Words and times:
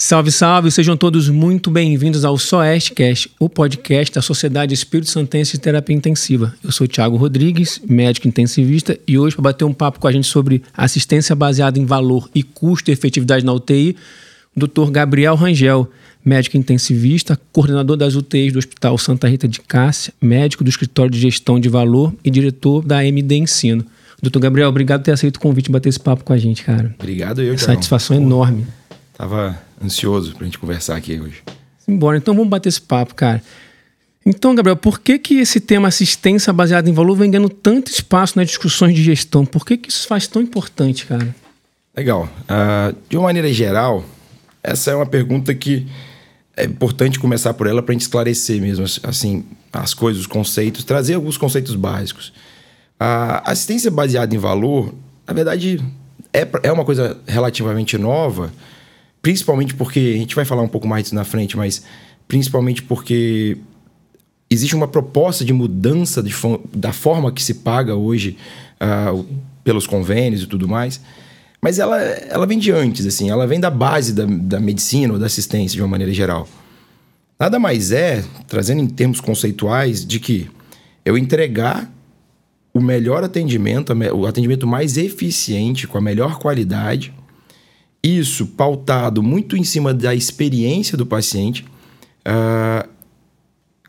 Salve, 0.00 0.30
salve! 0.30 0.70
Sejam 0.70 0.96
todos 0.96 1.28
muito 1.28 1.72
bem-vindos 1.72 2.24
ao 2.24 2.38
SOESTcast, 2.38 3.32
o 3.36 3.48
podcast 3.48 4.14
da 4.14 4.22
Sociedade 4.22 4.72
Espírito 4.72 5.10
Santense 5.10 5.54
de 5.54 5.58
Terapia 5.58 5.96
Intensiva. 5.96 6.54
Eu 6.62 6.70
sou 6.70 6.86
Thiago 6.86 7.16
Rodrigues, 7.16 7.80
médico 7.84 8.28
intensivista, 8.28 8.96
e 9.08 9.18
hoje, 9.18 9.34
para 9.34 9.42
bater 9.42 9.64
um 9.64 9.74
papo 9.74 9.98
com 9.98 10.06
a 10.06 10.12
gente 10.12 10.28
sobre 10.28 10.62
assistência 10.72 11.34
baseada 11.34 11.80
em 11.80 11.84
valor 11.84 12.30
e 12.32 12.44
custo 12.44 12.90
e 12.90 12.92
efetividade 12.92 13.44
na 13.44 13.52
UTI, 13.52 13.96
o 14.54 14.60
Dr. 14.60 14.88
Gabriel 14.92 15.34
Rangel, 15.34 15.90
médico 16.24 16.56
intensivista, 16.56 17.36
coordenador 17.52 17.96
das 17.96 18.14
UTIs 18.14 18.52
do 18.52 18.60
Hospital 18.60 18.96
Santa 18.98 19.26
Rita 19.26 19.48
de 19.48 19.60
Cássia, 19.60 20.14
médico 20.22 20.62
do 20.62 20.70
Escritório 20.70 21.10
de 21.10 21.18
Gestão 21.18 21.58
de 21.58 21.68
Valor 21.68 22.14
e 22.22 22.30
diretor 22.30 22.84
da 22.84 23.04
MD 23.04 23.34
Ensino. 23.34 23.84
Doutor 24.22 24.38
Gabriel, 24.38 24.68
obrigado 24.68 25.00
por 25.00 25.06
ter 25.06 25.12
aceito 25.12 25.38
o 25.38 25.40
convite 25.40 25.64
de 25.64 25.72
bater 25.72 25.88
esse 25.88 25.98
papo 25.98 26.22
com 26.22 26.32
a 26.32 26.38
gente, 26.38 26.62
cara. 26.62 26.94
Obrigado, 26.96 27.42
eu, 27.42 27.58
Satisfação 27.58 28.16
enorme. 28.16 28.64
Tava 29.12 29.66
ansioso 29.82 30.34
pra 30.34 30.44
gente 30.44 30.58
conversar 30.58 30.96
aqui 30.96 31.20
hoje. 31.20 31.42
Embora, 31.86 32.18
então 32.18 32.34
vamos 32.34 32.48
bater 32.48 32.68
esse 32.68 32.80
papo, 32.80 33.14
cara. 33.14 33.42
Então, 34.24 34.54
Gabriel, 34.54 34.76
por 34.76 35.00
que, 35.00 35.18
que 35.18 35.38
esse 35.38 35.58
tema 35.58 35.88
assistência 35.88 36.52
baseada 36.52 36.88
em 36.88 36.92
valor 36.92 37.16
vem 37.16 37.30
ganhando 37.30 37.48
tanto 37.48 37.90
espaço 37.90 38.36
nas 38.36 38.46
discussões 38.46 38.94
de 38.94 39.02
gestão? 39.02 39.46
Por 39.46 39.64
que, 39.64 39.76
que 39.78 39.90
isso 39.90 40.06
faz 40.06 40.26
tão 40.26 40.42
importante, 40.42 41.06
cara? 41.06 41.34
Legal. 41.96 42.28
Uh, 42.42 42.94
de 43.08 43.16
uma 43.16 43.24
maneira 43.24 43.50
geral, 43.52 44.04
essa 44.62 44.90
é 44.90 44.94
uma 44.94 45.06
pergunta 45.06 45.54
que 45.54 45.86
é 46.56 46.64
importante 46.64 47.18
começar 47.18 47.54
por 47.54 47.66
ela 47.66 47.82
para 47.82 47.92
a 47.92 47.94
gente 47.94 48.02
esclarecer 48.02 48.60
mesmo 48.60 48.84
assim 49.02 49.44
as 49.72 49.94
coisas, 49.94 50.22
os 50.22 50.26
conceitos, 50.26 50.84
trazer 50.84 51.14
alguns 51.14 51.38
conceitos 51.38 51.74
básicos. 51.74 52.32
A 52.98 53.50
assistência 53.50 53.90
baseada 53.90 54.34
em 54.34 54.38
valor, 54.38 54.92
na 55.26 55.32
verdade, 55.32 55.80
é, 56.32 56.46
é 56.64 56.72
uma 56.72 56.84
coisa 56.84 57.18
relativamente 57.26 57.96
nova, 57.96 58.52
Principalmente 59.20 59.74
porque, 59.74 60.12
a 60.14 60.18
gente 60.18 60.34
vai 60.34 60.44
falar 60.44 60.62
um 60.62 60.68
pouco 60.68 60.86
mais 60.86 61.04
disso 61.04 61.14
na 61.14 61.24
frente, 61.24 61.56
mas 61.56 61.82
principalmente 62.26 62.82
porque 62.82 63.56
existe 64.50 64.74
uma 64.74 64.88
proposta 64.88 65.44
de 65.44 65.52
mudança 65.52 66.22
de, 66.22 66.34
da 66.74 66.92
forma 66.92 67.32
que 67.32 67.42
se 67.42 67.54
paga 67.54 67.94
hoje 67.94 68.36
uh, 68.80 69.26
pelos 69.64 69.86
convênios 69.86 70.42
e 70.42 70.46
tudo 70.46 70.68
mais. 70.68 71.00
Mas 71.60 71.78
ela, 71.78 72.00
ela 72.00 72.46
vem 72.46 72.58
de 72.58 72.70
antes, 72.70 73.04
assim, 73.04 73.30
ela 73.30 73.46
vem 73.46 73.58
da 73.58 73.70
base 73.70 74.12
da, 74.12 74.24
da 74.24 74.60
medicina 74.60 75.14
ou 75.14 75.18
da 75.18 75.26
assistência 75.26 75.74
de 75.74 75.82
uma 75.82 75.88
maneira 75.88 76.12
geral. 76.12 76.48
Nada 77.38 77.58
mais 77.58 77.92
é, 77.92 78.24
trazendo 78.46 78.80
em 78.80 78.86
termos 78.86 79.20
conceituais, 79.20 80.04
de 80.04 80.20
que 80.20 80.48
eu 81.04 81.18
entregar 81.18 81.92
o 82.72 82.80
melhor 82.80 83.24
atendimento, 83.24 83.92
o 84.14 84.26
atendimento 84.26 84.66
mais 84.66 84.96
eficiente, 84.96 85.86
com 85.86 85.98
a 85.98 86.00
melhor 86.00 86.38
qualidade, 86.38 87.12
isso 88.02 88.46
pautado 88.46 89.22
muito 89.22 89.56
em 89.56 89.64
cima 89.64 89.92
da 89.92 90.14
experiência 90.14 90.96
do 90.96 91.04
paciente, 91.04 91.64
uh, 92.26 92.88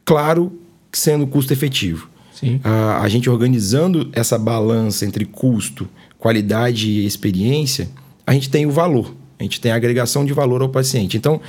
claro, 0.03 0.59
sendo 0.91 1.27
custo 1.27 1.53
efetivo. 1.53 2.09
Uh, 2.41 3.02
a 3.02 3.09
gente 3.09 3.30
organizando 3.30 4.09
essa 4.13 4.37
balança 4.37 5.05
entre 5.05 5.25
custo, 5.25 5.89
qualidade 6.17 6.89
e 6.89 7.05
experiência, 7.05 7.89
a 8.25 8.33
gente 8.33 8.49
tem 8.49 8.65
o 8.65 8.71
valor, 8.71 9.13
a 9.37 9.43
gente 9.43 9.59
tem 9.59 9.71
a 9.71 9.75
agregação 9.75 10.23
de 10.23 10.31
valor 10.31 10.61
ao 10.61 10.69
paciente. 10.69 11.17
Então, 11.17 11.41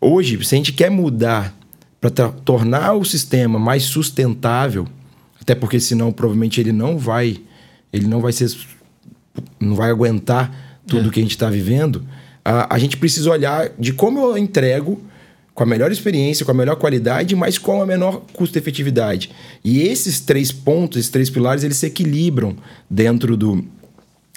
hoje, 0.00 0.42
se 0.44 0.54
a 0.54 0.58
gente 0.58 0.72
quer 0.72 0.90
mudar 0.90 1.56
para 2.00 2.10
tornar 2.10 2.92
o 2.94 3.04
sistema 3.04 3.58
mais 3.58 3.82
sustentável, 3.82 4.86
até 5.40 5.54
porque 5.54 5.80
senão 5.80 6.12
provavelmente 6.12 6.60
ele 6.60 6.72
não 6.72 6.96
vai, 6.98 7.38
ele 7.92 8.06
não 8.06 8.20
vai 8.20 8.32
ser, 8.32 8.54
não 9.58 9.74
vai 9.74 9.90
aguentar 9.90 10.67
tudo 10.88 11.08
é. 11.08 11.12
que 11.12 11.20
a 11.20 11.22
gente 11.22 11.32
está 11.32 11.48
vivendo, 11.50 12.04
a, 12.44 12.74
a 12.74 12.78
gente 12.78 12.96
precisa 12.96 13.30
olhar 13.30 13.70
de 13.78 13.92
como 13.92 14.18
eu 14.18 14.38
entrego 14.38 15.00
com 15.54 15.62
a 15.62 15.66
melhor 15.66 15.90
experiência, 15.90 16.44
com 16.44 16.52
a 16.52 16.54
melhor 16.54 16.76
qualidade, 16.76 17.34
mas 17.34 17.58
com 17.58 17.82
a 17.82 17.86
menor 17.86 18.22
custo-efetividade. 18.32 19.30
E 19.64 19.80
esses 19.80 20.20
três 20.20 20.52
pontos, 20.52 20.98
esses 20.98 21.10
três 21.10 21.28
pilares, 21.28 21.64
eles 21.64 21.76
se 21.76 21.86
equilibram 21.86 22.56
dentro 22.88 23.36
do 23.36 23.64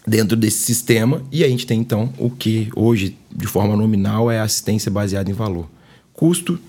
dentro 0.05 0.35
desse 0.35 0.57
sistema 0.63 1.21
e 1.31 1.43
a 1.43 1.47
gente 1.47 1.67
tem 1.67 1.79
então 1.79 2.11
o 2.17 2.27
que 2.27 2.69
hoje 2.75 3.15
de 3.31 3.45
forma 3.45 3.77
nominal 3.77 4.31
é 4.31 4.39
assistência 4.39 4.89
baseada 4.89 5.29
em 5.29 5.33
valor. 5.33 5.69
Custo 6.11 6.59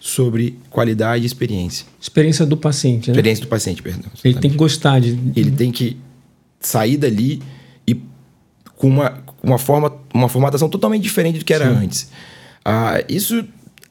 sobre 0.00 0.58
qualidade 0.70 1.22
e 1.22 1.26
experiência. 1.26 1.86
Experiência 2.00 2.44
do 2.44 2.56
paciente, 2.56 3.10
né? 3.10 3.12
Experiência 3.12 3.44
do 3.44 3.48
paciente, 3.48 3.80
perdão. 3.80 4.10
Exatamente. 4.12 4.26
Ele 4.26 4.40
tem 4.40 4.50
que 4.50 4.56
gostar 4.56 5.00
de 5.00 5.18
Ele 5.36 5.50
tem 5.52 5.70
que 5.70 5.96
sair 6.58 6.96
dali 6.96 7.40
com 8.80 8.88
uma, 8.88 9.10
uma, 9.42 9.58
forma, 9.58 9.92
uma 10.12 10.28
formatação 10.28 10.68
totalmente 10.68 11.02
diferente 11.02 11.38
do 11.38 11.44
que 11.44 11.52
era 11.52 11.66
Sim. 11.66 11.84
antes. 11.84 12.10
Ah, 12.64 13.02
isso 13.08 13.44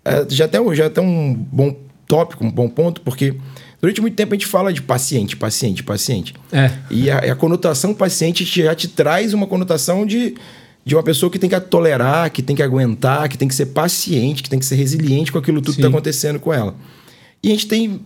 é, 0.05 0.25
já, 0.29 0.47
tem, 0.47 0.75
já 0.75 0.89
tem 0.89 1.03
um 1.03 1.33
bom 1.33 1.75
tópico, 2.07 2.45
um 2.45 2.51
bom 2.51 2.67
ponto, 2.67 3.01
porque 3.01 3.35
durante 3.81 4.01
muito 4.01 4.15
tempo 4.15 4.33
a 4.33 4.37
gente 4.37 4.47
fala 4.47 4.73
de 4.73 4.81
paciente, 4.81 5.35
paciente, 5.35 5.83
paciente. 5.83 6.33
É. 6.51 6.71
E 6.89 7.09
a, 7.09 7.17
a 7.19 7.35
conotação 7.35 7.93
paciente 7.93 8.43
já 8.45 8.73
te 8.73 8.87
traz 8.87 9.33
uma 9.33 9.47
conotação 9.47 10.05
de, 10.05 10.35
de 10.85 10.95
uma 10.95 11.03
pessoa 11.03 11.31
que 11.31 11.39
tem 11.39 11.49
que 11.49 11.59
tolerar, 11.61 12.31
que 12.31 12.41
tem 12.41 12.55
que 12.55 12.63
aguentar, 12.63 13.29
que 13.29 13.37
tem 13.37 13.47
que 13.47 13.55
ser 13.55 13.67
paciente, 13.67 14.43
que 14.43 14.49
tem 14.49 14.59
que 14.59 14.65
ser 14.65 14.75
resiliente 14.75 15.31
com 15.31 15.37
aquilo 15.37 15.61
tudo 15.61 15.73
Sim. 15.73 15.75
que 15.75 15.81
está 15.81 15.89
acontecendo 15.89 16.39
com 16.39 16.53
ela. 16.53 16.75
E 17.43 17.47
a 17.47 17.51
gente 17.51 17.67
tem 17.67 18.01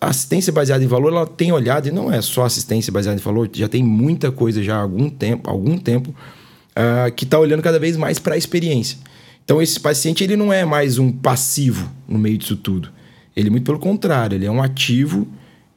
assistência 0.00 0.52
baseada 0.52 0.82
em 0.82 0.86
valor, 0.86 1.12
ela 1.12 1.26
tem 1.26 1.50
olhado, 1.50 1.88
e 1.88 1.90
não 1.90 2.12
é 2.12 2.20
só 2.22 2.44
assistência 2.44 2.92
baseada 2.92 3.18
em 3.18 3.22
valor, 3.22 3.50
já 3.52 3.68
tem 3.68 3.82
muita 3.82 4.30
coisa 4.30 4.62
já 4.62 4.76
há 4.76 4.82
algum 4.82 5.10
tempo, 5.10 5.50
algum 5.50 5.76
tempo 5.76 6.14
uh, 6.78 7.12
que 7.12 7.24
está 7.24 7.38
olhando 7.38 7.62
cada 7.62 7.78
vez 7.78 7.96
mais 7.96 8.18
para 8.18 8.34
a 8.34 8.38
experiência. 8.38 8.96
Então, 9.44 9.60
esse 9.60 9.80
paciente 9.80 10.22
ele 10.22 10.36
não 10.36 10.52
é 10.52 10.64
mais 10.64 10.98
um 10.98 11.10
passivo 11.10 11.90
no 12.06 12.18
meio 12.18 12.38
disso 12.38 12.56
tudo. 12.56 12.90
Ele, 13.34 13.50
muito 13.50 13.64
pelo 13.64 13.78
contrário, 13.78 14.36
ele 14.36 14.46
é 14.46 14.50
um 14.50 14.62
ativo 14.62 15.26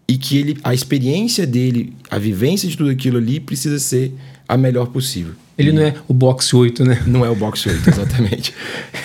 e 0.08 0.18
que 0.18 0.38
ele, 0.38 0.58
a 0.64 0.74
experiência 0.74 1.48
dele, 1.48 1.94
a 2.10 2.18
vivência 2.18 2.68
de 2.68 2.76
tudo 2.76 2.90
aquilo 2.90 3.18
ali 3.18 3.40
precisa 3.40 3.80
ser 3.80 4.14
a 4.48 4.58
melhor 4.58 4.88
possível. 4.88 5.34
Ele 5.58 5.70
e... 5.70 5.72
não 5.72 5.82
é 5.82 5.94
o 6.08 6.14
box 6.14 6.54
8, 6.54 6.84
né? 6.84 7.04
Não 7.08 7.24
é 7.24 7.30
o 7.30 7.36
box 7.36 7.70
8, 7.70 7.80
exatamente. 7.90 8.54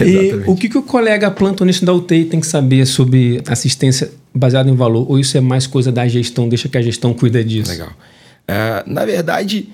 e 0.00 0.04
exatamente. 0.04 0.50
o 0.50 0.56
que, 0.56 0.68
que 0.68 0.78
o 0.78 0.82
colega 0.82 1.30
plantonista 1.30 1.86
da 1.86 1.92
UTI 1.92 2.24
tem 2.24 2.40
que 2.40 2.46
saber 2.46 2.86
sobre 2.86 3.40
assistência 3.46 4.10
baseada 4.34 4.68
em 4.68 4.74
valor? 4.74 5.08
Ou 5.08 5.18
isso 5.18 5.36
é 5.36 5.40
mais 5.40 5.66
coisa 5.66 5.92
da 5.92 6.08
gestão, 6.08 6.48
deixa 6.48 6.68
que 6.68 6.76
a 6.76 6.82
gestão 6.82 7.14
cuida 7.14 7.44
disso? 7.44 7.70
Legal. 7.70 7.90
Uh, 7.90 8.90
na 8.90 9.04
verdade, 9.04 9.68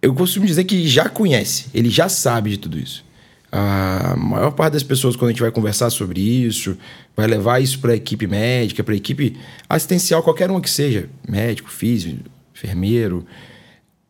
eu 0.00 0.14
costumo 0.14 0.46
dizer 0.46 0.64
que 0.64 0.86
já 0.86 1.08
conhece, 1.08 1.66
ele 1.74 1.90
já 1.90 2.08
sabe 2.08 2.50
de 2.50 2.58
tudo 2.58 2.78
isso. 2.78 3.04
A 3.50 4.14
maior 4.16 4.50
parte 4.50 4.74
das 4.74 4.82
pessoas, 4.82 5.16
quando 5.16 5.30
a 5.30 5.32
gente 5.32 5.40
vai 5.40 5.50
conversar 5.50 5.88
sobre 5.90 6.20
isso, 6.20 6.76
vai 7.16 7.26
levar 7.26 7.60
isso 7.60 7.78
para 7.78 7.92
a 7.92 7.96
equipe 7.96 8.26
médica, 8.26 8.84
para 8.84 8.92
a 8.92 8.96
equipe 8.96 9.36
assistencial, 9.68 10.22
qualquer 10.22 10.50
uma 10.50 10.60
que 10.60 10.68
seja, 10.68 11.08
médico, 11.26 11.70
físico, 11.70 12.18
enfermeiro. 12.54 13.24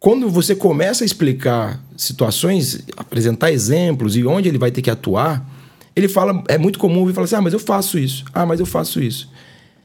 Quando 0.01 0.29
você 0.29 0.55
começa 0.55 1.05
a 1.05 1.07
explicar 1.07 1.81
situações, 1.97 2.85
apresentar 2.97 3.53
exemplos 3.53 4.17
e 4.17 4.25
onde 4.25 4.49
ele 4.49 4.59
vai 4.59 4.73
ter 4.73 4.83
que 4.83 4.91
atuar, 4.91 5.49
ele 5.95 6.09
fala, 6.09 6.43
é 6.49 6.59
muito 6.59 6.79
comum 6.79 7.05
ele 7.05 7.13
falar 7.13 7.25
assim: 7.25 7.37
ah, 7.37 7.43
mas 7.43 7.53
eu 7.53 7.59
faço 7.61 7.99
isso, 7.99 8.25
ah, 8.35 8.45
mas 8.45 8.61
eu 8.61 8.67
faço 8.67 9.01
isso. 9.01 9.31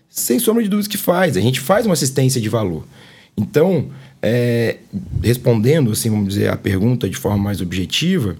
Sem 0.09 0.37
sombra 0.37 0.61
de 0.63 0.69
dúvidas 0.69 0.87
que 0.87 0.97
faz, 0.97 1.37
a 1.37 1.41
gente 1.41 1.59
faz 1.59 1.85
uma 1.85 1.93
assistência 1.93 2.39
de 2.41 2.49
valor. 2.49 2.85
Então, 3.35 3.89
é, 4.25 4.77
respondendo, 5.21 5.91
assim, 5.91 6.09
vamos 6.09 6.29
dizer, 6.29 6.49
a 6.49 6.55
pergunta 6.55 7.09
de 7.09 7.17
forma 7.17 7.43
mais 7.43 7.59
objetiva, 7.59 8.37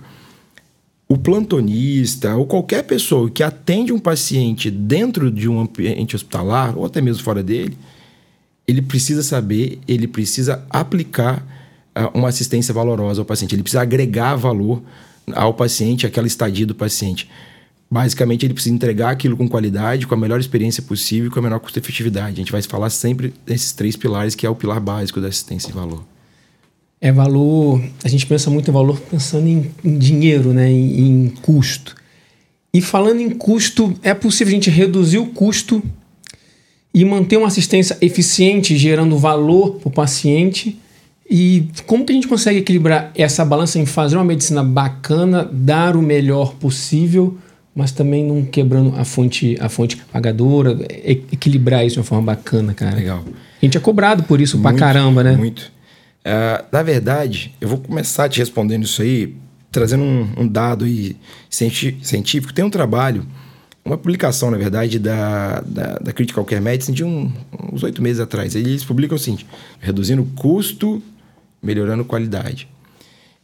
o 1.10 1.18
plantonista 1.18 2.34
ou 2.38 2.48
qualquer 2.48 2.84
pessoa 2.84 3.30
que 3.30 3.44
atende 3.44 3.92
um 3.92 4.00
paciente 4.00 4.72
dentro 4.72 5.30
de 5.30 5.50
um 5.50 5.60
ambiente 5.60 6.16
hospitalar 6.16 6.78
ou 6.78 6.86
até 6.86 7.02
mesmo 7.02 7.22
fora 7.22 7.44
dele, 7.44 7.78
ele 8.66 8.82
precisa 8.82 9.22
saber, 9.22 9.80
ele 9.86 10.08
precisa 10.08 10.66
aplicar 10.70 11.46
uh, 11.98 12.18
uma 12.18 12.30
assistência 12.30 12.74
valorosa 12.74 13.22
ao 13.22 13.26
paciente, 13.26 13.54
ele 13.54 13.62
precisa 13.62 13.82
agregar 13.82 14.38
valor 14.38 14.82
ao 15.34 15.54
paciente, 15.54 16.08
aquela 16.08 16.28
estadia 16.28 16.66
do 16.66 16.74
paciente. 16.74 17.30
Basicamente, 17.94 18.44
ele 18.44 18.56
precisa 18.56 18.74
entregar 18.74 19.12
aquilo 19.12 19.38
com 19.38 19.48
qualidade, 19.48 20.08
com 20.08 20.16
a 20.16 20.18
melhor 20.18 20.40
experiência 20.40 20.82
possível 20.82 21.28
e 21.28 21.30
com 21.30 21.38
a 21.38 21.44
menor 21.44 21.60
custo-efetividade. 21.60 22.32
A 22.32 22.36
gente 22.38 22.52
vai 22.52 22.60
falar 22.64 22.90
sempre 22.90 23.32
desses 23.46 23.72
três 23.72 23.96
pilares, 23.96 24.34
que 24.34 24.48
é 24.48 24.50
o 24.50 24.56
pilar 24.56 24.80
básico 24.80 25.22
da 25.22 25.28
assistência 25.28 25.68
de 25.68 25.76
valor. 25.76 26.04
É 27.00 27.12
valor. 27.12 27.84
A 28.04 28.08
gente 28.08 28.26
pensa 28.26 28.50
muito 28.50 28.68
em 28.68 28.74
valor 28.74 29.00
pensando 29.00 29.48
em, 29.48 29.70
em 29.86 29.96
dinheiro, 30.00 30.52
né? 30.52 30.72
Em, 30.72 31.26
em, 31.26 31.30
custo. 31.44 31.96
E 32.74 32.82
falando 32.82 33.22
em 33.22 33.30
custo, 33.30 33.94
é 34.02 34.16
possível 34.16 34.52
a 34.52 34.56
gente 34.56 34.72
reduzir 34.72 35.20
o 35.20 35.28
custo 35.28 35.80
e 36.92 37.06
manter 37.06 37.38
uma 37.38 37.48
assistência 37.48 37.96
eficiente, 38.02 38.76
gerando 38.76 39.20
valor 39.20 39.76
para 39.76 39.90
o 39.90 39.92
paciente. 39.92 40.80
E 41.30 41.68
como 41.86 42.04
que 42.04 42.12
a 42.12 42.16
gente 42.16 42.28
consegue 42.28 42.58
equilibrar 42.58 43.12
essa 43.14 43.46
balança 43.46 43.78
em 43.78 43.86
fazer 43.86 44.16
uma 44.16 44.26
medicina 44.26 44.64
bacana, 44.64 45.48
dar 45.54 45.96
o 45.96 46.02
melhor 46.02 46.56
possível? 46.56 47.38
Mas 47.76 47.92
também 47.92 48.24
não 48.26 48.44
quebrando 48.44 48.96
a 48.96 49.04
fonte, 49.04 49.58
a 49.60 49.70
fonte 49.70 49.98
pagadora, 50.12 50.78
equilibrar 51.32 51.86
isso 51.86 51.96
de 51.96 52.00
uma 52.00 52.06
forma 52.06 52.26
bacana, 52.26 52.74
cara. 52.74 52.96
Legal. 52.96 53.24
A 53.62 53.66
gente 53.66 53.78
é 53.78 53.80
cobrado 53.80 54.24
por 54.24 54.40
isso 54.40 54.58
muito, 54.58 54.78
pra 54.78 54.88
caramba, 54.88 55.24
né? 55.24 55.36
Muito. 55.36 55.72
Uh, 56.26 56.64
na 56.72 56.84
verdade, 56.84 57.54
eu 57.60 57.68
vou 57.68 57.80
começar 57.80 58.30
te 58.30 58.40
respondendo 58.40 58.84
isso 58.84 59.02
aí 59.02 59.36
trazendo 59.74 60.04
um, 60.04 60.30
um 60.38 60.48
dado 60.48 60.86
aí 60.86 61.18
científico, 61.50 62.54
tem 62.54 62.64
um 62.64 62.70
trabalho, 62.70 63.26
uma 63.84 63.98
publicação, 63.98 64.52
na 64.52 64.58
verdade, 64.58 65.00
da, 65.00 65.62
da, 65.62 65.96
da 65.96 66.14
Critical 66.14 66.46
Care 66.46 66.62
Medicine 66.62 66.96
de 66.96 67.04
um, 67.04 67.30
uns 67.74 67.82
oito 67.82 68.02
meses 68.02 68.20
atrás. 68.20 68.56
Eles 68.56 68.86
publicam 68.86 69.16
o 69.16 69.20
seguinte: 69.20 69.46
reduzindo 69.80 70.24
custo, 70.36 71.02
melhorando 71.62 72.06
qualidade. 72.06 72.68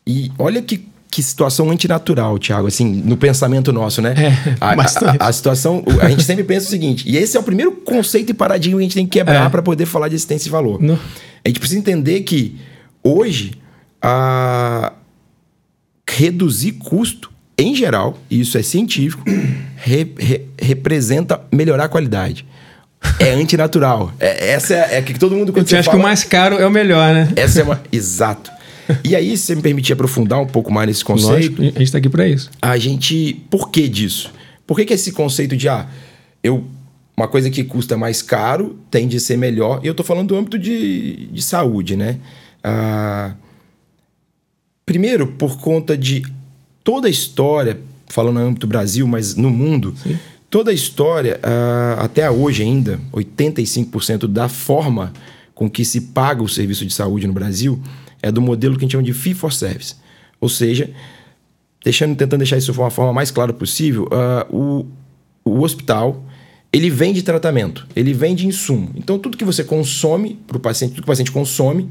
E 0.06 0.32
olha 0.38 0.62
que, 0.62 0.88
que 1.12 1.24
situação 1.24 1.72
antinatural, 1.72 2.38
Thiago, 2.38 2.68
assim, 2.68 2.86
no 2.86 3.18
pensamento 3.18 3.74
nosso, 3.74 4.02
né? 4.02 4.14
É, 4.16 4.56
a, 4.62 4.74
a, 4.74 5.28
a, 5.30 5.34
situação, 5.34 5.84
a 6.02 6.10
gente 6.10 6.24
sempre 6.24 6.44
pensa 6.44 6.68
o 6.68 6.70
seguinte, 6.70 7.04
e 7.10 7.18
esse 7.18 7.36
é 7.36 7.40
o 7.40 7.44
primeiro 7.44 7.72
conceito 7.72 8.30
e 8.30 8.34
paradigma 8.34 8.78
que 8.78 8.84
a 8.84 8.86
gente 8.86 8.96
tem 8.96 9.06
que 9.06 9.18
quebrar 9.18 9.48
é. 9.48 9.50
para 9.50 9.62
poder 9.62 9.86
falar 9.86 10.08
de 10.08 10.16
existência 10.16 10.48
e 10.48 10.52
valor. 10.52 10.80
Não. 10.82 11.00
A 11.44 11.48
gente 11.48 11.60
precisa 11.60 11.80
entender 11.80 12.22
que 12.22 12.58
hoje 13.04 13.54
a 14.02 14.94
reduzir 16.10 16.74
custo 16.74 17.32
em 17.58 17.76
geral, 17.76 18.18
e 18.30 18.40
isso 18.40 18.58
é 18.58 18.64
científico, 18.64 19.24
re, 19.76 20.14
re, 20.18 20.46
representa 20.62 21.42
melhorar 21.52 21.86
a 21.86 21.90
qualidade. 21.90 22.46
É 23.18 23.32
antinatural. 23.32 24.14
É, 24.20 24.52
essa 24.52 24.74
é, 24.74 24.98
é 24.98 25.02
que 25.02 25.18
todo 25.18 25.36
mundo 25.36 25.54
quando 25.54 25.68
você 25.68 25.78
acha 25.78 25.86
fala, 25.86 25.98
que 25.98 26.00
o 26.00 26.04
mais 26.04 26.24
caro 26.24 26.58
é 26.58 26.66
o 26.66 26.72
melhor, 26.72 27.14
né? 27.14 27.30
Essa 27.36 27.62
é 27.62 27.64
uma. 27.64 27.82
Exato. 27.92 28.52
E 29.04 29.16
aí, 29.16 29.38
se 29.38 29.46
você 29.46 29.56
me 29.56 29.62
permitir 29.62 29.94
aprofundar 29.94 30.40
um 30.40 30.48
pouco 30.48 30.72
mais 30.72 30.88
nesse 30.88 31.04
conceito. 31.04 31.32
Lógico, 31.32 31.62
a 31.62 31.66
gente 31.66 31.84
está 31.84 31.98
aqui 31.98 32.10
para 32.10 32.28
isso. 32.28 32.50
A 32.62 32.78
gente. 32.78 33.42
Por 33.50 33.70
que 33.70 33.88
disso? 33.88 34.32
Por 34.66 34.78
que, 34.78 34.86
que 34.86 34.94
esse 34.94 35.12
conceito 35.12 35.56
de 35.56 35.70
ah, 35.70 35.88
eu. 36.44 36.64
Uma 37.16 37.28
coisa 37.28 37.50
que 37.50 37.66
custa 37.66 37.98
mais 37.98 38.22
caro 38.22 38.80
tende 38.90 39.18
a 39.18 39.20
ser 39.20 39.38
melhor. 39.38 39.82
E 39.84 39.88
eu 39.88 39.92
estou 39.92 40.06
falando 40.06 40.30
do 40.30 40.38
âmbito 40.38 40.58
de, 40.58 41.28
de 41.28 41.42
saúde, 41.42 41.98
né? 41.98 42.18
Ah, 42.64 43.34
primeiro, 44.86 45.28
por 45.28 45.60
conta 45.60 45.98
de 45.98 46.24
toda 46.84 47.08
a 47.08 47.12
história, 47.12 47.80
falando 48.08 48.36
no 48.40 48.48
âmbito 48.48 48.66
do 48.66 48.70
Brasil, 48.70 49.06
mas 49.06 49.36
no 49.36 49.50
mundo, 49.50 49.94
Sim. 50.02 50.18
toda 50.50 50.72
a 50.72 50.74
história, 50.74 51.40
uh, 51.44 52.02
até 52.02 52.32
hoje 52.32 52.64
ainda, 52.64 53.00
85% 53.14 54.26
da 54.26 54.50
forma 54.50 55.14
com 55.54 55.70
que 55.70 55.86
se 55.86 56.02
paga 56.02 56.42
o 56.42 56.48
serviço 56.48 56.86
de 56.86 56.94
saúde 56.94 57.28
no 57.28 57.34
Brasil 57.34 57.80
é 58.22 58.32
do 58.32 58.42
modelo 58.42 58.76
que 58.76 58.82
a 58.82 58.86
gente 58.86 58.92
chama 58.92 59.04
de 59.04 59.14
fee 59.14 59.34
for 59.34 59.52
service. 59.52 59.96
Ou 60.40 60.50
seja, 60.50 60.90
deixando, 61.84 62.16
tentando 62.16 62.40
deixar 62.40 62.58
isso 62.58 62.72
de 62.72 62.80
uma 62.80 62.90
forma 62.90 63.14
mais 63.14 63.32
clara 63.32 63.54
possível, 63.54 64.04
uh, 64.06 64.56
o, 64.56 64.86
o 65.44 65.62
hospital 65.62 66.24
ele 66.72 66.90
vende 66.90 67.24
tratamento, 67.24 67.88
ele 67.96 68.14
vende 68.14 68.46
insumo. 68.46 68.92
Então, 68.96 69.18
tudo 69.18 69.38
que 69.38 69.44
você 69.44 69.64
consome 69.64 70.40
para 70.48 70.58
o 70.58 70.60
paciente, 70.60 70.92
tudo 70.92 71.02
que 71.02 71.08
o 71.08 71.12
paciente 71.12 71.32
consome, 71.32 71.90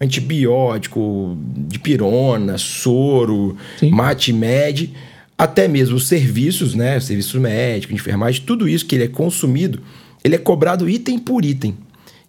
antibiótico, 0.00 1.36
dipirona, 1.66 2.58
soro, 2.58 3.56
Sim. 3.78 3.90
mate-med, 3.90 4.92
até 5.36 5.66
mesmo 5.66 5.96
os 5.96 6.06
serviços, 6.06 6.74
né? 6.74 7.00
Serviço 7.00 7.40
médico, 7.40 7.94
enfermagem, 7.94 8.42
tudo 8.42 8.68
isso 8.68 8.84
que 8.84 8.96
ele 8.96 9.04
é 9.04 9.08
consumido, 9.08 9.80
ele 10.22 10.34
é 10.34 10.38
cobrado 10.38 10.88
item 10.88 11.18
por 11.18 11.44
item. 11.44 11.76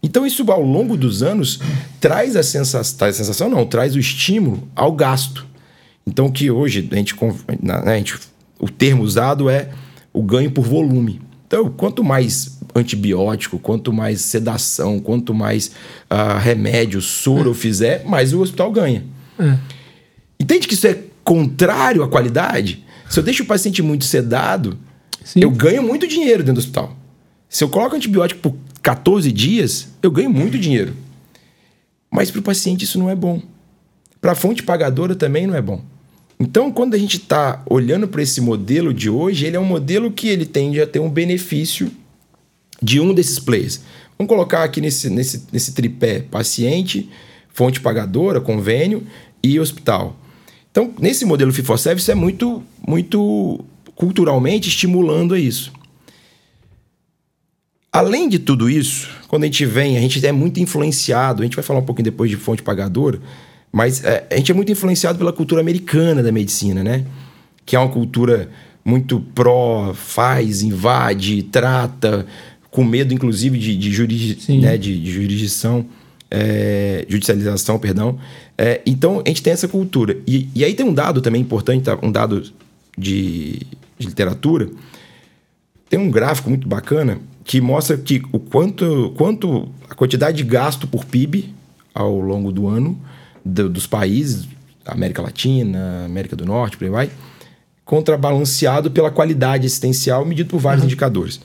Então, 0.01 0.25
isso 0.25 0.49
ao 0.49 0.61
longo 0.61 0.95
dos 0.95 1.21
anos 1.21 1.59
traz 1.99 2.35
a 2.35 2.43
sensação, 2.43 2.97
traz 2.97 3.15
a 3.15 3.17
sensação 3.17 3.49
não, 3.49 3.65
traz 3.65 3.95
o 3.95 3.99
estímulo 3.99 4.67
ao 4.75 4.91
gasto. 4.93 5.45
Então, 6.07 6.31
que 6.31 6.49
hoje 6.49 6.87
a 6.91 6.95
gente, 6.95 7.15
né, 7.61 7.73
a 7.85 7.97
gente, 7.97 8.15
o 8.59 8.69
termo 8.69 9.03
usado 9.03 9.49
é 9.49 9.69
o 10.13 10.23
ganho 10.23 10.51
por 10.51 10.63
volume. 10.63 11.21
Então, 11.45 11.69
quanto 11.69 12.03
mais 12.03 12.59
antibiótico, 12.75 13.59
quanto 13.59 13.91
mais 13.91 14.21
sedação, 14.21 14.99
quanto 14.99 15.33
mais 15.33 15.71
uh, 16.09 16.37
remédio, 16.39 17.01
soro 17.01 17.45
é. 17.45 17.47
eu 17.47 17.53
fizer, 17.53 18.05
mais 18.05 18.33
o 18.33 18.41
hospital 18.41 18.71
ganha. 18.71 19.03
É. 19.37 19.57
Entende 20.39 20.67
que 20.67 20.73
isso 20.73 20.87
é 20.87 20.97
contrário 21.23 22.03
à 22.03 22.07
qualidade? 22.07 22.85
Se 23.09 23.19
eu 23.19 23.23
deixo 23.23 23.43
o 23.43 23.45
paciente 23.45 23.81
muito 23.81 24.05
sedado, 24.05 24.77
Sim. 25.23 25.41
eu 25.41 25.51
ganho 25.51 25.83
muito 25.83 26.07
dinheiro 26.07 26.43
dentro 26.43 26.55
do 26.55 26.59
hospital. 26.59 26.95
Se 27.49 27.63
eu 27.63 27.69
coloco 27.69 27.95
antibiótico 27.95 28.39
por 28.41 28.55
14 28.89 29.31
dias, 29.31 29.89
eu 30.01 30.09
ganho 30.09 30.31
muito 30.31 30.57
dinheiro. 30.57 30.95
Mas 32.09 32.31
para 32.31 32.39
o 32.39 32.43
paciente 32.43 32.85
isso 32.85 32.97
não 32.97 33.07
é 33.07 33.13
bom. 33.13 33.39
Para 34.19 34.31
a 34.31 34.35
fonte 34.35 34.63
pagadora 34.63 35.13
também 35.13 35.45
não 35.45 35.53
é 35.53 35.61
bom. 35.61 35.83
Então, 36.39 36.71
quando 36.71 36.95
a 36.95 36.97
gente 36.97 37.17
está 37.17 37.61
olhando 37.69 38.07
para 38.07 38.23
esse 38.23 38.41
modelo 38.41 38.91
de 38.91 39.07
hoje, 39.07 39.45
ele 39.45 39.55
é 39.55 39.59
um 39.59 39.65
modelo 39.65 40.09
que 40.09 40.27
ele 40.27 40.43
tende 40.43 40.81
a 40.81 40.87
ter 40.87 40.97
um 40.97 41.07
benefício 41.07 41.91
de 42.81 42.99
um 42.99 43.13
desses 43.13 43.37
players. 43.37 43.81
Vamos 44.17 44.27
colocar 44.27 44.63
aqui 44.63 44.81
nesse, 44.81 45.07
nesse, 45.07 45.43
nesse 45.51 45.73
tripé 45.73 46.21
paciente, 46.21 47.07
fonte 47.53 47.79
pagadora, 47.79 48.41
convênio 48.41 49.05
e 49.43 49.59
hospital. 49.59 50.17
Então, 50.71 50.91
nesse 50.99 51.25
modelo 51.25 51.53
fee 51.53 51.63
for 51.63 51.77
service 51.77 52.09
é 52.09 52.15
muito, 52.15 52.63
muito 52.87 53.63
culturalmente 53.93 54.67
estimulando 54.67 55.35
a 55.35 55.39
isso. 55.39 55.71
Além 57.91 58.29
de 58.29 58.37
tudo 58.37 58.69
isso, 58.69 59.09
quando 59.27 59.43
a 59.43 59.45
gente 59.47 59.65
vem, 59.65 59.97
a 59.97 60.01
gente 60.01 60.25
é 60.25 60.31
muito 60.31 60.59
influenciado, 60.59 61.41
a 61.41 61.45
gente 61.45 61.55
vai 61.55 61.63
falar 61.63 61.79
um 61.79 61.85
pouquinho 61.85 62.05
depois 62.05 62.29
de 62.29 62.37
fonte 62.37 62.61
pagadora, 62.61 63.19
mas 63.71 64.03
é, 64.03 64.27
a 64.29 64.35
gente 64.35 64.51
é 64.51 64.55
muito 64.55 64.71
influenciado 64.71 65.17
pela 65.17 65.33
cultura 65.33 65.61
americana 65.61 66.21
da 66.21 66.31
medicina, 66.31 66.83
né? 66.83 67.05
Que 67.65 67.75
é 67.75 67.79
uma 67.79 67.89
cultura 67.89 68.49
muito 68.85 69.19
pró, 69.19 69.93
faz, 69.93 70.61
invade, 70.61 71.43
trata, 71.43 72.25
com 72.71 72.83
medo, 72.83 73.13
inclusive, 73.13 73.57
de, 73.57 73.75
de, 73.75 73.91
jurisdi 73.91 74.59
né? 74.59 74.77
de, 74.77 74.99
de 74.99 75.11
jurisdição, 75.11 75.85
é, 76.29 77.05
judicialização, 77.07 77.79
perdão. 77.79 78.19
É, 78.57 78.81
então, 78.85 79.21
a 79.25 79.29
gente 79.29 79.41
tem 79.41 79.53
essa 79.53 79.67
cultura. 79.67 80.17
E, 80.27 80.47
e 80.55 80.63
aí 80.63 80.73
tem 80.73 80.85
um 80.85 80.93
dado 80.93 81.21
também 81.21 81.41
importante, 81.41 81.83
tá? 81.83 81.97
um 82.01 82.11
dado 82.11 82.43
de, 82.97 83.61
de 83.97 84.07
literatura. 84.07 84.69
Tem 85.89 85.99
um 85.99 86.11
gráfico 86.11 86.49
muito 86.49 86.67
bacana 86.67 87.19
que 87.43 87.59
mostra 87.59 87.97
que 87.97 88.21
o 88.31 88.39
quanto, 88.39 89.11
quanto 89.17 89.67
a 89.89 89.95
quantidade 89.95 90.37
de 90.37 90.43
gasto 90.43 90.87
por 90.87 91.03
PIB 91.03 91.53
ao 91.93 92.19
longo 92.19 92.51
do 92.51 92.67
ano 92.67 92.99
do, 93.43 93.67
dos 93.67 93.87
países, 93.87 94.47
América 94.85 95.21
Latina, 95.21 96.05
América 96.05 96.35
do 96.35 96.45
Norte, 96.45 96.77
por 96.77 96.85
aí 96.85 96.89
vai, 96.91 97.09
contrabalanceado 97.83 98.91
pela 98.91 99.09
qualidade 99.09 99.65
assistencial 99.65 100.23
medido 100.23 100.49
por 100.49 100.59
vários 100.59 100.83
uhum. 100.83 100.87
indicadores. 100.87 101.41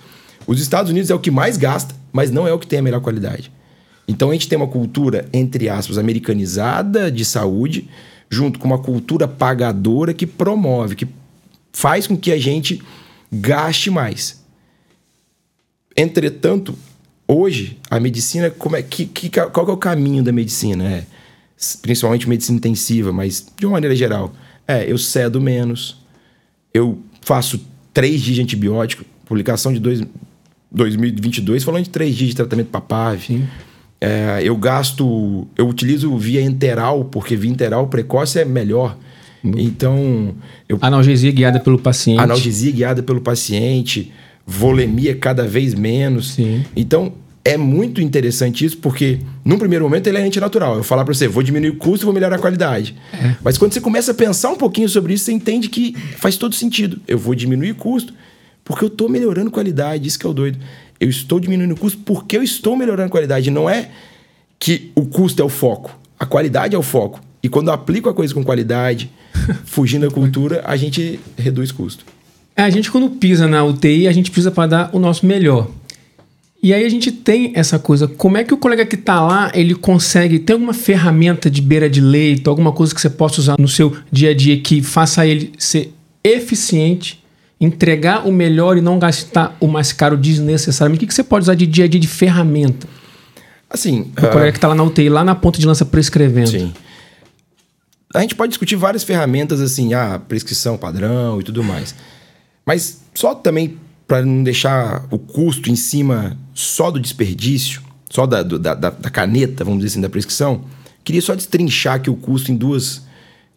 Os 0.46 0.60
Estados 0.60 0.90
Unidos 0.90 1.10
é 1.10 1.14
o 1.14 1.18
que 1.18 1.30
mais 1.30 1.56
gasta, 1.56 1.94
mas 2.12 2.30
não 2.30 2.46
é 2.46 2.52
o 2.52 2.58
que 2.58 2.66
tem 2.66 2.80
a 2.80 2.82
melhor 2.82 3.00
qualidade. 3.00 3.50
Então 4.06 4.28
a 4.28 4.32
gente 4.34 4.46
tem 4.46 4.58
uma 4.58 4.68
cultura, 4.68 5.26
entre 5.32 5.70
aspas, 5.70 5.96
americanizada 5.96 7.10
de 7.10 7.24
saúde, 7.24 7.88
junto 8.28 8.58
com 8.58 8.66
uma 8.66 8.78
cultura 8.78 9.26
pagadora 9.26 10.12
que 10.12 10.26
promove, 10.26 10.96
que 10.96 11.08
faz 11.72 12.06
com 12.06 12.16
que 12.16 12.30
a 12.30 12.38
gente 12.38 12.82
gaste 13.32 13.90
mais. 13.90 14.42
Entretanto, 15.96 16.76
hoje, 17.26 17.78
a 17.90 18.00
medicina, 18.00 18.50
como 18.50 18.76
é, 18.76 18.82
que, 18.82 19.06
que, 19.06 19.28
qual 19.28 19.68
é 19.68 19.72
o 19.72 19.76
caminho 19.76 20.22
da 20.22 20.32
medicina? 20.32 20.84
É, 20.84 21.04
principalmente 21.80 22.28
medicina 22.28 22.58
intensiva, 22.58 23.12
mas 23.12 23.46
de 23.56 23.66
uma 23.66 23.72
maneira 23.72 23.94
geral. 23.94 24.32
É, 24.66 24.90
eu 24.90 24.98
cedo 24.98 25.40
menos, 25.40 26.02
eu 26.72 26.98
faço 27.20 27.60
três 27.92 28.20
dias 28.20 28.36
de 28.36 28.42
antibiótico, 28.42 29.04
publicação 29.24 29.72
de 29.72 29.78
dois, 29.78 30.02
2022 30.72 31.62
falando 31.62 31.84
de 31.84 31.90
três 31.90 32.14
dias 32.14 32.30
de 32.30 32.36
tratamento 32.36 32.68
para 32.68 32.80
PAV. 32.80 33.44
É, 34.00 34.40
eu 34.42 34.56
gasto, 34.56 35.46
eu 35.56 35.68
utilizo 35.68 36.16
via 36.16 36.42
enteral, 36.42 37.04
porque 37.04 37.36
via 37.36 37.50
enteral 37.50 37.86
precoce 37.86 38.38
é 38.38 38.44
melhor. 38.44 38.98
Então. 39.44 40.34
Eu, 40.68 40.78
analgesia 40.80 41.30
guiada 41.30 41.60
pelo 41.60 41.78
paciente. 41.78 42.20
Analgesia 42.20 42.72
guiada 42.72 43.02
pelo 43.02 43.20
paciente, 43.20 44.12
volemia 44.46 45.14
cada 45.14 45.46
vez 45.46 45.74
menos. 45.74 46.32
Sim. 46.34 46.64
Então, 46.74 47.12
é 47.44 47.58
muito 47.58 48.00
interessante 48.00 48.64
isso, 48.64 48.78
porque 48.78 49.18
num 49.44 49.58
primeiro 49.58 49.84
momento 49.84 50.06
ele 50.06 50.16
é 50.16 50.22
antinatural. 50.22 50.76
Eu 50.78 50.82
falar 50.82 51.04
para 51.04 51.12
você, 51.12 51.28
vou 51.28 51.42
diminuir 51.42 51.70
o 51.70 51.76
custo 51.76 52.04
e 52.04 52.06
vou 52.06 52.14
melhorar 52.14 52.36
a 52.36 52.38
qualidade. 52.38 52.96
É. 53.12 53.36
Mas 53.44 53.58
quando 53.58 53.74
você 53.74 53.80
começa 53.82 54.12
a 54.12 54.14
pensar 54.14 54.50
um 54.50 54.56
pouquinho 54.56 54.88
sobre 54.88 55.12
isso, 55.12 55.24
você 55.24 55.32
entende 55.32 55.68
que 55.68 55.94
faz 56.16 56.38
todo 56.38 56.54
sentido. 56.54 57.00
Eu 57.06 57.18
vou 57.18 57.34
diminuir 57.34 57.72
o 57.72 57.74
custo 57.74 58.14
porque 58.64 58.82
eu 58.82 58.88
estou 58.88 59.10
melhorando 59.10 59.50
qualidade. 59.50 60.08
Isso 60.08 60.18
que 60.18 60.26
é 60.26 60.28
o 60.28 60.32
doido. 60.32 60.58
Eu 60.98 61.10
estou 61.10 61.38
diminuindo 61.38 61.74
o 61.74 61.76
custo 61.76 61.98
porque 62.02 62.34
eu 62.34 62.42
estou 62.42 62.76
melhorando 62.76 63.08
a 63.08 63.10
qualidade. 63.10 63.50
Não 63.50 63.68
é 63.68 63.90
que 64.58 64.90
o 64.94 65.04
custo 65.04 65.42
é 65.42 65.44
o 65.44 65.50
foco. 65.50 65.98
A 66.18 66.24
qualidade 66.24 66.74
é 66.74 66.78
o 66.78 66.82
foco. 66.82 67.20
E 67.42 67.48
quando 67.50 67.68
eu 67.68 67.74
aplico 67.74 68.08
a 68.08 68.14
coisa 68.14 68.32
com 68.32 68.42
qualidade, 68.42 69.10
fugindo 69.64 70.06
da 70.06 70.14
cultura, 70.14 70.62
a 70.64 70.76
gente 70.76 71.20
reduz 71.36 71.72
custo. 71.72 72.04
É, 72.56 72.62
a 72.62 72.70
gente 72.70 72.90
quando 72.90 73.10
pisa 73.10 73.46
na 73.48 73.64
UTI, 73.64 74.06
a 74.06 74.12
gente 74.12 74.30
pisa 74.30 74.50
para 74.50 74.68
dar 74.68 74.90
o 74.92 74.98
nosso 74.98 75.26
melhor. 75.26 75.68
E 76.62 76.72
aí 76.72 76.82
a 76.82 76.88
gente 76.88 77.12
tem 77.12 77.52
essa 77.54 77.78
coisa, 77.78 78.08
como 78.08 78.38
é 78.38 78.44
que 78.44 78.54
o 78.54 78.56
colega 78.56 78.86
que 78.86 78.94
está 78.94 79.20
lá, 79.20 79.52
ele 79.52 79.74
consegue 79.74 80.38
ter 80.38 80.54
alguma 80.54 80.72
ferramenta 80.72 81.50
de 81.50 81.60
beira 81.60 81.90
de 81.90 82.00
leito, 82.00 82.48
alguma 82.48 82.72
coisa 82.72 82.94
que 82.94 83.00
você 83.02 83.10
possa 83.10 83.38
usar 83.38 83.56
no 83.58 83.68
seu 83.68 83.94
dia 84.10 84.30
a 84.30 84.34
dia 84.34 84.58
que 84.58 84.80
faça 84.80 85.26
ele 85.26 85.52
ser 85.58 85.92
eficiente, 86.24 87.22
entregar 87.60 88.26
o 88.26 88.32
melhor 88.32 88.78
e 88.78 88.80
não 88.80 88.98
gastar 88.98 89.54
o 89.60 89.66
mais 89.66 89.92
caro 89.92 90.16
desnecessariamente? 90.16 91.04
O 91.04 91.06
que, 91.06 91.12
você 91.12 91.22
pode 91.22 91.42
usar 91.42 91.54
de 91.54 91.66
dia 91.66 91.84
a 91.84 91.88
dia 91.88 92.00
de 92.00 92.08
ferramenta? 92.08 92.86
Assim, 93.68 94.10
o 94.16 94.26
uh... 94.26 94.30
colega 94.30 94.52
que 94.52 94.56
está 94.56 94.68
lá 94.68 94.74
na 94.74 94.84
UTI, 94.84 95.10
lá 95.10 95.22
na 95.22 95.34
ponta 95.34 95.58
de 95.58 95.66
lança 95.66 95.84
prescrevendo. 95.84 96.48
Sim. 96.48 96.72
A 98.14 98.20
gente 98.20 98.36
pode 98.36 98.50
discutir 98.50 98.76
várias 98.76 99.02
ferramentas 99.02 99.60
assim, 99.60 99.92
a 99.92 100.14
ah, 100.14 100.18
prescrição 100.18 100.78
padrão 100.78 101.40
e 101.40 101.44
tudo 101.44 101.64
mais. 101.64 101.94
Mas 102.64 103.00
só 103.12 103.34
também 103.34 103.76
para 104.06 104.24
não 104.24 104.44
deixar 104.44 105.06
o 105.10 105.18
custo 105.18 105.70
em 105.70 105.76
cima 105.76 106.38
só 106.54 106.90
do 106.90 107.00
desperdício, 107.00 107.82
só 108.08 108.24
da, 108.26 108.42
da, 108.42 108.74
da, 108.74 108.90
da, 108.90 109.10
caneta, 109.10 109.64
vamos 109.64 109.80
dizer 109.80 109.94
assim, 109.94 110.00
da 110.00 110.08
prescrição, 110.08 110.64
queria 111.02 111.20
só 111.20 111.34
destrinchar 111.34 111.94
aqui 111.96 112.08
o 112.08 112.14
custo 112.14 112.52
em 112.52 112.56
duas, 112.56 113.02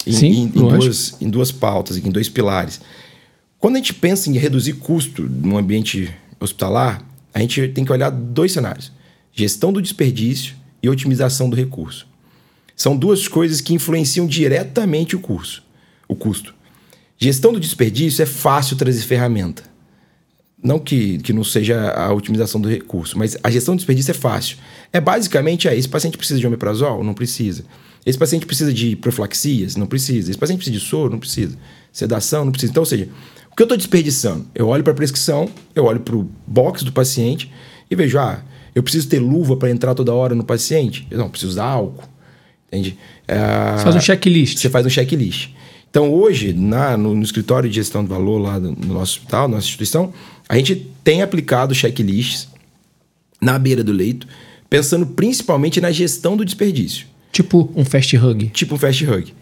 em, 0.06 0.12
Sim, 0.12 0.28
em, 0.28 0.44
em 0.46 0.50
duas, 0.50 1.16
em 1.22 1.30
duas 1.30 1.52
pautas, 1.52 1.98
em 1.98 2.10
dois 2.10 2.28
pilares. 2.28 2.82
Quando 3.60 3.76
a 3.76 3.78
gente 3.78 3.94
pensa 3.94 4.30
em 4.30 4.38
reduzir 4.38 4.74
custo 4.74 5.22
no 5.24 5.58
ambiente 5.58 6.12
hospitalar, 6.40 7.04
a 7.34 7.40
gente 7.40 7.68
tem 7.70 7.86
que 7.86 7.92
olhar 7.92 8.10
dois 8.10 8.52
cenários: 8.52 8.92
gestão 9.32 9.72
do 9.72 9.82
desperdício 9.82 10.56
e 10.82 10.90
otimização 10.90 11.50
do 11.50 11.56
recurso. 11.56 12.08
São 12.78 12.96
duas 12.96 13.28
coisas 13.28 13.60
que 13.60 13.74
influenciam 13.74 14.28
diretamente 14.28 15.16
o 15.16 15.20
curso, 15.20 15.64
o 16.08 16.16
custo. 16.16 16.54
Gestão 17.18 17.52
do 17.52 17.60
desperdício 17.60 18.22
é 18.22 18.26
fácil 18.28 18.78
trazer 18.78 19.02
ferramenta. 19.02 19.64
Não 20.64 20.78
que, 20.78 21.18
que 21.18 21.34
não 21.34 21.44
seja 21.44 21.92
a 21.92 22.14
otimização 22.14 22.62
do 22.62 22.70
recurso, 22.70 23.18
mas 23.18 23.36
a 23.44 23.50
gestão 23.50 23.76
do 23.76 23.80
desperdício 23.80 24.12
é 24.12 24.14
fácil. 24.14 24.58
É 24.94 25.02
basicamente 25.02 25.68
é, 25.68 25.76
esse 25.76 25.90
paciente 25.90 26.20
precisa 26.20 26.40
de 26.40 26.46
omeprazol? 26.46 27.04
Não 27.04 27.16
precisa. 27.16 27.66
Esse 28.06 28.18
paciente 28.18 28.46
precisa 28.46 28.72
de 28.72 28.96
profilaxias? 28.96 29.76
Não 29.76 29.88
precisa. 29.88 30.30
Esse 30.30 30.38
paciente 30.38 30.60
precisa 30.60 30.78
de 30.78 30.86
soro? 30.86 31.10
Não 31.10 31.20
precisa. 31.20 31.58
Sedação? 31.92 32.46
Não 32.46 32.52
precisa. 32.52 32.72
Então, 32.72 32.82
ou 32.82 32.86
seja, 32.86 33.10
o 33.52 33.56
que 33.56 33.64
eu 33.64 33.66
estou 33.66 33.78
desperdiçando? 33.78 34.46
Eu 34.54 34.68
olho 34.68 34.84
para 34.84 34.94
a 34.94 34.96
prescrição, 34.96 35.50
eu 35.74 35.86
olho 35.86 36.00
para 36.00 36.16
o 36.16 36.30
box 36.46 36.84
do 36.84 36.92
paciente 36.92 37.52
e 37.90 37.96
vejo, 37.96 38.20
ah, 38.20 38.44
eu 38.76 38.84
preciso 38.84 39.10
ter 39.10 39.18
luva 39.18 39.58
para 39.58 39.72
entrar 39.72 39.96
toda 39.96 40.14
hora 40.14 40.36
no 40.36 40.44
paciente? 40.44 41.08
Eu 41.10 41.18
não, 41.18 41.28
preciso 41.28 41.54
usar 41.54 41.66
álcool. 41.66 42.17
Entende? 42.68 42.98
É, 43.28 43.38
faz 43.80 43.96
um 43.96 44.00
checklist. 44.00 44.58
Você 44.60 44.70
faz 44.70 44.86
um 44.86 44.90
checklist. 44.90 45.50
Então, 45.90 46.14
hoje, 46.14 46.54
na, 46.54 46.98
no, 46.98 47.16
no, 47.16 47.24
escritório 47.24 47.70
de 47.70 47.76
gestão 47.76 48.04
de 48.04 48.10
valor 48.10 48.38
lá 48.38 48.60
no 48.60 48.76
nosso 48.94 49.20
hospital, 49.20 49.48
nossa 49.48 49.66
instituição, 49.66 50.14
a 50.48 50.56
gente 50.58 50.88
tem 51.04 51.22
aplicado 51.22 51.74
checklists 51.74 52.50
na 53.42 53.58
beira 53.58 53.84
do 53.84 53.92
leito, 53.92 54.28
pensando 54.70 55.06
principalmente 55.06 55.80
na 55.80 55.92
gestão 55.92 56.36
do 56.36 56.44
desperdício. 56.44 57.08
Tipo 57.32 57.72
um 57.76 57.86
fast 57.86 58.18
hug. 58.18 58.50
Tipo 58.50 58.76
um 58.76 58.78
fast 58.78 59.06
hug. 59.06 59.34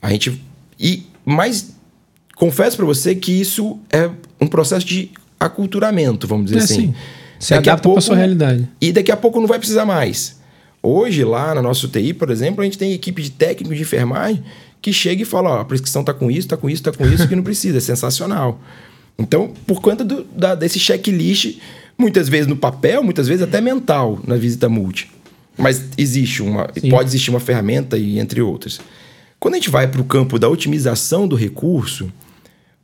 A 0.00 0.10
gente. 0.10 0.40
E, 0.78 1.04
mas 1.24 1.74
confesso 2.36 2.76
para 2.76 2.86
você 2.86 3.14
que 3.14 3.32
isso 3.32 3.78
é 3.90 4.08
um 4.40 4.46
processo 4.46 4.86
de 4.86 5.10
aculturamento, 5.38 6.26
vamos 6.26 6.46
dizer 6.46 6.60
é, 6.60 6.62
assim. 6.62 6.74
Sim. 6.74 6.94
Se 7.38 7.54
daqui 7.54 7.70
adapta 7.70 7.88
para 7.88 8.00
sua 8.00 8.16
realidade. 8.16 8.68
E 8.80 8.92
daqui 8.92 9.12
a 9.12 9.16
pouco 9.16 9.40
não 9.40 9.46
vai 9.46 9.58
precisar 9.58 9.84
mais. 9.84 10.37
Hoje, 10.88 11.22
lá 11.22 11.54
na 11.54 11.60
nossa 11.60 11.84
UTI, 11.84 12.14
por 12.14 12.30
exemplo, 12.30 12.62
a 12.62 12.64
gente 12.64 12.78
tem 12.78 12.94
equipe 12.94 13.20
de 13.20 13.30
técnico 13.30 13.74
de 13.74 13.82
enfermagem 13.82 14.42
que 14.80 14.90
chega 14.90 15.20
e 15.20 15.24
fala: 15.26 15.50
ó, 15.50 15.60
a 15.60 15.64
prescrição 15.64 16.02
tá 16.02 16.14
com 16.14 16.30
isso, 16.30 16.48
tá 16.48 16.56
com 16.56 16.70
isso, 16.70 16.82
tá 16.82 16.90
com 16.90 17.06
isso, 17.06 17.28
que 17.28 17.36
não 17.36 17.42
precisa. 17.42 17.76
É 17.76 17.80
sensacional. 17.80 18.58
Então, 19.18 19.52
por 19.66 19.82
conta 19.82 20.02
do, 20.02 20.24
da, 20.24 20.54
desse 20.54 20.78
checklist, 20.78 21.58
muitas 21.98 22.26
vezes 22.26 22.46
no 22.46 22.56
papel, 22.56 23.02
muitas 23.02 23.28
vezes 23.28 23.42
até 23.42 23.60
mental 23.60 24.18
na 24.26 24.36
visita 24.36 24.66
multi. 24.66 25.10
Mas 25.58 25.84
existe 25.98 26.42
uma, 26.42 26.70
Sim. 26.72 26.88
pode 26.88 27.10
existir 27.10 27.28
uma 27.28 27.40
ferramenta 27.40 27.98
e 27.98 28.18
entre 28.18 28.40
outras. 28.40 28.80
Quando 29.38 29.54
a 29.54 29.56
gente 29.58 29.68
vai 29.68 29.88
para 29.88 30.00
o 30.00 30.04
campo 30.04 30.38
da 30.38 30.48
otimização 30.48 31.28
do 31.28 31.36
recurso, 31.36 32.10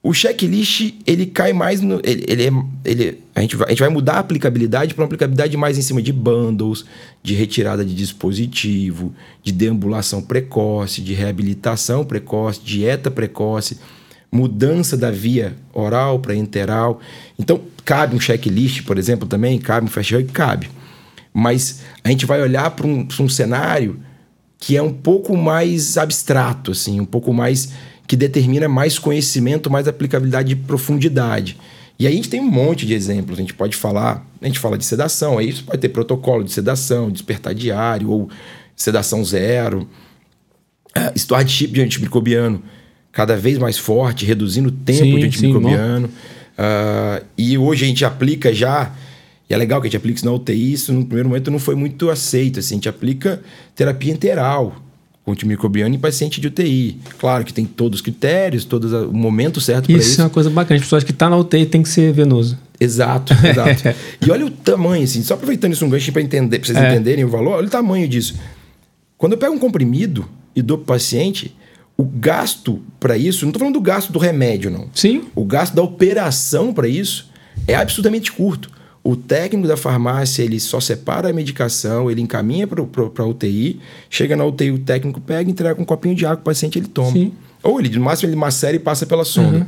o 0.04 0.12
checklist, 0.12 0.92
ele 1.06 1.24
cai 1.24 1.54
mais 1.54 1.80
no. 1.80 1.98
Ele, 2.04 2.26
ele, 2.28 2.44
é, 2.44 2.52
ele 2.84 3.22
a, 3.34 3.40
gente 3.40 3.56
vai, 3.56 3.68
a 3.68 3.70
gente 3.70 3.80
vai 3.80 3.88
mudar 3.88 4.16
a 4.16 4.18
aplicabilidade 4.18 4.92
para 4.92 5.00
uma 5.00 5.06
aplicabilidade 5.06 5.56
mais 5.56 5.78
em 5.78 5.80
cima 5.80 6.02
de 6.02 6.12
bundles, 6.12 6.84
de 7.22 7.34
retirada 7.34 7.82
de 7.82 7.94
dispositivo, 7.94 9.14
de 9.42 9.50
deambulação 9.50 10.20
precoce, 10.20 11.00
de 11.00 11.14
reabilitação 11.14 12.04
precoce, 12.04 12.60
dieta 12.62 13.10
precoce, 13.10 13.78
mudança 14.30 14.94
da 14.94 15.10
via 15.10 15.56
oral 15.72 16.18
para 16.18 16.34
enteral. 16.34 17.00
Então, 17.38 17.62
cabe 17.82 18.14
um 18.14 18.20
checklist, 18.20 18.82
por 18.82 18.98
exemplo, 18.98 19.26
também, 19.26 19.58
cabe 19.58 19.86
um 19.86 19.90
fast 19.90 20.14
hug, 20.14 20.30
cabe. 20.32 20.68
Mas 21.32 21.80
a 22.04 22.10
gente 22.10 22.26
vai 22.26 22.42
olhar 22.42 22.70
para 22.72 22.86
um, 22.86 23.08
um 23.20 23.28
cenário 23.28 23.98
que 24.58 24.76
é 24.76 24.82
um 24.82 24.92
pouco 24.92 25.34
mais 25.34 25.96
abstrato, 25.96 26.72
assim, 26.72 27.00
um 27.00 27.06
pouco 27.06 27.32
mais 27.32 27.72
que 28.06 28.16
determina 28.16 28.68
mais 28.68 28.98
conhecimento, 28.98 29.70
mais 29.70 29.88
aplicabilidade 29.88 30.48
de 30.48 30.56
profundidade. 30.56 31.56
E 31.98 32.06
aí 32.06 32.12
a 32.12 32.16
gente 32.16 32.28
tem 32.28 32.40
um 32.40 32.50
monte 32.50 32.86
de 32.86 32.94
exemplos. 32.94 33.38
A 33.38 33.40
gente 33.40 33.54
pode 33.54 33.76
falar, 33.76 34.26
a 34.40 34.46
gente 34.46 34.58
fala 34.58 34.76
de 34.76 34.84
sedação, 34.84 35.38
aí 35.38 35.52
você 35.52 35.62
pode 35.62 35.78
ter 35.78 35.88
protocolo 35.88 36.44
de 36.44 36.52
sedação, 36.52 37.10
despertar 37.10 37.54
diário 37.54 38.10
ou 38.10 38.28
sedação 38.76 39.24
zero. 39.24 39.88
Uh, 40.96 41.48
chip 41.48 41.72
de 41.72 41.80
antimicrobiano 41.80 42.62
cada 43.10 43.36
vez 43.36 43.58
mais 43.58 43.78
forte, 43.78 44.26
reduzindo 44.26 44.68
o 44.68 44.72
tempo 44.72 45.04
sim, 45.04 45.18
de 45.18 45.26
antimicrobiano. 45.26 46.08
Uh, 46.08 47.24
e 47.38 47.56
hoje 47.56 47.84
a 47.84 47.88
gente 47.88 48.04
aplica 48.04 48.52
já, 48.52 48.92
e 49.48 49.54
é 49.54 49.56
legal 49.56 49.80
que 49.80 49.86
a 49.86 49.90
gente 49.90 49.96
aplique 49.96 50.18
isso 50.18 50.26
na 50.26 50.32
UTI, 50.32 50.72
isso 50.72 50.92
no 50.92 51.04
primeiro 51.04 51.28
momento 51.28 51.50
não 51.50 51.60
foi 51.60 51.76
muito 51.76 52.10
aceito. 52.10 52.58
Assim, 52.58 52.74
a 52.74 52.76
gente 52.76 52.88
aplica 52.88 53.40
terapia 53.74 54.12
enteral 54.12 54.83
com 55.24 55.32
antimicrobiano 55.32 55.94
em 55.94 55.98
paciente 55.98 56.40
de 56.40 56.48
UTI. 56.48 56.98
Claro 57.18 57.44
que 57.44 57.52
tem 57.52 57.64
todos 57.64 57.98
os 57.98 58.02
critérios, 58.02 58.64
todo 58.64 59.08
o 59.08 59.12
momento 59.14 59.60
certo 59.60 59.86
para 59.86 59.96
isso. 59.96 60.10
Isso 60.10 60.20
é 60.20 60.24
uma 60.24 60.30
coisa 60.30 60.50
bacana. 60.50 60.76
As 60.76 60.82
pessoas 60.82 61.02
que 61.02 61.12
estão 61.12 61.30
tá 61.30 61.34
na 61.34 61.40
UTI 61.40 61.64
tem 61.64 61.82
que 61.82 61.88
ser 61.88 62.12
venoso. 62.12 62.58
Exato, 62.78 63.32
exato. 63.32 63.96
e 64.24 64.30
olha 64.30 64.44
o 64.44 64.50
tamanho, 64.50 65.04
assim, 65.04 65.22
só 65.22 65.34
aproveitando 65.34 65.72
isso 65.72 65.84
um 65.84 65.88
gancho 65.88 66.12
para 66.12 66.20
entender, 66.20 66.58
pra 66.58 66.66
vocês 66.66 66.76
é. 66.76 66.90
entenderem 66.90 67.24
o 67.24 67.28
valor, 67.28 67.52
olha 67.52 67.66
o 67.66 67.70
tamanho 67.70 68.06
disso. 68.06 68.34
Quando 69.16 69.32
eu 69.32 69.38
pego 69.38 69.54
um 69.54 69.58
comprimido 69.58 70.28
e 70.54 70.60
dou 70.60 70.76
para 70.76 70.82
o 70.82 70.86
paciente, 70.86 71.56
o 71.96 72.04
gasto 72.04 72.82
para 73.00 73.16
isso, 73.16 73.44
não 73.44 73.50
estou 73.50 73.60
falando 73.60 73.74
do 73.74 73.80
gasto 73.80 74.12
do 74.12 74.18
remédio, 74.18 74.70
não. 74.70 74.88
Sim. 74.92 75.22
O 75.34 75.44
gasto 75.44 75.74
da 75.74 75.82
operação 75.82 76.74
para 76.74 76.86
isso 76.86 77.30
é 77.66 77.74
absolutamente 77.74 78.30
curto. 78.30 78.70
O 79.04 79.14
técnico 79.14 79.68
da 79.68 79.76
farmácia 79.76 80.42
ele 80.42 80.58
só 80.58 80.80
separa 80.80 81.28
a 81.28 81.32
medicação, 81.32 82.10
ele 82.10 82.22
encaminha 82.22 82.66
para 82.66 82.82
a 82.82 83.26
UTI, 83.26 83.78
chega 84.08 84.34
na 84.34 84.46
UTI, 84.46 84.70
o 84.70 84.78
técnico 84.78 85.20
pega, 85.20 85.50
entrega 85.50 85.78
um 85.78 85.84
copinho 85.84 86.14
de 86.14 86.24
água 86.24 86.40
o 86.40 86.44
paciente 86.44 86.78
ele 86.78 86.88
toma. 86.88 87.12
Sim. 87.12 87.32
Ou 87.62 87.78
ele, 87.78 87.90
no 87.90 88.02
máximo, 88.02 88.30
ele 88.30 88.36
macera 88.36 88.74
e 88.74 88.78
passa 88.78 89.04
pela 89.04 89.24
sonda. 89.24 89.58
Uhum. 89.58 89.66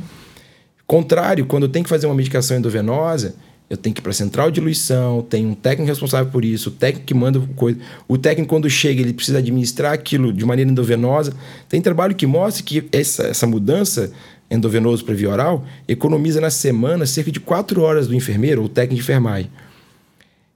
Contrário, 0.87 1.45
quando 1.45 1.63
eu 1.63 1.69
tenho 1.69 1.83
que 1.83 1.89
fazer 1.89 2.07
uma 2.07 2.15
medicação 2.15 2.57
endovenosa, 2.57 3.35
eu 3.69 3.75
tenho 3.75 3.93
que 3.93 3.99
ir 3.99 4.03
para 4.03 4.11
a 4.11 4.15
central 4.15 4.49
de 4.49 4.55
diluição, 4.55 5.21
tem 5.21 5.45
um 5.45 5.53
técnico 5.53 5.89
responsável 5.89 6.31
por 6.31 6.45
isso, 6.45 6.69
o 6.69 6.71
técnico 6.71 7.05
que 7.05 7.13
manda 7.13 7.39
coisa. 7.55 7.77
O 8.07 8.17
técnico, 8.17 8.49
quando 8.49 8.69
chega, 8.69 9.01
ele 9.01 9.13
precisa 9.13 9.39
administrar 9.39 9.93
aquilo 9.93 10.31
de 10.31 10.45
maneira 10.45 10.71
endovenosa. 10.71 11.33
Tem 11.67 11.81
trabalho 11.81 12.15
que 12.15 12.25
mostra 12.25 12.63
que 12.63 12.87
essa, 12.91 13.23
essa 13.23 13.45
mudança 13.45 14.11
endovenoso 14.49 15.03
para 15.03 15.13
via 15.13 15.29
oral, 15.29 15.65
economiza 15.87 16.39
na 16.39 16.49
semana 16.49 17.05
cerca 17.05 17.31
de 17.31 17.39
4 17.39 17.81
horas 17.81 18.07
do 18.07 18.15
enfermeiro 18.15 18.61
ou 18.61 18.69
técnico 18.69 18.95
de 18.95 19.01
enfermagem. 19.01 19.51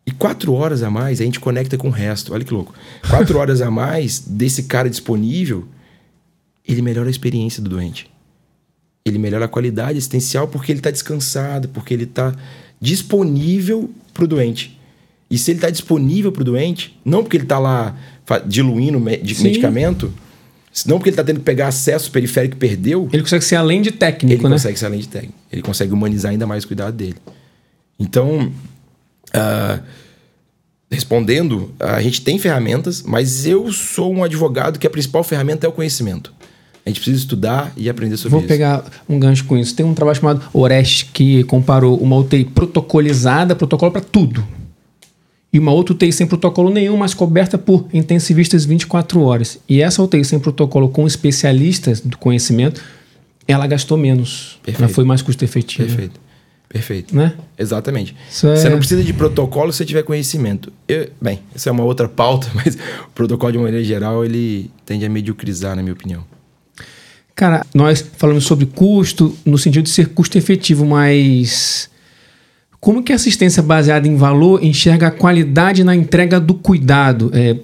E 0.05 0.11
quatro 0.11 0.53
horas 0.53 0.81
a 0.81 0.89
mais 0.89 1.21
a 1.21 1.23
gente 1.23 1.39
conecta 1.39 1.77
com 1.77 1.89
o 1.89 1.91
resto. 1.91 2.33
Olha 2.33 2.43
que 2.43 2.53
louco. 2.53 2.73
Quatro 3.07 3.37
horas 3.37 3.61
a 3.61 3.69
mais 3.69 4.19
desse 4.19 4.63
cara 4.63 4.89
disponível, 4.89 5.65
ele 6.67 6.81
melhora 6.81 7.07
a 7.07 7.11
experiência 7.11 7.61
do 7.61 7.69
doente. 7.69 8.09
Ele 9.05 9.17
melhora 9.17 9.45
a 9.45 9.47
qualidade 9.47 9.97
assistencial 9.97 10.47
porque 10.47 10.71
ele 10.71 10.79
está 10.79 10.91
descansado, 10.91 11.69
porque 11.69 11.93
ele 11.93 12.03
está 12.03 12.35
disponível 12.79 13.89
para 14.13 14.23
o 14.23 14.27
doente. 14.27 14.79
E 15.29 15.37
se 15.37 15.51
ele 15.51 15.59
está 15.59 15.69
disponível 15.69 16.31
para 16.31 16.41
o 16.41 16.45
doente, 16.45 16.99
não 17.05 17.23
porque 17.23 17.37
ele 17.37 17.45
está 17.45 17.59
lá 17.59 17.95
diluindo 18.45 18.99
de 18.99 19.43
medicamento, 19.43 20.11
não 20.85 20.97
porque 20.97 21.09
ele 21.09 21.13
está 21.13 21.23
tendo 21.23 21.39
que 21.39 21.45
pegar 21.45 21.67
acesso 21.67 22.09
periférico 22.11 22.55
que 22.55 22.59
perdeu. 22.59 23.09
Ele 23.11 23.21
consegue 23.21 23.43
ser 23.43 23.57
além 23.57 23.81
de 23.81 23.91
técnico, 23.91 24.33
ele 24.33 24.43
né? 24.43 24.47
Ele 24.47 24.53
consegue 24.53 24.79
ser 24.79 24.85
além 24.85 24.99
de 24.99 25.07
técnico. 25.07 25.33
Ele 25.51 25.61
consegue 25.61 25.93
humanizar 25.93 26.31
ainda 26.31 26.47
mais 26.47 26.63
o 26.63 26.67
cuidado 26.67 26.95
dele. 26.95 27.17
Então, 27.99 28.51
uh, 29.35 29.83
respondendo, 30.89 31.73
a 31.79 32.01
gente 32.01 32.21
tem 32.21 32.39
ferramentas, 32.39 33.03
mas 33.03 33.45
eu 33.45 33.71
sou 33.71 34.13
um 34.13 34.23
advogado 34.23 34.79
que 34.79 34.87
a 34.87 34.89
principal 34.89 35.23
ferramenta 35.23 35.65
é 35.65 35.69
o 35.69 35.73
conhecimento. 35.73 36.33
A 36.85 36.89
gente 36.89 36.99
precisa 36.99 37.19
estudar 37.19 37.71
e 37.75 37.89
aprender 37.89 38.17
sobre 38.17 38.31
Vou 38.31 38.39
isso. 38.39 38.47
Vou 38.47 38.57
pegar 38.57 38.83
um 39.07 39.19
gancho 39.19 39.43
com 39.45 39.57
isso. 39.57 39.75
Tem 39.75 39.85
um 39.85 39.93
trabalho 39.93 40.17
chamado 40.17 40.41
Orest 40.53 41.11
que 41.13 41.43
comparou 41.43 41.97
uma 41.97 42.15
UTI 42.15 42.45
protocolizada, 42.45 43.55
protocolo 43.55 43.91
para 43.91 44.01
tudo 44.01 44.60
e 45.53 45.59
uma 45.59 45.71
outra 45.71 45.93
UTI 45.93 46.13
sem 46.13 46.25
protocolo 46.25 46.69
nenhum, 46.69 46.95
mas 46.95 47.13
coberta 47.13 47.57
por 47.57 47.85
intensivistas 47.93 48.63
24 48.63 49.21
horas. 49.21 49.59
E 49.67 49.81
essa 49.81 50.01
UTI 50.01 50.23
sem 50.23 50.39
protocolo 50.39 50.87
com 50.89 51.05
especialistas 51.05 51.99
do 51.99 52.17
conhecimento, 52.17 52.81
ela 53.47 53.67
gastou 53.67 53.97
menos. 53.97 54.59
Perfeito. 54.63 54.83
Ela 54.83 54.93
foi 54.93 55.03
mais 55.03 55.21
custo-efetiva. 55.21 55.85
Perfeito. 55.85 56.19
Perfeito. 56.69 57.13
Né? 57.13 57.33
Exatamente. 57.59 58.15
É... 58.29 58.55
Você 58.55 58.69
não 58.69 58.77
precisa 58.77 59.03
de 59.03 59.11
protocolo 59.11 59.73
se 59.73 59.79
você 59.79 59.85
tiver 59.85 60.03
conhecimento. 60.03 60.71
Eu, 60.87 61.09
bem, 61.21 61.41
essa 61.53 61.69
é 61.69 61.71
uma 61.71 61.83
outra 61.83 62.07
pauta, 62.07 62.47
mas 62.55 62.75
o 62.75 63.11
protocolo, 63.13 63.51
de 63.51 63.57
maneira 63.57 63.83
geral, 63.83 64.23
ele 64.23 64.71
tende 64.85 65.05
a 65.05 65.09
mediocrizar, 65.09 65.75
na 65.75 65.81
minha 65.81 65.93
opinião. 65.93 66.23
Cara, 67.35 67.65
nós 67.73 68.05
falamos 68.17 68.45
sobre 68.45 68.65
custo 68.65 69.37
no 69.45 69.57
sentido 69.57 69.83
de 69.83 69.89
ser 69.89 70.09
custo 70.09 70.37
efetivo, 70.37 70.85
mas 70.85 71.90
como 72.81 73.03
que 73.03 73.13
a 73.13 73.15
assistência 73.15 73.61
baseada 73.61 74.07
em 74.07 74.15
valor 74.15 74.63
enxerga 74.63 75.07
a 75.07 75.11
qualidade 75.11 75.83
na 75.83 75.95
entrega 75.95 76.39
do 76.39 76.55
cuidado? 76.55 77.29
É, 77.31 77.55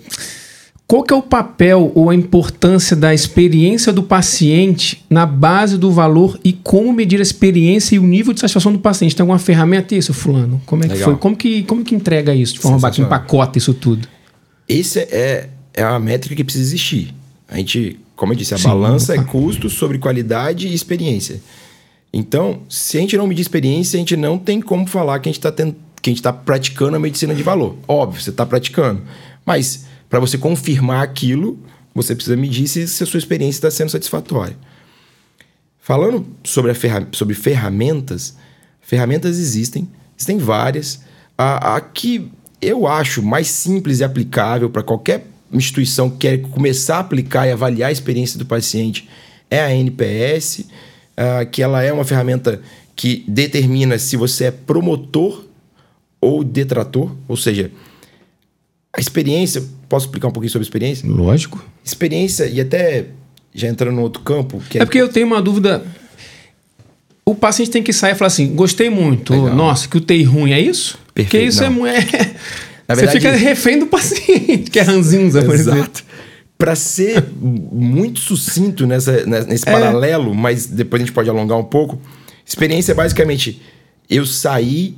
Qual 0.86 1.04
que 1.04 1.12
é 1.12 1.18
o 1.18 1.24
papel 1.24 1.92
ou 1.96 2.10
a 2.10 2.16
importância 2.16 2.96
da 2.96 3.14
experiência 3.14 3.92
do 3.92 4.04
paciente 4.04 5.04
na 5.10 5.26
base 5.26 5.78
do 5.78 5.92
valor 5.92 6.40
e 6.46 6.54
como 6.54 6.94
medir 6.94 7.20
a 7.20 7.24
experiência 7.24 7.96
e 7.96 8.00
o 8.00 8.04
nível 8.04 8.32
de 8.32 8.40
satisfação 8.40 8.72
do 8.72 8.80
paciente? 8.80 9.14
Tem 9.14 9.24
alguma 9.24 9.40
ferramenta 9.40 9.94
isso, 9.96 10.14
fulano? 10.14 10.62
Como 10.66 10.86
é 10.86 10.88
que 10.88 10.94
Legal. 10.94 11.10
foi? 11.10 11.20
Como 11.20 11.36
que, 11.36 11.64
como 11.64 11.84
que 11.84 11.94
entrega 11.94 12.34
isso 12.34 12.54
de 12.54 12.60
forma 12.60 12.78
bacana, 12.78 12.94
Sensacional. 12.94 13.20
empacota 13.20 13.58
isso 13.58 13.74
tudo? 13.74 14.08
Esse 14.70 15.00
é, 15.00 15.50
é 15.74 15.84
a 15.84 16.00
métrica 16.00 16.36
que 16.36 16.44
precisa 16.44 16.64
existir. 16.64 17.14
A 17.50 17.58
gente, 17.58 18.00
como 18.16 18.32
eu 18.34 18.38
disse, 18.38 18.54
a 18.54 18.58
Sim, 18.58 18.68
balança 18.68 19.16
é 19.16 19.24
custo 19.24 19.70
sobre 19.70 19.98
qualidade 19.98 20.68
e 20.68 20.74
experiência. 20.74 21.42
Então, 22.20 22.64
se 22.68 22.98
a 22.98 23.02
gente 23.02 23.16
não 23.16 23.28
medir 23.28 23.44
experiência, 23.44 23.96
a 23.96 24.00
gente 24.00 24.18
não 24.18 24.40
tem 24.40 24.60
como 24.60 24.88
falar 24.88 25.20
que 25.20 25.30
a 25.30 25.32
gente 25.32 25.38
está 25.46 25.52
tá 26.24 26.34
praticando 26.34 26.96
a 26.98 27.00
medicina 27.00 27.36
de 27.36 27.44
valor. 27.44 27.78
Óbvio, 27.88 28.20
você 28.20 28.32
está 28.32 28.44
praticando. 28.44 29.04
Mas, 29.46 29.86
para 30.10 30.20
você 30.20 30.36
confirmar 30.36 31.04
aquilo, 31.04 31.60
você 31.94 32.16
precisa 32.16 32.36
medir 32.36 32.68
se, 32.68 32.88
se 32.88 33.04
a 33.04 33.06
sua 33.06 33.20
experiência 33.20 33.60
está 33.60 33.70
sendo 33.70 33.92
satisfatória. 33.92 34.58
Falando 35.80 36.26
sobre, 36.44 36.74
ferra- 36.74 37.08
sobre 37.12 37.36
ferramentas, 37.36 38.36
ferramentas 38.82 39.38
existem, 39.38 39.88
existem 40.18 40.40
várias. 40.40 41.02
A, 41.38 41.76
a 41.76 41.82
que 41.82 42.32
eu 42.60 42.88
acho 42.88 43.22
mais 43.22 43.48
simples 43.48 44.00
e 44.00 44.04
aplicável 44.04 44.72
para 44.72 44.82
qualquer 44.82 45.28
instituição 45.54 46.10
que 46.10 46.18
quer 46.18 46.38
começar 46.50 46.96
a 46.98 47.02
aplicar 47.02 47.46
e 47.46 47.52
avaliar 47.52 47.90
a 47.90 47.92
experiência 47.92 48.40
do 48.40 48.46
paciente 48.48 49.08
é 49.52 49.62
a 49.62 49.72
NPS, 49.72 50.66
ah, 51.18 51.44
que 51.46 51.62
ela 51.64 51.84
é 51.84 51.92
uma 51.92 52.06
ferramenta 52.06 52.62
que 52.96 53.24
determina 53.28 53.98
se 54.00 54.16
você 54.16 54.46
é 54.46 54.52
promotor 54.52 55.44
ou 56.22 56.44
detrator, 56.44 57.12
ou 57.28 57.36
seja, 57.36 57.70
a 58.96 59.00
experiência. 59.00 59.64
Posso 59.90 60.06
explicar 60.08 60.28
um 60.28 60.32
pouquinho 60.32 60.52
sobre 60.52 60.64
a 60.64 60.68
experiência? 60.68 61.08
Lógico. 61.10 61.64
Experiência, 61.84 62.46
e 62.46 62.60
até 62.60 63.06
já 63.54 63.68
entrando 63.68 63.96
no 63.96 64.02
outro 64.02 64.22
campo, 64.22 64.62
que 64.70 64.78
É 64.80 64.86
porque 64.86 64.98
eu 65.02 65.08
tenho 65.10 65.26
uma 65.28 65.42
dúvida. 65.42 65.84
O 67.26 67.36
paciente 67.36 67.72
tem 67.72 67.84
que 67.84 67.92
sair 67.94 68.14
e 68.14 68.16
falar 68.16 68.28
assim: 68.28 68.56
gostei 68.56 68.90
muito, 68.90 69.34
Legal. 69.34 69.56
nossa, 69.56 69.88
que 69.88 69.98
o 69.98 70.02
TI 70.02 70.24
ruim, 70.24 70.52
é 70.52 70.60
isso? 70.62 70.98
Porque 71.14 71.24
Perfeito, 71.24 71.50
isso 71.50 71.64
é, 71.64 71.70
não. 71.70 71.86
é. 71.86 72.00
Na 72.88 72.96
Você 72.96 73.02
verdade- 73.06 73.20
fica 73.20 73.32
refém 73.36 73.80
do 73.80 73.88
paciente, 73.88 74.72
que 74.72 74.80
é 74.80 74.82
ranzinza, 74.82 75.44
por 75.44 75.54
exemplo. 75.56 75.92
Para 76.58 76.76
ser 76.76 77.24
muito 77.40 78.20
sucinto 78.20 78.88
nessa, 78.88 79.26
ne- 79.26 79.42
nesse 79.46 79.68
É. 79.68 79.72
paralelo, 79.72 80.34
mas 80.34 80.66
depois 80.66 81.02
a 81.02 81.06
gente 81.06 81.14
pode 81.14 81.30
alongar 81.30 81.58
um 81.58 81.64
pouco. 81.64 82.02
Experiência 82.46 82.94
é 82.94 82.96
basicamente 82.96 83.62
eu 84.10 84.26
saí, 84.26 84.98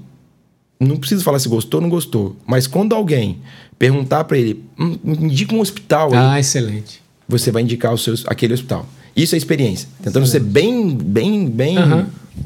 não 0.79 0.95
preciso 0.97 1.23
falar 1.23 1.39
se 1.39 1.49
gostou 1.49 1.79
ou 1.79 1.81
não 1.81 1.89
gostou, 1.89 2.37
mas 2.45 2.65
quando 2.67 2.93
alguém 2.95 3.39
perguntar 3.77 4.23
para 4.23 4.37
ele, 4.37 4.63
"Hum, 4.79 4.97
indica 5.03 5.53
um 5.53 5.59
hospital, 5.59 6.13
aí", 6.13 6.17
Ah, 6.19 6.39
excelente. 6.39 7.01
você 7.27 7.51
vai 7.51 7.63
indicar 7.63 7.93
o 7.93 7.97
seu, 7.97 8.13
aquele 8.27 8.53
hospital. 8.53 8.87
Isso 9.15 9.35
é 9.35 9.37
experiência. 9.37 9.89
Tentando 10.01 10.25
ser 10.27 10.39
bem, 10.39 10.95
bem, 10.95 11.49
bem, 11.49 11.75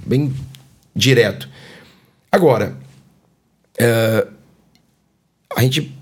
bem 0.07 0.33
direto. 0.95 1.47
Agora, 2.31 2.75
é, 3.77 4.25
a 5.55 5.61
gente 5.61 5.93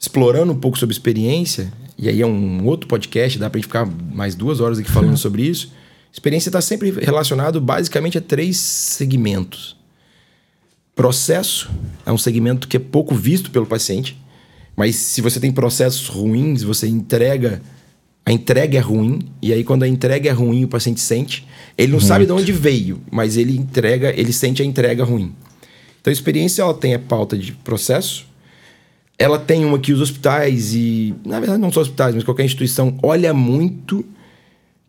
explorando 0.00 0.52
um 0.52 0.58
pouco 0.58 0.76
sobre 0.78 0.92
experiência, 0.92 1.72
e 1.98 2.08
aí 2.08 2.22
é 2.22 2.26
um 2.26 2.64
outro 2.64 2.86
podcast, 2.86 3.38
dá 3.38 3.50
pra 3.50 3.58
gente 3.58 3.66
ficar 3.66 3.84
mais 3.86 4.36
duas 4.36 4.60
horas 4.60 4.78
aqui 4.78 4.90
falando 4.90 5.16
sobre 5.18 5.42
isso. 5.42 5.72
Experiência 6.12 6.48
está 6.48 6.60
sempre 6.60 6.90
relacionado 6.90 7.60
basicamente 7.60 8.16
a 8.16 8.20
três 8.20 8.56
segmentos. 8.56 9.76
Processo 10.94 11.70
é 12.06 12.12
um 12.12 12.18
segmento 12.18 12.68
que 12.68 12.76
é 12.76 12.80
pouco 12.80 13.14
visto 13.14 13.50
pelo 13.50 13.66
paciente, 13.66 14.16
mas 14.76 14.94
se 14.96 15.20
você 15.20 15.40
tem 15.40 15.50
processos 15.50 16.06
ruins, 16.06 16.62
você 16.62 16.86
entrega. 16.86 17.60
A 18.24 18.32
entrega 18.32 18.78
é 18.78 18.80
ruim, 18.80 19.20
e 19.40 19.52
aí 19.52 19.64
quando 19.64 19.82
a 19.82 19.88
entrega 19.88 20.28
é 20.28 20.32
ruim, 20.32 20.64
o 20.64 20.68
paciente 20.68 21.00
sente. 21.00 21.46
Ele 21.76 21.92
não 21.92 22.00
sabe 22.00 22.26
de 22.26 22.32
onde 22.32 22.52
veio, 22.52 23.00
mas 23.10 23.36
ele 23.36 23.56
entrega, 23.56 24.12
ele 24.14 24.32
sente 24.32 24.62
a 24.62 24.64
entrega 24.64 25.02
ruim. 25.02 25.34
Então 26.00 26.10
a 26.10 26.12
experiência 26.12 26.62
ela 26.62 26.74
tem 26.74 26.94
a 26.94 26.98
pauta 26.98 27.36
de 27.36 27.52
processo, 27.52 28.26
ela 29.18 29.38
tem 29.38 29.64
uma 29.64 29.78
que 29.80 29.92
os 29.92 30.00
hospitais 30.00 30.74
e, 30.74 31.12
na 31.26 31.40
verdade 31.40 31.60
não 31.60 31.72
só 31.72 31.80
hospitais, 31.80 32.14
mas 32.14 32.22
qualquer 32.22 32.44
instituição 32.44 32.96
olha 33.02 33.34
muito, 33.34 34.04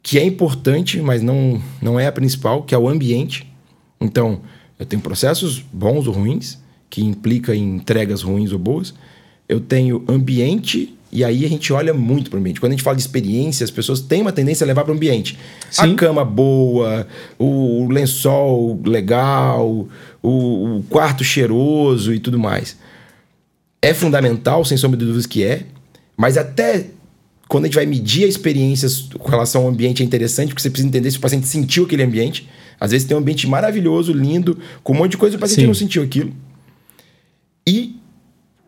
que 0.03 0.19
é 0.19 0.23
importante, 0.23 1.01
mas 1.01 1.23
não, 1.23 1.59
não 1.81 1.99
é 1.99 2.05
a 2.05 2.11
principal, 2.11 2.61
que 2.61 2.75
é 2.75 2.77
o 2.77 2.87
ambiente. 2.87 3.51
Então, 3.99 4.41
eu 4.77 4.85
tenho 4.85 5.01
processos 5.01 5.65
bons 5.73 6.07
ou 6.07 6.13
ruins, 6.13 6.59
que 6.89 7.03
implica 7.03 7.55
em 7.55 7.75
entregas 7.75 8.21
ruins 8.21 8.51
ou 8.51 8.59
boas. 8.59 8.93
Eu 9.47 9.59
tenho 9.59 10.05
ambiente, 10.07 10.95
e 11.11 11.23
aí 11.23 11.43
a 11.43 11.49
gente 11.49 11.73
olha 11.73 11.93
muito 11.93 12.29
para 12.29 12.37
o 12.37 12.39
ambiente. 12.39 12.59
Quando 12.59 12.71
a 12.71 12.75
gente 12.75 12.83
fala 12.83 12.95
de 12.95 13.01
experiência, 13.01 13.63
as 13.63 13.71
pessoas 13.71 13.99
têm 13.99 14.21
uma 14.21 14.31
tendência 14.31 14.63
a 14.63 14.67
levar 14.67 14.83
para 14.83 14.93
o 14.93 14.95
ambiente. 14.95 15.37
Sim. 15.69 15.93
A 15.93 15.95
cama 15.95 16.23
boa, 16.23 17.05
o 17.37 17.87
lençol 17.91 18.79
legal, 18.85 19.87
o, 20.21 20.77
o 20.77 20.83
quarto 20.87 21.23
cheiroso 21.23 22.13
e 22.13 22.19
tudo 22.19 22.39
mais 22.39 22.77
é 23.81 23.93
fundamental, 23.93 24.63
sem 24.65 24.77
sombra 24.77 24.97
de 24.97 25.05
dúvidas 25.05 25.25
que 25.25 25.43
é, 25.43 25.65
mas 26.17 26.37
até 26.37 26.87
quando 27.47 27.63
a 27.63 27.67
gente 27.67 27.75
vai 27.75 27.85
medir 27.85 28.25
a 28.25 28.27
experiência 28.27 28.87
com 29.17 29.29
relação 29.29 29.63
ao 29.63 29.69
ambiente 29.69 30.03
é 30.03 30.05
interessante, 30.05 30.49
porque 30.49 30.61
você 30.61 30.69
precisa 30.69 30.87
entender 30.87 31.09
se 31.09 31.17
o 31.17 31.21
paciente 31.21 31.47
sentiu 31.47 31.85
aquele 31.85 32.03
ambiente. 32.03 32.47
Às 32.79 32.91
vezes 32.91 33.07
tem 33.07 33.17
um 33.17 33.19
ambiente 33.19 33.47
maravilhoso, 33.47 34.13
lindo, 34.13 34.59
com 34.83 34.93
um 34.93 34.97
monte 34.97 35.11
de 35.11 35.17
coisa 35.17 35.35
e 35.35 35.37
o 35.37 35.39
paciente 35.39 35.61
Sim. 35.61 35.67
não 35.67 35.73
sentiu 35.73 36.03
aquilo. 36.03 36.31
E 37.65 37.95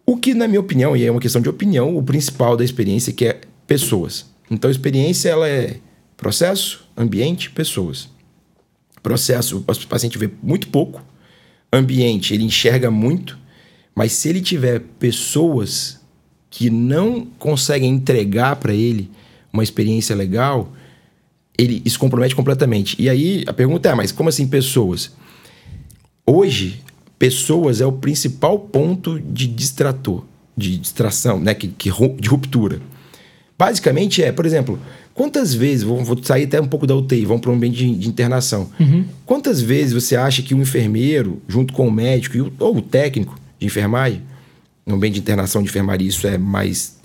o 0.06 0.17
que, 0.17 0.34
na 0.34 0.47
minha 0.47 0.60
opinião, 0.60 0.97
e 0.97 1.06
é 1.06 1.12
uma 1.12 1.19
questão 1.19 1.41
de 1.41 1.47
opinião, 1.47 1.95
o 1.95 2.02
principal 2.02 2.58
da 2.58 2.63
experiência 2.63 3.13
que 3.13 3.26
é 3.26 3.41
pessoas. 3.67 4.26
Então, 4.50 4.67
a 4.67 4.71
experiência 4.71 5.30
ela 5.30 5.47
é 5.47 5.78
processo, 6.17 6.84
ambiente, 6.97 7.52
pessoas. 7.52 8.10
Processo, 9.04 9.58
o 9.58 9.88
paciente 9.88 10.17
vê 10.17 10.30
muito 10.41 10.67
pouco. 10.69 11.04
Ambiente, 11.71 12.34
ele 12.34 12.43
enxerga 12.43 12.89
muito. 12.89 13.38
Mas 13.95 14.13
se 14.13 14.30
ele 14.30 14.41
tiver 14.41 14.82
pessoas 14.99 15.99
que 16.49 16.69
não 16.69 17.25
conseguem 17.39 17.89
entregar 17.91 18.56
para 18.58 18.73
ele 18.73 19.10
uma 19.54 19.63
experiência 19.63 20.15
legal, 20.15 20.71
ele 21.58 21.82
se 21.89 21.97
compromete 21.97 22.36
completamente. 22.36 22.95
E 23.01 23.10
aí 23.10 23.43
a 23.47 23.54
pergunta 23.54 23.89
é: 23.89 23.95
mas 23.95 24.12
como 24.12 24.30
assim 24.30 24.47
pessoas? 24.47 25.12
Hoje, 26.25 26.82
pessoas 27.19 27.82
é 27.82 27.86
o 27.86 27.91
principal 27.91 28.58
ponto 28.60 29.19
de 29.19 29.47
distrator, 29.47 30.25
de 30.56 30.77
distração, 30.77 31.39
né? 31.39 31.54
que, 31.54 31.67
que 31.67 31.89
de 32.19 32.30
ruptura. 32.30 32.80
Basicamente 33.58 34.23
é, 34.23 34.32
por 34.32 34.45
exemplo, 34.45 34.80
quantas 35.13 35.54
vezes, 35.54 35.84
vou, 35.84 36.04
vou 36.04 36.17
sair 36.23 36.45
até 36.45 36.60
um 36.60 36.67
pouco 36.67 36.88
da 36.88 36.95
UTI, 36.95 37.25
vamos 37.25 37.41
para 37.41 37.51
um 37.51 37.56
ambiente 37.56 37.77
de, 37.77 37.95
de 37.95 38.08
internação. 38.08 38.69
Quantas 39.25 39.62
vezes 39.62 39.93
você 39.93 40.15
acha 40.15 40.41
que 40.41 40.56
o 40.56 40.62
enfermeiro, 40.62 41.41
junto 41.47 41.73
com 41.73 41.88
o 41.88 41.91
médico 41.91 42.38
e 42.38 42.41
o- 42.41 42.51
ou 42.60 42.77
o 42.77 42.82
técnico 42.82 43.39
de 43.62 43.67
enfermagem, 43.67 44.24
no 44.86 44.95
ambiente 44.95 45.13
de 45.13 45.19
internação 45.19 45.62
de 45.62 45.69
enfermaria, 45.69 46.10
isso 46.10 46.28
é 46.28 46.38
mais. 46.38 47.00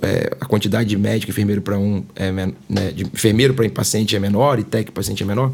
é, 0.00 0.30
a 0.40 0.46
quantidade 0.46 0.88
de 0.88 0.96
médico 0.96 1.30
e 1.30 1.32
enfermeiro 1.32 1.60
para 1.60 1.76
um. 1.76 2.04
É, 2.14 2.30
né, 2.30 2.52
de 2.94 3.02
enfermeiro 3.02 3.52
para 3.52 3.68
paciente 3.68 4.14
é 4.14 4.20
menor 4.20 4.58
e 4.60 4.62
técnico 4.62 4.92
para 4.92 5.02
paciente 5.02 5.22
é 5.22 5.26
menor. 5.26 5.52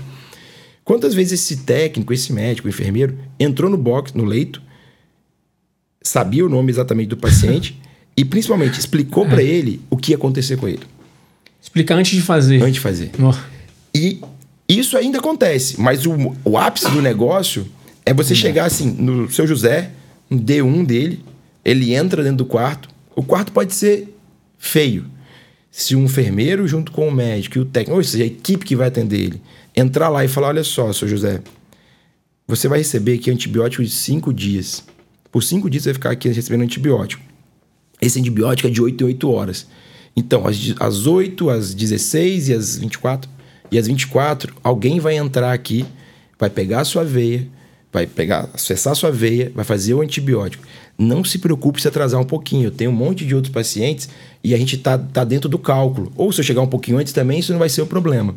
Quantas 0.85 1.15
vezes 1.15 1.41
esse 1.41 1.59
técnico, 1.59 2.13
esse 2.13 2.33
médico, 2.33 2.69
enfermeiro, 2.69 3.17
entrou 3.39 3.71
no 3.71 3.79
box, 3.79 4.13
no 4.15 4.25
leito, 4.25 4.61
sabia 6.03 6.45
o 6.45 6.49
nome 6.49 6.71
exatamente 6.71 7.09
do 7.09 7.17
paciente 7.17 7.81
e, 8.17 8.25
principalmente, 8.25 8.79
explicou 8.79 9.27
para 9.27 9.43
ele 9.43 9.81
o 9.89 9.97
que 9.97 10.13
ia 10.13 10.17
acontecer 10.17 10.57
com 10.57 10.69
ele 10.69 10.83
Explicar 11.63 11.97
antes 11.97 12.13
de 12.13 12.23
fazer. 12.23 12.61
antes 12.61 12.75
de 12.75 12.81
fazer. 12.81 13.11
Ó, 13.21 13.35
E 13.95 14.21
isso 14.69 14.97
ainda 14.97 15.19
acontece, 15.19 15.81
mas 15.81 16.05
o, 16.07 16.35
o 16.45 16.59
ápice 16.59 16.91
do 16.91 17.01
negócio 17.01 17.67
é 18.05 18.13
você 18.13 18.35
chegar 18.35 18.65
assim, 18.65 18.91
no 18.91 19.31
seu 19.31 19.47
José, 19.47 19.91
no 20.31 20.39
D1 20.41 20.87
dele, 20.87 21.25
ele 21.65 21.93
entra 21.93 22.23
dentro 22.23 22.39
do 22.39 22.47
quarto. 22.47 22.89
O 23.15 23.23
quarto 23.23 23.53
pode 23.53 23.75
ser 23.75 24.09
feio. 24.57 25.05
Se 25.71 25.95
um 25.95 26.05
enfermeiro, 26.05 26.67
junto 26.67 26.93
com 26.93 27.09
o 27.09 27.13
médico 27.13 27.59
e 27.59 27.61
o 27.61 27.65
técnico, 27.65 27.97
ou 27.97 28.05
seja, 28.05 28.25
a 28.25 28.27
equipe 28.27 28.65
que 28.65 28.77
vai 28.77 28.89
atender 28.89 29.21
ele, 29.21 29.43
entrar 29.77 30.09
lá 30.09 30.25
e 30.25 30.29
falar: 30.29 30.49
olha 30.49 30.65
só, 30.65 30.93
seu 30.93 31.07
José, 31.07 31.43
você 32.47 32.69
vai 32.69 32.79
receber 32.79 33.15
aqui 33.15 33.31
antibiótico 33.31 33.83
de 33.83 33.91
cinco 33.91 34.33
dias. 34.33 34.85
Por 35.31 35.43
cinco 35.43 35.69
dias 35.71 35.85
você 35.85 35.91
vai 35.91 35.95
ficar 35.95 36.11
aqui 36.11 36.29
recebendo 36.29 36.63
antibiótico. 36.63 37.23
Esse 38.01 38.19
antibiótico 38.19 38.69
é 38.69 38.71
de 38.71 38.81
8 38.81 39.03
em 39.03 39.07
8 39.09 39.31
horas. 39.31 39.67
Então, 40.17 40.45
às 40.47 41.07
8, 41.07 41.51
às 41.51 41.75
16 41.75 42.49
e 42.49 42.55
às 42.55 42.79
24. 42.79 43.31
E 43.71 43.79
às 43.79 43.87
24, 43.87 44.55
alguém 44.65 44.99
vai 44.99 45.17
entrar 45.17 45.53
aqui, 45.53 45.87
vai 46.39 46.51
pegar 46.51 46.81
a 46.81 46.85
sua 46.85 47.05
veia, 47.05 47.47
vai 47.93 48.07
pegar, 48.07 48.49
acessar 48.55 48.93
a 48.93 48.97
sua 48.97 49.11
veia, 49.11 49.51
vai 49.55 49.65
fazer 49.65 49.95
o 49.95 50.01
antibiótico. 50.01 50.65
Não 50.97 51.25
se 51.25 51.39
preocupe 51.39 51.81
se 51.81 51.89
atrasar 51.89 52.21
um 52.21 52.25
pouquinho. 52.25 52.67
Eu 52.67 52.71
tenho 52.71 52.91
um 52.91 52.95
monte 52.95 53.25
de 53.25 53.35
outros 53.35 53.53
pacientes 53.53 54.09
e 54.45 54.55
a 54.55 54.59
gente 54.59 54.77
tá, 54.77 54.99
tá 54.99 55.25
dentro 55.25 55.49
do 55.49 55.59
cálculo. 55.59 56.13
Ou 56.17 56.31
se 56.31 56.41
eu 56.41 56.45
chegar 56.45 56.61
um 56.61 56.67
pouquinho 56.67 56.99
antes 56.99 57.13
também, 57.13 57.39
isso 57.39 57.53
não 57.53 57.59
vai 57.59 57.69
ser 57.69 57.83
o 57.83 57.87
problema. 57.87 58.35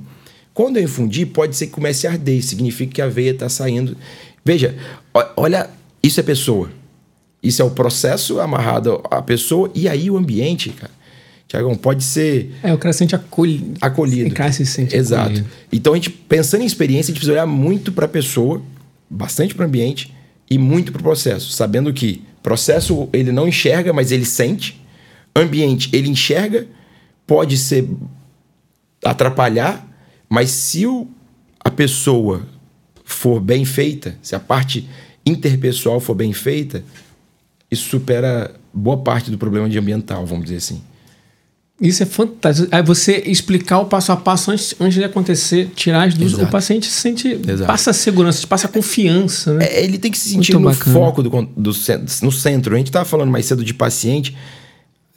Quando 0.53 0.77
eu 0.77 0.83
infundir, 0.83 1.27
pode 1.27 1.55
ser 1.55 1.67
que 1.67 1.73
comece 1.73 2.07
a 2.07 2.11
arder. 2.11 2.43
Significa 2.43 2.93
que 2.93 3.01
a 3.01 3.07
veia 3.07 3.31
está 3.31 3.49
saindo. 3.49 3.97
Veja, 4.45 4.75
olha, 5.35 5.69
isso 6.01 6.19
é 6.19 6.23
pessoa. 6.23 6.69
Isso 7.41 7.61
é 7.61 7.65
o 7.65 7.71
processo 7.71 8.39
amarrado 8.39 9.01
à 9.11 9.21
pessoa 9.21 9.69
e 9.75 9.87
aí 9.89 10.09
o 10.09 10.17
ambiente, 10.17 10.69
cara. 10.69 10.91
Tiagão, 11.47 11.75
pode 11.75 12.03
ser. 12.03 12.51
É, 12.63 12.73
o 12.73 12.77
cara 12.77 12.93
se 12.93 12.99
sente 12.99 13.15
acolhido. 13.15 13.73
Acolhido. 13.81 14.29
O 14.29 14.33
cara 14.33 14.51
se 14.51 14.65
sente 14.65 14.95
Exato. 14.95 15.25
acolhido. 15.25 15.47
Então, 15.71 15.93
a 15.93 15.95
gente, 15.95 16.09
pensando 16.09 16.63
em 16.63 16.65
experiência, 16.65 17.11
a 17.11 17.13
gente 17.13 17.19
precisa 17.19 17.33
olhar 17.33 17.45
muito 17.45 17.91
para 17.91 18.05
a 18.05 18.09
pessoa, 18.09 18.61
bastante 19.13 19.53
para 19.53 19.63
o 19.63 19.67
ambiente 19.67 20.13
e 20.49 20.57
muito 20.57 20.91
para 20.91 20.99
o 20.99 21.03
processo, 21.03 21.51
sabendo 21.51 21.93
que 21.93 22.23
processo 22.41 23.07
ele 23.13 23.31
não 23.31 23.47
enxerga, 23.47 23.93
mas 23.93 24.11
ele 24.11 24.25
sente. 24.25 24.81
Ambiente 25.35 25.89
ele 25.93 26.09
enxerga, 26.09 26.67
pode 27.25 27.57
ser 27.57 27.89
atrapalhar, 29.03 29.87
mas 30.29 30.51
se 30.51 30.85
o, 30.85 31.07
a 31.63 31.71
pessoa 31.71 32.45
for 33.03 33.39
bem 33.39 33.65
feita, 33.65 34.17
se 34.21 34.35
a 34.35 34.39
parte 34.39 34.87
interpessoal 35.25 35.99
for 35.99 36.13
bem 36.13 36.33
feita, 36.33 36.83
isso 37.71 37.89
supera 37.89 38.53
boa 38.73 38.97
parte 38.97 39.31
do 39.31 39.37
problema 39.37 39.69
de 39.69 39.77
ambiental, 39.77 40.25
vamos 40.25 40.45
dizer 40.45 40.57
assim. 40.57 40.83
Isso 41.81 42.03
é 42.03 42.05
fantástico. 42.05 42.67
Aí 42.71 42.83
você 42.83 43.23
explicar 43.25 43.79
o 43.79 43.85
passo 43.85 44.11
a 44.11 44.15
passo 44.15 44.51
antes, 44.51 44.75
antes 44.79 44.93
de 44.95 45.03
acontecer, 45.03 45.69
tirar 45.75 46.03
as 46.07 46.13
dúvidas. 46.13 46.41
O 46.41 46.47
paciente 46.49 46.85
se 46.85 47.01
sente. 47.01 47.27
Exato. 47.29 47.65
Passa 47.65 47.89
a 47.89 47.93
segurança, 47.93 48.45
passa 48.47 48.67
a 48.67 48.69
confiança, 48.69 49.53
né? 49.55 49.65
É, 49.65 49.83
ele 49.83 49.97
tem 49.97 50.11
que 50.11 50.17
se 50.17 50.29
sentir 50.29 50.53
Muito 50.53 50.59
no 50.59 50.69
bacana. 50.77 50.93
foco 50.95 51.23
do, 51.23 51.29
do 51.29 51.71
no 52.21 52.31
centro. 52.31 52.75
A 52.75 52.77
gente 52.77 52.87
estava 52.87 53.03
falando 53.05 53.31
mais 53.31 53.45
cedo 53.47 53.65
de 53.65 53.73
paciente. 53.73 54.35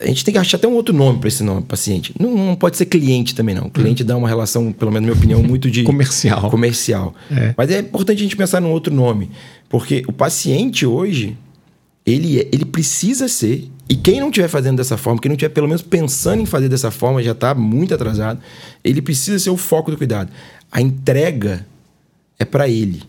A 0.01 0.07
gente 0.07 0.25
tem 0.25 0.33
que 0.33 0.38
achar 0.38 0.57
até 0.57 0.66
um 0.66 0.73
outro 0.75 0.95
nome 0.95 1.19
para 1.21 1.29
esse 1.29 1.42
nome, 1.42 1.62
paciente. 1.62 2.12
Não, 2.19 2.35
não 2.35 2.55
pode 2.57 2.77
ser 2.77 2.87
cliente 2.87 3.35
também, 3.35 3.55
não. 3.55 3.71
Cliente 3.71 4.03
dá 4.03 4.16
uma 4.16 4.29
relação, 4.29 4.73
pelo 4.73 4.90
menos 4.90 5.07
na 5.09 5.14
minha 5.14 5.19
opinião, 5.19 5.42
muito 5.42 5.71
de. 5.71 5.85
Comercial. 5.85 6.51
Comercial. 6.51 7.14
É. 7.31 7.55
Mas 7.57 7.71
é 7.71 7.79
importante 7.81 8.19
a 8.19 8.23
gente 8.23 8.37
pensar 8.37 8.61
num 8.61 8.71
outro 8.71 8.92
nome. 8.92 9.31
Porque 9.69 10.03
o 10.09 10.12
paciente 10.12 10.85
hoje, 10.85 11.37
ele, 12.05 12.40
é- 12.40 12.49
ele 12.51 12.64
precisa 12.64 13.29
ser. 13.29 13.71
E 13.88 13.94
quem 13.94 14.20
não 14.20 14.29
estiver 14.29 14.49
fazendo 14.49 14.77
dessa 14.77 14.96
forma, 14.96 15.20
quem 15.20 15.29
não 15.29 15.37
estiver 15.37 15.53
pelo 15.53 15.68
menos 15.68 15.83
pensando 15.83 16.42
em 16.42 16.46
fazer 16.46 16.68
dessa 16.68 16.90
forma, 16.90 17.22
já 17.22 17.33
está 17.33 17.55
muito 17.55 17.94
atrasado. 17.94 18.40
Ele 18.83 19.01
precisa 19.01 19.38
ser 19.38 19.51
o 19.51 19.57
foco 19.57 19.90
do 19.90 19.96
cuidado. 19.96 20.31
A 20.72 20.81
entrega 20.81 21.64
é 22.38 22.44
para 22.44 22.68
ele, 22.68 23.03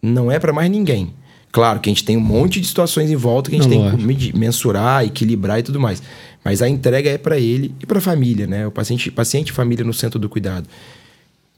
não 0.00 0.30
é 0.30 0.38
para 0.38 0.52
mais 0.52 0.70
ninguém. 0.70 1.12
Claro 1.52 1.80
que 1.80 1.90
a 1.90 1.92
gente 1.92 2.04
tem 2.04 2.16
um 2.16 2.20
monte 2.20 2.60
de 2.60 2.68
situações 2.68 3.10
em 3.10 3.16
volta 3.16 3.50
que 3.50 3.56
a 3.56 3.60
gente 3.60 3.74
Não, 3.74 3.90
tem 3.90 4.16
que 4.16 4.36
mensurar, 4.36 5.04
equilibrar 5.04 5.58
e 5.58 5.64
tudo 5.64 5.80
mais. 5.80 6.00
Mas 6.44 6.62
a 6.62 6.68
entrega 6.68 7.10
é 7.10 7.18
para 7.18 7.38
ele 7.38 7.74
e 7.80 7.86
para 7.86 7.98
a 7.98 8.00
família, 8.00 8.46
né? 8.46 8.66
O 8.66 8.70
paciente, 8.70 9.10
paciente 9.10 9.48
e 9.48 9.52
família 9.52 9.84
no 9.84 9.92
centro 9.92 10.18
do 10.18 10.28
cuidado. 10.28 10.68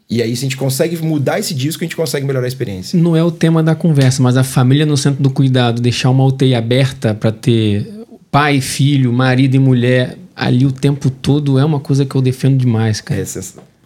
E 0.08 0.22
aí, 0.22 0.34
se 0.34 0.44
a 0.44 0.46
gente 0.46 0.56
consegue 0.56 0.96
mudar 0.98 1.38
esse 1.38 1.54
disco, 1.54 1.84
a 1.84 1.86
gente 1.86 1.96
consegue 1.96 2.26
melhorar 2.26 2.46
a 2.46 2.48
experiência. 2.48 2.98
Não 2.98 3.14
é 3.14 3.22
o 3.22 3.30
tema 3.30 3.62
da 3.62 3.74
conversa, 3.74 4.22
mas 4.22 4.36
a 4.36 4.44
família 4.44 4.84
no 4.84 4.96
centro 4.96 5.22
do 5.22 5.30
cuidado, 5.30 5.80
deixar 5.80 6.10
uma 6.10 6.24
UTI 6.24 6.54
aberta 6.54 7.14
para 7.14 7.30
ter 7.30 8.01
pai, 8.32 8.60
filho, 8.60 9.12
marido 9.12 9.54
e 9.54 9.58
mulher 9.60 10.18
ali 10.34 10.64
o 10.66 10.72
tempo 10.72 11.10
todo 11.10 11.58
é 11.58 11.64
uma 11.64 11.78
coisa 11.78 12.04
que 12.06 12.14
eu 12.16 12.22
defendo 12.22 12.58
demais, 12.58 13.00
cara. 13.00 13.20
É, 13.20 13.24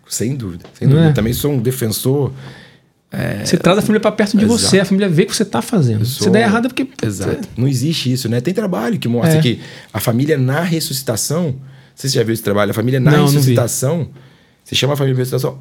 sem 0.09 0.37
dúvida. 0.37 0.65
Sem 0.73 0.87
Não 0.87 0.95
dúvida. 0.95 1.11
é? 1.11 1.13
Também 1.13 1.33
sou 1.35 1.53
um 1.53 1.59
defensor. 1.59 2.33
Você 3.45 3.57
traz 3.57 3.79
a 3.79 3.83
família 3.83 3.99
para 4.01 4.13
perto 4.13 4.37
de 4.37 4.45
Exato. 4.45 4.59
você, 4.61 4.79
a 4.81 4.85
família 4.85 5.09
vê 5.09 5.23
o 5.23 5.27
que 5.27 5.35
você 5.35 5.45
tá 5.45 5.61
fazendo. 5.63 6.05
Se 6.05 6.25
sou- 6.25 6.31
der 6.33 6.43
errado 6.43 6.67
é 6.67 6.69
porque. 6.69 6.87
Exato. 7.05 7.49
Não 7.57 7.67
existe 7.67 8.13
isso, 8.13 8.29
né? 8.29 8.41
Tem 8.41 8.53
trabalho 8.55 8.99
que 8.99 9.09
mostra 9.09 9.39
É. 9.39 9.43
que 9.43 9.59
a 9.93 9.99
família 10.01 10.37
na 10.39 10.61
ressuscitação. 10.63 11.45
Não 11.47 11.55
sei 11.95 12.09
se 12.11 12.13
você 12.15 12.19
já 12.19 12.25
viu 12.25 12.35
esse 12.35 12.43
trabalho. 12.43 12.71
A 12.71 12.75
família 12.75 13.01
na 13.01 13.11
Não, 13.11 13.19
não 13.19 13.27
ressuscitação. 13.27 14.09
Você 14.63 14.75
chama 14.77 14.93
a 14.93 14.97
família 14.97 15.15
de 15.15 15.21
ressuscitação. 15.21 15.59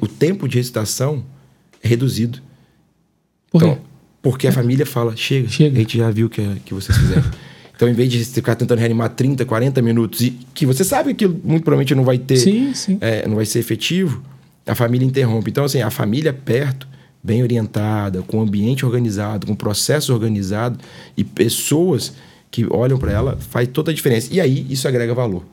o 0.00 0.08
tempo 0.08 0.48
de 0.48 0.56
ressuscitação 0.56 1.24
é 1.82 1.88
reduzido. 1.88 2.40
Por 3.50 3.60
quê? 3.62 3.66
Então, 3.68 3.78
porque 4.20 4.48
a 4.48 4.52
família 4.52 4.84
fala, 4.84 5.14
chega, 5.16 5.48
Chega. 5.48 5.76
a 5.76 5.80
gente 5.80 5.96
já 5.98 6.10
viu 6.10 6.26
o 6.26 6.30
que, 6.30 6.42
que 6.64 6.74
vocês 6.74 6.96
fizeram. 6.98 7.24
então, 7.76 7.86
em 7.86 7.92
vez 7.92 8.10
de 8.10 8.24
ficar 8.24 8.54
tentando 8.54 8.78
reanimar 8.78 9.10
30, 9.10 9.44
40 9.44 9.82
minutos, 9.82 10.22
e 10.22 10.30
que 10.54 10.64
você 10.64 10.82
sabe 10.82 11.12
que 11.12 11.26
muito 11.28 11.62
provavelmente 11.62 11.94
não 11.94 12.04
vai 12.04 12.16
ter, 12.16 12.38
Sim, 12.38 12.72
sim. 12.72 12.96
é, 13.02 13.28
não 13.28 13.36
vai 13.36 13.44
ser 13.44 13.58
efetivo, 13.58 14.22
a 14.66 14.74
família 14.74 15.06
interrompe. 15.06 15.50
Então, 15.50 15.62
assim, 15.62 15.82
a 15.82 15.90
família 15.90 16.32
perto, 16.32 16.88
bem 17.22 17.42
orientada, 17.42 18.22
com 18.22 18.40
ambiente 18.40 18.86
organizado, 18.86 19.46
com 19.46 19.54
processo 19.54 20.14
organizado 20.14 20.78
e 21.18 21.22
pessoas 21.22 22.14
que 22.50 22.66
olham 22.70 22.96
para 22.98 23.12
ela, 23.12 23.38
faz 23.50 23.68
toda 23.68 23.90
a 23.90 23.94
diferença. 23.94 24.32
E 24.32 24.40
aí, 24.40 24.66
isso 24.70 24.88
agrega 24.88 25.12
valor. 25.12 25.44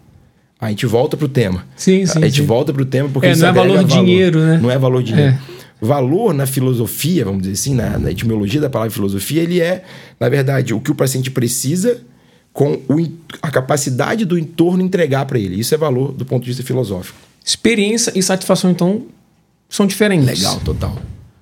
A 0.62 0.70
gente 0.70 0.86
volta 0.86 1.18
pro 1.18 1.28
tema. 1.28 1.66
Sim, 1.76 2.06
sim, 2.06 2.20
A 2.20 2.26
gente 2.26 2.40
sim. 2.40 2.48
volta 2.48 2.72
pro 2.72 2.86
tema 2.86 3.10
porque 3.10 3.28
É, 3.28 3.36
não 3.36 3.48
é 3.48 3.50
agrega 3.50 3.68
valor 3.68 3.84
dinheiro, 3.84 4.40
né? 4.40 4.60
Não 4.62 4.72
é 4.72 4.78
valor 4.78 5.04
dinheiro. 5.04 5.34
É. 5.34 5.40
Valor 5.82 6.34
na 6.34 6.46
filosofia, 6.46 7.26
vamos 7.26 7.42
dizer 7.42 7.54
assim, 7.54 7.76
na, 7.76 8.00
na 8.00 8.12
etimologia 8.12 8.62
da 8.62 8.70
palavra 8.70 8.94
filosofia, 8.94 9.44
ele 9.44 9.60
é, 9.60 9.84
na 10.18 10.30
verdade, 10.30 10.74
o 10.74 10.80
que 10.80 10.90
o 10.90 10.96
paciente 10.96 11.30
precisa 11.30 12.00
com 12.54 12.74
o 12.88 13.12
a 13.42 13.50
capacidade 13.50 14.24
do 14.24 14.38
entorno 14.38 14.84
entregar 14.84 15.26
para 15.26 15.40
ele. 15.40 15.60
Isso 15.60 15.74
é 15.74 15.78
valor 15.78 16.14
do 16.14 16.24
ponto 16.24 16.44
de 16.44 16.50
vista 16.50 16.64
filosófico. 16.64 17.18
Experiência 17.44 18.14
e 18.16 18.22
satisfação, 18.22 18.70
então, 18.70 19.08
são 19.68 19.88
diferentes. 19.88 20.28
Legal, 20.28 20.60
total. 20.60 20.98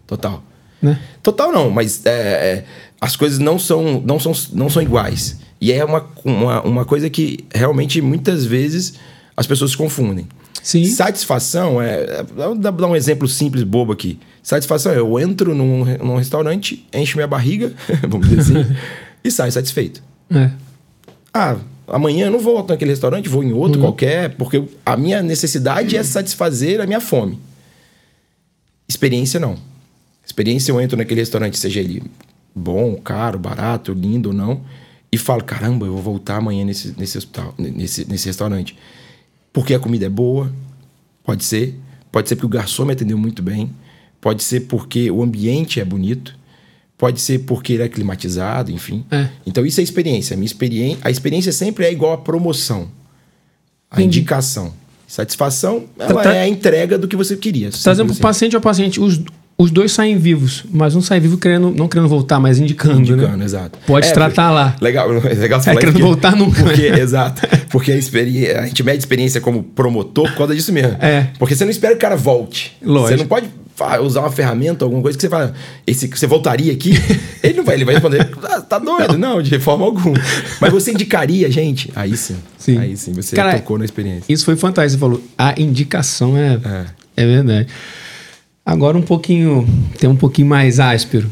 Total. 0.07 0.43
Né? 0.81 0.99
Total 1.21 1.51
não, 1.51 1.69
mas 1.69 2.05
é, 2.05 2.11
é, 2.11 2.65
as 2.99 3.15
coisas 3.15 3.37
não 3.37 3.59
são, 3.59 4.01
não 4.01 4.19
são, 4.19 4.31
não 4.53 4.69
são 4.69 4.81
iguais. 4.81 5.37
E 5.59 5.71
é 5.71 5.83
uma, 5.85 6.07
uma, 6.23 6.61
uma 6.63 6.85
coisa 6.85 7.09
que 7.09 7.45
realmente 7.53 8.01
muitas 8.01 8.45
vezes 8.45 8.95
as 9.37 9.45
pessoas 9.45 9.71
se 9.71 9.77
confundem. 9.77 10.27
Sim. 10.63 10.85
Satisfação 10.85 11.81
é. 11.81 12.03
é- 12.03 12.23
Vou 12.23 12.55
dar 12.55 12.87
um 12.87 12.95
exemplo 12.95 13.27
simples, 13.27 13.63
bobo 13.63 13.91
aqui. 13.91 14.17
Satisfação 14.41 14.91
é 14.91 14.97
eu 14.97 15.19
entro 15.19 15.53
num, 15.53 15.85
num 15.97 16.15
restaurante, 16.15 16.87
encho 16.93 17.17
minha 17.17 17.27
barriga, 17.27 17.73
vamos 18.07 18.27
dizer 18.27 18.57
assim, 18.59 18.75
e 19.23 19.29
saio 19.29 19.51
satisfeito. 19.51 20.01
É. 20.31 20.51
Ah, 21.33 21.57
amanhã 21.87 22.25
eu 22.27 22.31
não 22.31 22.39
volto 22.39 22.69
naquele 22.69 22.91
restaurante, 22.91 23.29
vou 23.29 23.43
em 23.43 23.53
outro 23.53 23.79
qualquer, 23.79 24.35
porque 24.35 24.63
a 24.85 24.97
minha 24.97 25.21
necessidade 25.21 25.95
é 25.95 26.03
satisfazer 26.03 26.81
a 26.81 26.85
minha 26.85 26.99
fome. 26.99 27.39
Experiência 28.87 29.39
não. 29.39 29.57
Experiência 30.25 30.71
eu 30.71 30.81
entro 30.81 30.97
naquele 30.97 31.21
restaurante, 31.21 31.57
seja 31.57 31.79
ele 31.79 32.03
bom, 32.53 32.95
caro, 32.95 33.39
barato, 33.39 33.93
lindo 33.93 34.29
ou 34.29 34.35
não, 34.35 34.61
e 35.11 35.17
falo, 35.17 35.43
caramba, 35.43 35.85
eu 35.85 35.93
vou 35.93 36.01
voltar 36.01 36.37
amanhã 36.37 36.63
nesse, 36.63 36.93
nesse 36.97 37.17
hospital, 37.17 37.53
nesse, 37.57 38.05
nesse 38.09 38.27
restaurante. 38.27 38.77
Porque 39.51 39.73
a 39.73 39.79
comida 39.79 40.05
é 40.05 40.09
boa, 40.09 40.51
pode 41.23 41.43
ser. 41.43 41.77
Pode 42.11 42.27
ser 42.29 42.35
porque 42.35 42.45
o 42.45 42.49
garçom 42.49 42.85
me 42.85 42.93
atendeu 42.93 43.17
muito 43.17 43.41
bem. 43.41 43.73
Pode 44.19 44.43
ser 44.43 44.61
porque 44.61 45.09
o 45.09 45.21
ambiente 45.21 45.79
é 45.79 45.85
bonito. 45.85 46.37
Pode 47.01 47.19
ser 47.19 47.39
porque 47.39 47.73
ele 47.73 47.81
é 47.81 47.89
climatizado, 47.89 48.71
enfim. 48.71 49.03
É. 49.09 49.25
Então 49.43 49.65
isso 49.65 49.79
é 49.79 49.83
experiência. 49.83 50.35
A, 50.35 50.37
minha 50.37 50.45
experiência. 50.45 50.99
a 51.03 51.09
experiência 51.09 51.51
sempre 51.51 51.83
é 51.83 51.91
igual 51.91 52.13
à 52.13 52.17
promoção. 52.17 52.89
A 53.89 53.95
Entendi. 53.95 54.19
indicação. 54.19 54.71
Satisfação, 55.07 55.85
ela 55.97 56.21
tá- 56.21 56.33
é 56.35 56.41
a 56.43 56.47
entrega 56.47 56.97
do 56.99 57.07
que 57.07 57.15
você 57.15 57.35
queria. 57.35 57.71
Trazendo 57.71 58.13
para 58.13 58.15
o 58.17 58.21
paciente 58.21 58.55
ao 58.55 58.61
paciente, 58.61 59.01
os, 59.01 59.19
os 59.57 59.71
dois 59.71 59.91
saem 59.91 60.17
vivos, 60.17 60.63
mas 60.71 60.95
um 60.95 61.01
sai 61.01 61.19
vivo 61.19 61.37
querendo, 61.39 61.71
não 61.71 61.87
querendo 61.87 62.07
voltar, 62.07 62.39
mas 62.39 62.59
indicando. 62.59 62.99
Indicando, 63.01 63.35
né? 63.35 63.45
exato. 63.45 63.79
Pode 63.87 64.07
É, 64.07 64.11
tratar 64.11 64.51
lá. 64.51 64.75
Legal, 64.79 65.11
é 65.25 65.33
legal 65.33 65.59
você 65.59 65.71
É, 65.71 65.73
falar 65.73 65.79
querendo 65.81 65.99
voltar 65.99 66.35
nunca. 66.35 66.63
Porque, 66.63 66.83
exato. 67.01 67.41
Porque 67.71 67.91
a, 67.91 67.97
experi- 67.97 68.51
a 68.51 68.65
gente 68.67 68.83
mede 68.83 68.99
experiência 68.99 69.41
como 69.41 69.63
promotor 69.63 70.29
por 70.29 70.37
causa 70.37 70.55
disso 70.55 70.71
mesmo. 70.71 70.95
É. 71.01 71.27
Porque 71.39 71.55
você 71.55 71.65
não 71.65 71.71
espera 71.71 71.93
que 71.93 71.97
o 71.97 72.01
cara 72.01 72.15
volte. 72.15 72.77
Lógico. 72.81 73.09
Você 73.09 73.17
não 73.17 73.27
pode 73.27 73.49
usar 74.01 74.21
uma 74.21 74.31
ferramenta, 74.31 74.85
alguma 74.85 75.01
coisa 75.01 75.17
que 75.17 75.21
você 75.21 75.29
fala, 75.29 75.53
esse, 75.87 76.07
você 76.07 76.27
voltaria 76.27 76.71
aqui? 76.71 76.91
ele 77.41 77.55
não 77.55 77.63
vai, 77.63 77.75
ele 77.75 77.85
vai 77.85 77.95
responder, 77.95 78.29
"Ah, 78.43 78.61
tá 78.61 78.77
doido? 78.79 79.17
Não. 79.17 79.41
de 79.41 79.59
forma 79.59 79.85
alguma. 79.85 80.17
Mas 80.59 80.71
você 80.71 80.91
indicaria, 80.91 81.49
gente? 81.51 81.91
Aí 81.95 82.15
sim. 82.15 82.37
Sim. 82.57 82.77
Aí 82.77 82.95
sim, 82.95 83.11
você 83.13 83.35
Cara, 83.35 83.53
tocou 83.59 83.77
na 83.77 83.85
experiência. 83.85 84.31
Isso 84.31 84.45
foi 84.45 84.55
fantástico. 84.55 84.91
Você 84.93 84.99
falou, 84.99 85.23
a 85.37 85.59
indicação 85.59 86.37
é, 86.37 86.59
É. 86.63 86.85
é 87.23 87.25
verdade. 87.25 87.67
Agora 88.65 88.97
um 88.97 89.01
pouquinho, 89.01 89.67
tem 89.99 90.09
um 90.09 90.15
pouquinho 90.15 90.47
mais 90.47 90.79
áspero. 90.79 91.31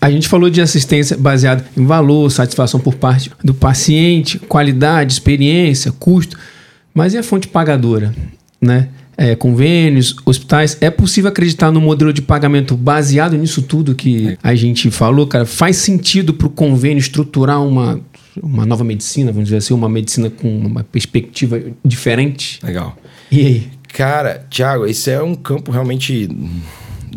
A 0.00 0.10
gente 0.10 0.28
falou 0.28 0.48
de 0.50 0.60
assistência 0.60 1.16
baseada 1.16 1.64
em 1.76 1.84
valor, 1.84 2.30
satisfação 2.30 2.78
por 2.78 2.94
parte 2.94 3.30
do 3.42 3.52
paciente, 3.54 4.38
qualidade, 4.38 5.12
experiência, 5.14 5.90
custo, 5.92 6.38
mas 6.94 7.12
e 7.14 7.18
a 7.18 7.22
fonte 7.24 7.48
pagadora, 7.48 8.14
né? 8.60 8.88
É, 9.16 9.36
convênios, 9.36 10.16
hospitais, 10.24 10.76
é 10.80 10.90
possível 10.90 11.28
acreditar 11.28 11.70
no 11.70 11.80
modelo 11.80 12.12
de 12.12 12.20
pagamento 12.20 12.76
baseado 12.76 13.36
nisso 13.36 13.62
tudo 13.62 13.94
que 13.94 14.36
a 14.42 14.54
gente 14.54 14.90
falou, 14.90 15.26
cara? 15.26 15.46
Faz 15.46 15.76
sentido 15.76 16.34
para 16.34 16.46
o 16.46 16.50
convênio 16.50 16.98
estruturar 16.98 17.62
uma, 17.62 18.00
uma 18.42 18.66
nova 18.66 18.82
medicina, 18.82 19.30
vamos 19.30 19.48
dizer 19.48 19.58
assim, 19.58 19.72
uma 19.72 19.88
medicina 19.88 20.28
com 20.30 20.48
uma 20.58 20.82
perspectiva 20.82 21.62
diferente? 21.84 22.58
Legal. 22.62 22.96
E 23.30 23.46
aí? 23.46 23.68
Cara, 23.94 24.44
Thiago, 24.50 24.86
esse 24.86 25.08
é 25.08 25.22
um 25.22 25.36
campo 25.36 25.70
realmente 25.70 26.28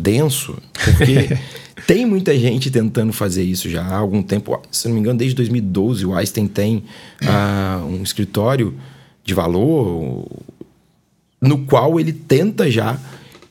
denso, 0.00 0.56
porque 0.84 1.36
tem 1.88 2.06
muita 2.06 2.38
gente 2.38 2.70
tentando 2.70 3.12
fazer 3.12 3.42
isso 3.42 3.68
já 3.68 3.82
há 3.82 3.96
algum 3.96 4.22
tempo. 4.22 4.62
Se 4.70 4.86
não 4.86 4.94
me 4.94 5.00
engano, 5.00 5.18
desde 5.18 5.34
2012, 5.34 6.06
o 6.06 6.14
Einstein 6.14 6.46
tem 6.46 6.84
ah, 7.26 7.82
um 7.84 8.00
escritório 8.02 8.74
de 9.24 9.34
valor 9.34 10.24
no 11.40 11.58
qual 11.64 11.98
ele 11.98 12.12
tenta 12.12 12.70
já 12.70 12.98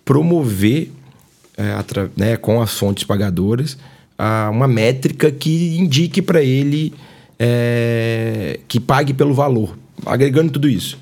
promover 0.03 0.91
é, 1.57 1.73
né, 2.15 2.37
com 2.37 2.61
as 2.61 2.77
fontes 2.77 3.03
pagadoras 3.03 3.77
ah, 4.17 4.49
uma 4.51 4.67
métrica 4.67 5.31
que 5.31 5.77
indique 5.77 6.21
para 6.21 6.41
ele 6.41 6.93
é, 7.37 8.59
que 8.67 8.79
pague 8.79 9.13
pelo 9.13 9.33
valor, 9.33 9.77
agregando 10.05 10.51
tudo 10.51 10.67
isso. 10.67 10.97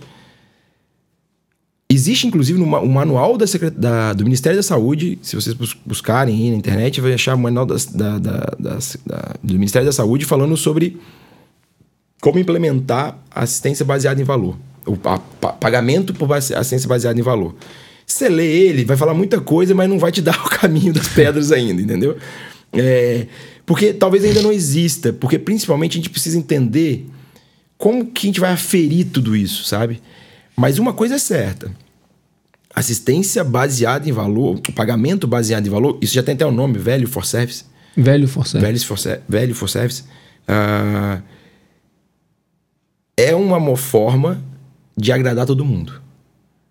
Existe, 1.87 2.27
inclusive, 2.27 2.59
no, 2.59 2.65
um 2.65 2.91
manual 2.91 3.37
da, 3.37 3.45
da, 3.77 4.13
do 4.13 4.23
Ministério 4.23 4.57
da 4.57 4.63
Saúde, 4.63 5.17
se 5.21 5.35
vocês 5.35 5.55
buscarem 5.85 6.35
aí 6.35 6.51
na 6.51 6.57
internet, 6.57 6.99
vai 6.99 7.13
achar 7.13 7.35
o 7.35 7.39
manual 7.39 7.65
das, 7.65 7.85
da, 7.85 8.17
do 9.41 9.53
Ministério 9.53 9.85
da 9.85 9.93
Saúde 9.93 10.25
falando 10.25 10.57
sobre 10.57 10.99
como 12.19 12.39
implementar 12.39 13.17
assistência 13.31 13.85
baseada 13.85 14.19
em 14.19 14.25
valor. 14.25 14.57
O 14.85 14.97
a, 15.03 15.15
a, 15.15 15.53
pagamento 15.53 16.13
por 16.13 16.31
assistência 16.33 16.87
baseada 16.87 17.19
em 17.19 17.23
valor. 17.23 17.55
Você 18.05 18.29
lê 18.29 18.45
ele, 18.45 18.85
vai 18.85 18.95
falar 18.95 19.13
muita 19.13 19.41
coisa, 19.41 19.73
mas 19.73 19.89
não 19.89 19.97
vai 19.97 20.11
te 20.11 20.21
dar 20.23 20.39
o 20.45 20.49
caminho 20.49 20.93
das 20.93 21.07
pedras 21.07 21.51
ainda, 21.51 21.81
entendeu? 21.81 22.17
É, 22.73 23.27
porque 23.65 23.93
talvez 23.93 24.23
ainda 24.23 24.41
não 24.41 24.51
exista, 24.51 25.11
porque 25.11 25.39
principalmente 25.39 25.93
a 25.93 25.95
gente 25.95 26.09
precisa 26.09 26.37
entender 26.37 27.07
como 27.77 28.05
que 28.05 28.27
a 28.27 28.29
gente 28.29 28.39
vai 28.39 28.51
aferir 28.51 29.07
tudo 29.07 29.35
isso, 29.35 29.65
sabe? 29.65 30.01
Mas 30.55 30.77
uma 30.77 30.93
coisa 30.93 31.15
é 31.15 31.17
certa. 31.17 31.71
Assistência 32.73 33.43
baseada 33.43 34.07
em 34.07 34.11
valor, 34.11 34.57
o 34.57 34.73
pagamento 34.73 35.27
baseado 35.27 35.65
em 35.65 35.69
valor, 35.69 35.97
isso 36.01 36.13
já 36.13 36.21
tem 36.21 36.35
até 36.35 36.45
o 36.45 36.49
um 36.49 36.51
nome, 36.51 36.77
velho 36.77 37.07
for 37.07 37.25
service. 37.25 37.65
Velho 37.95 38.27
for 38.27 38.45
service. 38.45 38.65
Velho 38.65 38.85
for, 38.85 39.21
velho 39.27 39.55
for 39.55 39.69
service. 39.69 40.03
Uh, 40.47 41.21
é 43.17 43.33
uma 43.33 43.75
forma 43.77 44.43
de 44.97 45.11
agradar 45.11 45.45
todo 45.45 45.65
mundo. 45.65 46.01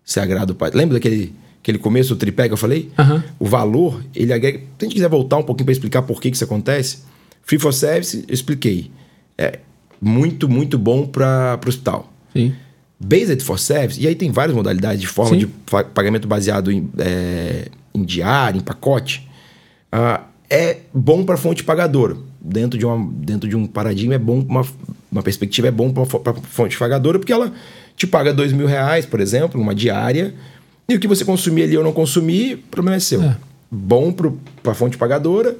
Você 0.03 0.19
agrada 0.19 0.51
o 0.51 0.55
pai. 0.55 0.71
Lembra 0.73 0.95
daquele 0.95 1.33
aquele 1.65 1.79
começo 1.79 2.09
do 2.09 2.15
tripé 2.15 2.47
que 2.47 2.53
eu 2.53 2.57
falei? 2.57 2.91
Uhum. 2.97 3.23
O 3.39 3.45
valor, 3.45 4.03
ele 4.15 4.31
agrega. 4.31 4.59
Se 4.59 4.65
a 4.81 4.83
gente 4.85 4.93
quiser 4.93 5.09
voltar 5.09 5.37
um 5.37 5.43
pouquinho 5.43 5.65
para 5.65 5.71
explicar 5.71 6.03
por 6.03 6.21
que, 6.21 6.29
que 6.29 6.35
isso 6.35 6.43
acontece, 6.43 6.99
Free 7.41 7.57
for 7.57 7.73
Service, 7.73 8.23
eu 8.27 8.33
expliquei. 8.33 8.91
É 9.35 9.59
muito, 9.99 10.47
muito 10.47 10.77
bom 10.77 11.07
para 11.07 11.59
o 11.65 11.67
hospital. 11.67 12.13
Sim. 12.31 12.53
Based 12.99 13.43
for 13.43 13.57
Service, 13.59 13.99
e 13.99 14.07
aí 14.07 14.13
tem 14.13 14.31
várias 14.31 14.55
modalidades 14.55 15.01
de 15.01 15.07
forma 15.07 15.31
Sim. 15.31 15.39
de 15.39 15.47
pagamento 15.93 16.27
baseado 16.27 16.71
em, 16.71 16.87
é, 16.99 17.69
em 17.93 18.03
diário, 18.03 18.59
em 18.59 18.63
pacote. 18.63 19.27
Uh, 19.91 20.23
é 20.47 20.77
bom 20.93 21.25
para 21.25 21.35
fonte 21.35 21.63
pagadora. 21.63 22.15
Dentro 22.39 22.77
de, 22.77 22.85
uma, 22.85 23.11
dentro 23.11 23.49
de 23.49 23.55
um 23.55 23.65
paradigma, 23.65 24.13
é 24.13 24.19
bom, 24.19 24.45
uma, 24.47 24.63
uma 25.11 25.23
perspectiva 25.23 25.67
é 25.67 25.71
bom 25.71 25.91
para 25.91 26.33
fonte 26.43 26.77
pagadora, 26.77 27.17
porque 27.17 27.33
ela 27.33 27.51
te 27.95 28.05
paga 28.05 28.33
dois 28.33 28.51
mil 28.51 28.67
reais, 28.67 29.05
por 29.05 29.19
exemplo, 29.19 29.59
uma 29.59 29.73
diária, 29.73 30.33
e 30.87 30.95
o 30.95 30.99
que 30.99 31.07
você 31.07 31.25
consumir 31.25 31.63
ali 31.63 31.77
ou 31.77 31.83
não 31.83 31.91
consumir, 31.91 32.55
o 32.55 32.57
problema 32.69 32.97
é 32.97 32.99
seu. 32.99 33.21
É. 33.23 33.37
Bom 33.71 34.11
para 34.11 34.71
a 34.71 34.75
fonte 34.75 34.97
pagadora, 34.97 35.57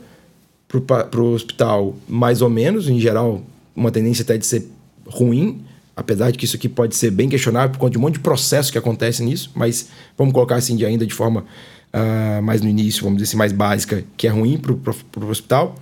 para 0.68 1.22
o 1.22 1.34
hospital, 1.34 1.96
mais 2.08 2.42
ou 2.42 2.50
menos, 2.50 2.88
em 2.88 3.00
geral, 3.00 3.42
uma 3.76 3.92
tendência 3.92 4.24
até 4.24 4.38
de 4.38 4.46
ser 4.46 4.68
ruim, 5.08 5.62
apesar 5.96 6.32
de 6.32 6.38
que 6.38 6.46
isso 6.46 6.56
aqui 6.56 6.70
pode 6.70 6.96
ser 6.96 7.12
bem 7.12 7.30
questionável 7.30 7.72
por 7.72 7.80
conta 7.80 7.92
de 7.92 7.98
um 7.98 8.02
monte 8.02 8.16
de 8.16 8.20
processo 8.20 8.72
que 8.72 8.78
acontece 8.78 9.24
nisso, 9.24 9.52
mas 9.56 9.90
vamos 10.18 10.34
colocar 10.34 10.56
assim 10.56 10.76
de 10.76 10.86
ainda 10.86 11.06
de 11.06 11.14
forma 11.14 11.46
uh, 11.94 12.42
mais 12.42 12.62
no 12.62 12.70
início, 12.70 13.04
vamos 13.04 13.18
dizer 13.18 13.30
assim, 13.30 13.38
mais 13.38 13.52
básica, 13.52 14.04
que 14.18 14.28
é 14.28 14.30
ruim 14.30 14.58
para 14.58 14.72
o 14.72 15.30
hospital, 15.30 15.76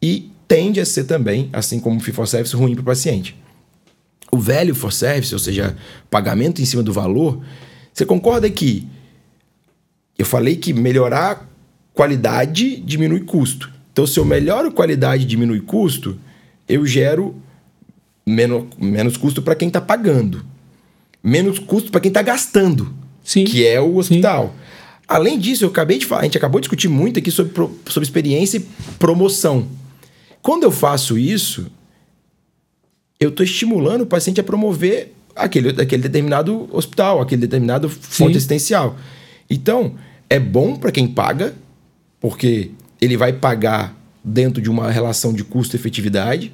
e 0.00 0.30
tende 0.48 0.80
a 0.80 0.84
ser 0.84 1.04
também, 1.04 1.48
assim 1.52 1.78
como 1.78 1.96
o 1.96 2.00
fee 2.00 2.12
for 2.12 2.26
service, 2.26 2.54
ruim 2.56 2.74
para 2.74 2.82
o 2.82 2.84
paciente. 2.84 3.36
O 4.34 4.38
velho 4.38 4.74
for 4.74 4.92
service, 4.92 5.34
ou 5.34 5.38
seja, 5.38 5.76
pagamento 6.10 6.62
em 6.62 6.64
cima 6.64 6.82
do 6.82 6.92
valor, 6.92 7.42
você 7.92 8.06
concorda 8.06 8.48
que 8.48 8.88
eu 10.18 10.24
falei 10.24 10.56
que 10.56 10.72
melhorar 10.72 11.48
qualidade 11.92 12.76
diminui 12.76 13.20
custo. 13.20 13.70
Então, 13.92 14.06
se 14.06 14.18
eu 14.18 14.24
melhoro 14.24 14.72
qualidade 14.72 15.24
e 15.24 15.26
diminui 15.26 15.60
custo, 15.60 16.18
eu 16.66 16.86
gero 16.86 17.36
menos, 18.26 18.64
menos 18.78 19.16
custo 19.16 19.42
para 19.42 19.54
quem 19.54 19.68
está 19.68 19.80
pagando. 19.80 20.44
Menos 21.22 21.58
custo 21.58 21.90
para 21.90 22.00
quem 22.00 22.08
está 22.08 22.22
gastando. 22.22 22.94
Sim. 23.22 23.44
Que 23.44 23.66
é 23.66 23.80
o 23.80 23.96
hospital. 23.96 24.46
Sim. 24.46 24.62
Além 25.06 25.38
disso, 25.38 25.64
eu 25.64 25.68
acabei 25.68 25.98
de 25.98 26.06
falar, 26.06 26.22
a 26.22 26.24
gente 26.24 26.38
acabou 26.38 26.58
de 26.58 26.64
discutir 26.64 26.88
muito 26.88 27.18
aqui 27.18 27.30
sobre, 27.30 27.52
sobre 27.86 28.06
experiência 28.06 28.56
e 28.56 28.66
promoção. 28.98 29.68
Quando 30.40 30.62
eu 30.62 30.70
faço 30.70 31.18
isso, 31.18 31.66
eu 33.22 33.30
estou 33.30 33.44
estimulando 33.44 34.02
o 34.02 34.06
paciente 34.06 34.40
a 34.40 34.44
promover 34.44 35.12
aquele, 35.34 35.68
aquele 35.80 36.02
determinado 36.02 36.68
hospital, 36.72 37.20
aquele 37.20 37.42
determinado 37.42 37.88
fonte 37.88 38.36
assistencial. 38.36 38.96
Então, 39.48 39.94
é 40.28 40.40
bom 40.40 40.76
para 40.76 40.90
quem 40.90 41.06
paga, 41.06 41.54
porque 42.20 42.70
ele 43.00 43.16
vai 43.16 43.32
pagar 43.32 43.96
dentro 44.24 44.60
de 44.60 44.70
uma 44.70 44.90
relação 44.90 45.32
de 45.32 45.44
custo-efetividade. 45.44 46.52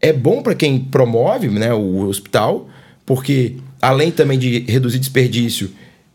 É 0.00 0.12
bom 0.12 0.42
para 0.42 0.54
quem 0.54 0.80
promove 0.80 1.48
né, 1.48 1.72
o 1.72 2.00
hospital, 2.06 2.68
porque 3.06 3.56
além 3.80 4.10
também 4.10 4.38
de 4.38 4.60
reduzir 4.60 4.98
desperdício, 4.98 5.70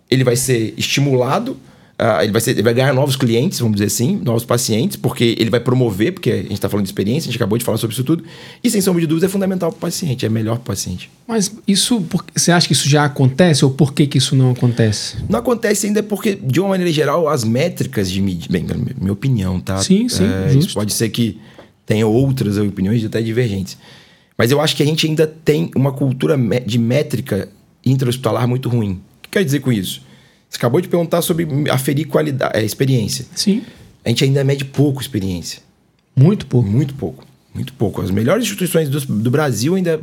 ele 0.10 0.24
vai 0.24 0.36
ser 0.36 0.74
estimulado 0.78 1.58
Uh, 2.00 2.24
ele, 2.24 2.32
vai 2.32 2.40
ser, 2.40 2.52
ele 2.52 2.64
vai 2.64 2.74
ganhar 2.74 2.94
novos 2.94 3.18
clientes, 3.18 3.60
vamos 3.60 3.76
dizer 3.76 3.88
assim, 3.88 4.22
novos 4.24 4.46
pacientes, 4.46 4.96
porque 4.96 5.36
ele 5.38 5.50
vai 5.50 5.60
promover, 5.60 6.14
porque 6.14 6.32
a 6.32 6.38
gente 6.38 6.54
está 6.54 6.70
falando 6.70 6.86
de 6.86 6.90
experiência, 6.90 7.28
a 7.28 7.32
gente 7.32 7.36
acabou 7.36 7.58
de 7.58 7.66
falar 7.66 7.78
sobre 7.78 7.94
isso 7.94 8.06
tudo. 8.06 8.24
E 8.64 8.70
sem 8.70 8.80
sombra 8.80 9.02
de 9.02 9.08
dúvida 9.08 9.26
é 9.26 9.30
fundamental 9.30 9.70
para 9.70 9.78
o 9.78 9.82
paciente, 9.82 10.26
é 10.26 10.30
melhor 10.30 10.56
para 10.56 10.62
o 10.62 10.66
paciente. 10.66 11.12
Mas 11.28 11.54
isso, 11.68 12.02
você 12.34 12.54
acha 12.54 12.68
que 12.68 12.72
isso 12.72 12.88
já 12.88 13.04
acontece 13.04 13.66
ou 13.66 13.72
por 13.72 13.94
que, 13.94 14.08
que 14.08 14.18
isso 14.18 14.34
não 14.34 14.52
acontece? 14.52 15.18
Não 15.28 15.40
acontece 15.40 15.88
ainda 15.88 16.02
porque, 16.02 16.36
de 16.36 16.62
uma 16.62 16.70
maneira 16.70 16.90
geral, 16.94 17.28
as 17.28 17.44
métricas 17.44 18.10
de 18.10 18.22
mídia. 18.22 18.48
Bem, 18.50 18.66
minha 18.98 19.12
opinião, 19.12 19.60
tá? 19.60 19.80
Sim, 19.80 20.08
sim. 20.08 20.24
É, 20.24 20.54
isso 20.54 20.74
pode 20.74 20.94
ser 20.94 21.10
que 21.10 21.38
tenha 21.86 22.08
outras 22.08 22.58
opiniões 22.58 23.04
até 23.04 23.22
divergentes. 23.22 23.78
Mas 24.38 24.52
eu 24.52 24.62
acho 24.62 24.74
que 24.74 24.82
a 24.82 24.86
gente 24.86 25.06
ainda 25.06 25.28
tem 25.28 25.70
uma 25.76 25.92
cultura 25.92 26.38
de 26.66 26.80
métrica 26.80 27.50
intra-hospitalar 27.86 28.48
muito 28.48 28.70
ruim. 28.70 28.92
O 28.92 29.24
que 29.24 29.30
quer 29.32 29.44
dizer 29.44 29.60
com 29.60 29.70
isso? 29.70 30.08
Você 30.50 30.58
acabou 30.58 30.82
de 30.82 30.88
perguntar 30.88 31.22
sobre 31.22 31.48
aferir 31.70 32.08
qualidade, 32.08 32.58
é, 32.58 32.64
experiência. 32.64 33.26
Sim. 33.36 33.62
A 34.04 34.10
gente 34.10 34.24
ainda 34.24 34.44
mede 34.44 34.66
pouco 34.66 35.02
experiência. 35.02 35.62
Muito 36.16 36.46
pouco. 36.46 36.68
Muito 36.68 36.94
pouco. 36.96 37.26
Muito 37.54 37.74
pouco. 37.74 38.02
As 38.02 38.12
melhores 38.12 38.44
instituições 38.44 38.90
do, 38.90 39.00
do 39.00 39.32
Brasil 39.32 39.76
ainda. 39.76 40.02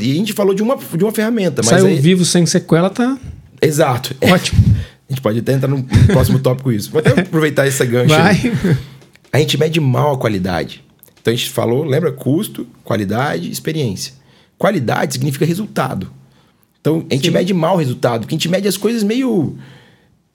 E 0.00 0.12
a 0.12 0.14
gente 0.14 0.32
falou 0.32 0.54
de 0.54 0.62
uma, 0.62 0.76
de 0.76 1.04
uma 1.04 1.12
ferramenta. 1.12 1.62
Mas 1.62 1.66
Saiu 1.66 1.86
aí... 1.86 2.00
vivo 2.00 2.24
sem 2.24 2.44
sequela, 2.46 2.90
tá. 2.90 3.18
Exato. 3.60 4.14
Ótimo. 4.20 4.60
a 5.08 5.12
gente 5.12 5.22
pode 5.22 5.38
até 5.38 5.52
entrar 5.52 5.68
no 5.68 5.82
próximo 6.06 6.38
tópico 6.38 6.72
isso. 6.72 6.90
Vou 6.90 6.98
até 6.98 7.20
aproveitar 7.20 7.66
essa 7.66 7.84
gancho. 7.84 8.14
Vai. 8.14 8.52
A 9.32 9.38
gente 9.38 9.58
mede 9.58 9.80
mal 9.80 10.14
a 10.14 10.18
qualidade. 10.18 10.84
Então 11.20 11.32
a 11.32 11.36
gente 11.36 11.50
falou, 11.50 11.84
lembra? 11.84 12.12
Custo, 12.12 12.66
qualidade, 12.82 13.50
experiência. 13.50 14.12
Qualidade 14.58 15.14
significa 15.14 15.44
resultado. 15.44 16.10
Então 16.80 17.04
a 17.10 17.14
gente 17.14 17.28
Sim. 17.28 17.32
mede 17.32 17.54
mal 17.54 17.76
o 17.76 17.78
resultado, 17.78 18.20
porque 18.20 18.34
a 18.34 18.38
gente 18.38 18.48
mede 18.48 18.68
as 18.68 18.76
coisas 18.76 19.02
meio 19.02 19.56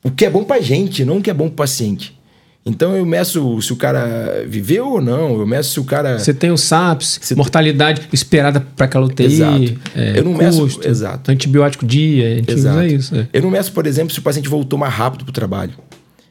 o 0.03 0.11
que 0.11 0.25
é 0.25 0.29
bom 0.29 0.43
pra 0.43 0.61
gente, 0.61 1.03
não 1.03 1.17
o 1.17 1.21
que 1.21 1.29
é 1.29 1.33
bom 1.33 1.47
pro 1.47 1.57
paciente. 1.57 2.17
Então 2.65 2.95
eu 2.95 3.05
meço 3.05 3.61
se 3.61 3.73
o 3.73 3.75
cara 3.75 4.45
viveu 4.47 4.87
ou 4.87 5.01
não, 5.01 5.39
eu 5.39 5.47
meço 5.47 5.71
se 5.71 5.79
o 5.79 5.83
cara. 5.83 6.19
Você 6.19 6.33
tem 6.33 6.51
o 6.51 6.57
SAPS, 6.57 7.19
mortalidade 7.35 8.01
tem... 8.01 8.09
esperada 8.13 8.59
para 8.59 8.85
aquela 8.85 9.05
UTI. 9.05 9.25
Exato. 9.25 9.79
É, 9.95 10.19
eu 10.19 10.23
não 10.23 10.33
custo, 10.33 10.63
meço. 10.63 10.87
Exato. 10.87 11.31
Antibiótico 11.31 11.85
dia, 11.85 12.33
a 12.33 12.35
gente 12.35 12.51
exato. 12.51 12.77
usa 12.77 12.87
isso. 12.87 13.15
É. 13.15 13.27
Eu 13.33 13.41
não 13.41 13.49
meço, 13.49 13.71
por 13.71 13.87
exemplo, 13.87 14.13
se 14.13 14.19
o 14.19 14.21
paciente 14.21 14.49
voltou 14.49 14.77
mais 14.77 14.93
rápido 14.93 15.23
pro 15.23 15.33
trabalho. 15.33 15.73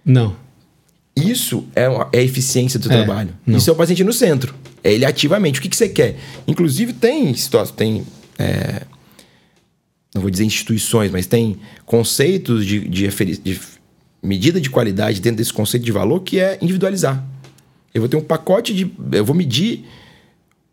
Não. 0.05 0.37
Isso 1.17 1.65
é, 1.75 1.89
uma, 1.89 2.09
é 2.13 2.19
a 2.19 2.23
eficiência 2.23 2.79
do 2.79 2.91
é, 2.93 2.97
trabalho. 2.97 3.31
Não. 3.45 3.59
Isso 3.59 3.69
é 3.69 3.73
o 3.73 3.77
paciente 3.77 4.05
no 4.05 4.13
centro. 4.13 4.55
É 4.85 4.93
ele 4.93 5.05
ativamente. 5.05 5.59
O 5.59 5.63
que, 5.63 5.69
que 5.69 5.77
você 5.77 5.89
quer? 5.89 6.17
Inclusive, 6.47 6.93
tem 6.93 7.35
situação, 7.35 7.75
tem. 7.75 8.05
É, 8.39 8.83
não 10.15 10.23
vou 10.23 10.31
dizer 10.31 10.45
instituições, 10.45 11.11
mas 11.11 11.27
tem 11.27 11.59
conceitos 11.85 12.65
de, 12.65 12.81
de, 12.89 13.09
de 13.09 13.61
medida 14.23 14.61
de 14.61 14.71
qualidade 14.71 15.21
dentro 15.21 15.39
desse 15.39 15.53
conceito 15.53 15.85
de 15.85 15.93
valor 15.93 16.21
que 16.21 16.41
é 16.41 16.59
individualizar. 16.61 17.25
Eu 17.93 18.03
vou 18.03 18.09
ter 18.09 18.17
um 18.17 18.23
pacote 18.23 18.75
de. 18.75 18.91
Eu 19.13 19.25
vou 19.25 19.35
medir. 19.35 19.85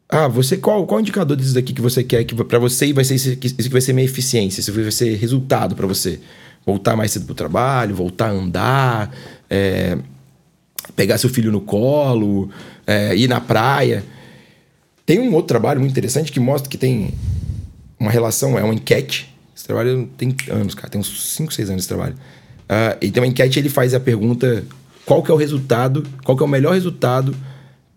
Ah, 0.08 0.28
você 0.28 0.56
qual, 0.56 0.86
qual 0.86 1.00
indicador 1.00 1.36
desses 1.36 1.54
daqui 1.54 1.74
que 1.74 1.82
você 1.82 2.04
quer 2.04 2.24
que 2.24 2.36
para 2.36 2.60
você 2.60 2.93
vai 2.93 3.04
ser 3.04 3.15
isso 3.15 3.36
que 3.36 3.69
vai 3.69 3.82
ser 3.82 3.91
minha 3.91 4.06
eficiência, 4.06 4.60
isso 4.60 4.71
vai 4.71 4.91
ser 4.91 5.15
resultado 5.15 5.76
para 5.76 5.88
você. 5.88 6.19
Voltar 6.65 6.95
mais 6.95 7.12
cedo 7.12 7.26
para 7.26 7.34
o 7.34 7.36
trabalho, 7.36 7.95
voltar 7.95 8.28
a 8.28 8.32
andar, 8.32 9.15
é, 9.50 9.98
pegar 10.95 11.17
seu 11.17 11.30
filho 11.30 11.52
no 11.52 11.62
colo, 11.62 12.50
é, 12.86 13.15
ir 13.15 13.28
na 13.28 13.41
praia. 13.41 14.04
Tem 15.06 15.19
um 15.19 15.34
outro 15.34 15.48
trabalho 15.48 15.80
muito 15.80 15.91
interessante 15.91 16.32
que 16.32 16.39
mostra 16.39 16.69
que 16.69 16.78
tem 16.78 17.13
uma 18.06 18.12
relação, 18.12 18.58
é 18.58 18.63
uma 18.63 18.74
enquete. 18.74 19.34
Esse 19.56 19.65
trabalho 19.65 20.10
tem 20.18 20.36
anos, 20.50 20.76
cara, 20.76 20.89
tem 20.89 21.02
uns 21.02 21.34
5, 21.34 21.54
6 21.54 21.70
anos 21.70 21.82
esse 21.82 21.88
trabalho. 21.88 22.15
Uh, 22.63 22.98
então 23.02 23.24
a 23.24 23.28
enquete 23.28 23.60
ele 23.60 23.70
faz 23.70 23.94
a 23.94 24.00
pergunta 24.00 24.63
qual 25.06 25.22
que 25.22 25.32
é 25.32 25.34
o 25.34 25.38
resultado, 25.38 26.04
qual 26.24 26.36
que 26.38 26.44
é 26.44 26.46
o 26.46 26.50
melhor 26.50 26.74
resultado 26.74 27.36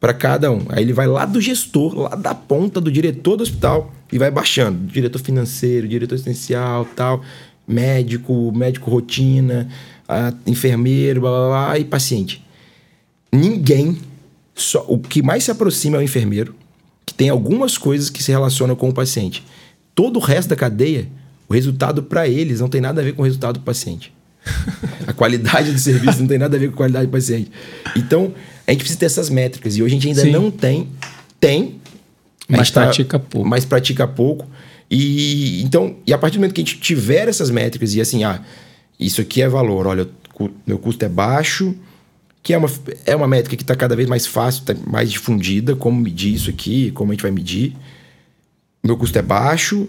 para 0.01 0.15
cada 0.15 0.51
um. 0.51 0.67
Aí 0.69 0.83
ele 0.83 0.93
vai 0.93 1.07
lá 1.07 1.25
do 1.25 1.41
gestor, 1.41 1.95
lá 1.95 2.11
da 2.11 2.35
ponta 2.35 2.81
do 2.81 2.91
diretor 2.91 3.37
do 3.37 3.43
hospital 3.43 3.93
e 4.13 4.19
vai 4.19 4.31
baixando. 4.31 4.87
Diretor 4.87 5.19
financeiro, 5.19 5.89
diretor 5.89 6.15
essencial, 6.15 6.87
tal, 6.97 7.23
médico, 7.67 8.53
médico 8.55 8.91
rotina, 8.91 9.69
enfermeiro, 10.47 11.21
blá, 11.21 11.31
blá, 11.31 11.49
blá, 11.49 11.79
e 11.79 11.85
paciente. 11.85 12.45
Ninguém, 13.33 13.99
só 14.55 14.85
o 14.89 14.99
que 14.99 15.23
mais 15.23 15.45
se 15.45 15.51
aproxima 15.51 15.97
é 15.97 16.01
o 16.01 16.03
enfermeiro, 16.03 16.55
que 17.05 17.13
tem 17.13 17.29
algumas 17.29 17.77
coisas 17.77 18.09
que 18.09 18.23
se 18.23 18.31
relacionam 18.31 18.77
com 18.77 18.89
o 18.89 18.95
paciente. 18.95 19.45
Todo 19.99 20.19
o 20.19 20.21
resto 20.21 20.51
da 20.51 20.55
cadeia 20.55 21.09
O 21.49 21.55
resultado 21.55 22.05
para 22.05 22.29
eles 22.29 22.61
não 22.61 22.69
tem 22.69 22.81
nada 22.81 23.01
a 23.01 23.05
ver 23.05 23.15
com 23.15 23.23
o 23.23 23.25
resultado 23.25 23.59
do 23.59 23.65
paciente. 23.65 24.13
a 25.05 25.13
qualidade 25.13 25.73
do 25.73 25.79
serviço 25.81 26.21
não 26.21 26.29
tem 26.29 26.39
nada 26.39 26.57
a 26.57 26.61
ver 26.61 26.69
com 26.69 26.75
a 26.75 26.77
qualidade 26.77 27.07
do 27.07 27.11
paciente. 27.11 27.51
Então, 27.97 28.33
a 28.65 28.71
gente 28.71 28.79
precisa 28.79 29.01
ter 29.01 29.07
essas 29.07 29.29
métricas. 29.29 29.77
E 29.77 29.83
hoje 29.83 29.97
a 29.97 29.99
gente 29.99 30.07
ainda 30.07 30.23
Sim. 30.23 30.31
não 30.31 30.53
tem. 30.53 30.87
Tem. 31.41 31.81
Mas 32.49 32.71
tá 32.71 32.83
pratica 32.83 33.19
pouco. 33.19 33.49
Mas 33.49 33.65
pratica 33.65 34.07
pouco. 34.07 34.47
E 34.89 35.61
então, 35.65 35.97
e 36.07 36.13
a 36.13 36.19
partir 36.19 36.37
do 36.37 36.43
momento 36.43 36.55
que 36.55 36.61
a 36.61 36.65
gente 36.65 36.79
tiver 36.79 37.27
essas 37.27 37.51
métricas 37.51 37.93
e 37.97 38.01
assim, 38.01 38.23
ah, 38.23 38.41
isso 39.01 39.21
aqui 39.21 39.43
é 39.43 39.49
valor, 39.49 39.85
olha, 39.89 40.09
meu 40.65 40.79
custo 40.79 41.05
é 41.05 41.09
baixo, 41.09 41.75
que 42.41 42.55
é 42.55 42.59
uma, 42.59 42.71
é 43.05 43.17
uma 43.17 43.27
métrica 43.27 43.57
que 43.57 43.65
está 43.65 43.75
cada 43.75 43.97
vez 43.97 44.09
mais 44.09 44.29
fácil, 44.29 44.63
tá 44.63 44.77
mais 44.87 45.11
difundida, 45.11 45.75
como 45.75 46.01
medir 46.01 46.35
isso 46.35 46.49
aqui, 46.49 46.93
como 46.93 47.11
a 47.11 47.15
gente 47.15 47.23
vai 47.23 47.33
medir. 47.33 47.75
Meu 48.83 48.97
custo 48.97 49.19
é 49.19 49.23
baixo, 49.23 49.89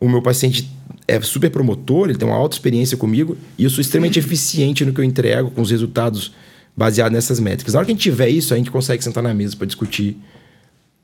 o 0.00 0.08
meu 0.08 0.22
paciente 0.22 0.70
é 1.06 1.20
super 1.20 1.50
promotor, 1.50 2.08
ele 2.08 2.18
tem 2.18 2.28
uma 2.28 2.36
alta 2.36 2.54
experiência 2.54 2.96
comigo 2.96 3.36
e 3.56 3.64
eu 3.64 3.70
sou 3.70 3.80
extremamente 3.80 4.18
eficiente 4.18 4.84
no 4.84 4.92
que 4.92 5.00
eu 5.00 5.04
entrego 5.04 5.50
com 5.50 5.62
os 5.62 5.70
resultados 5.70 6.32
baseados 6.76 7.12
nessas 7.12 7.40
métricas. 7.40 7.74
Na 7.74 7.80
hora 7.80 7.86
que 7.86 7.92
a 7.92 7.94
gente 7.94 8.02
tiver 8.02 8.28
isso, 8.28 8.54
a 8.54 8.56
gente 8.56 8.70
consegue 8.70 9.02
sentar 9.02 9.22
na 9.22 9.34
mesa 9.34 9.56
para 9.56 9.66
discutir 9.66 10.16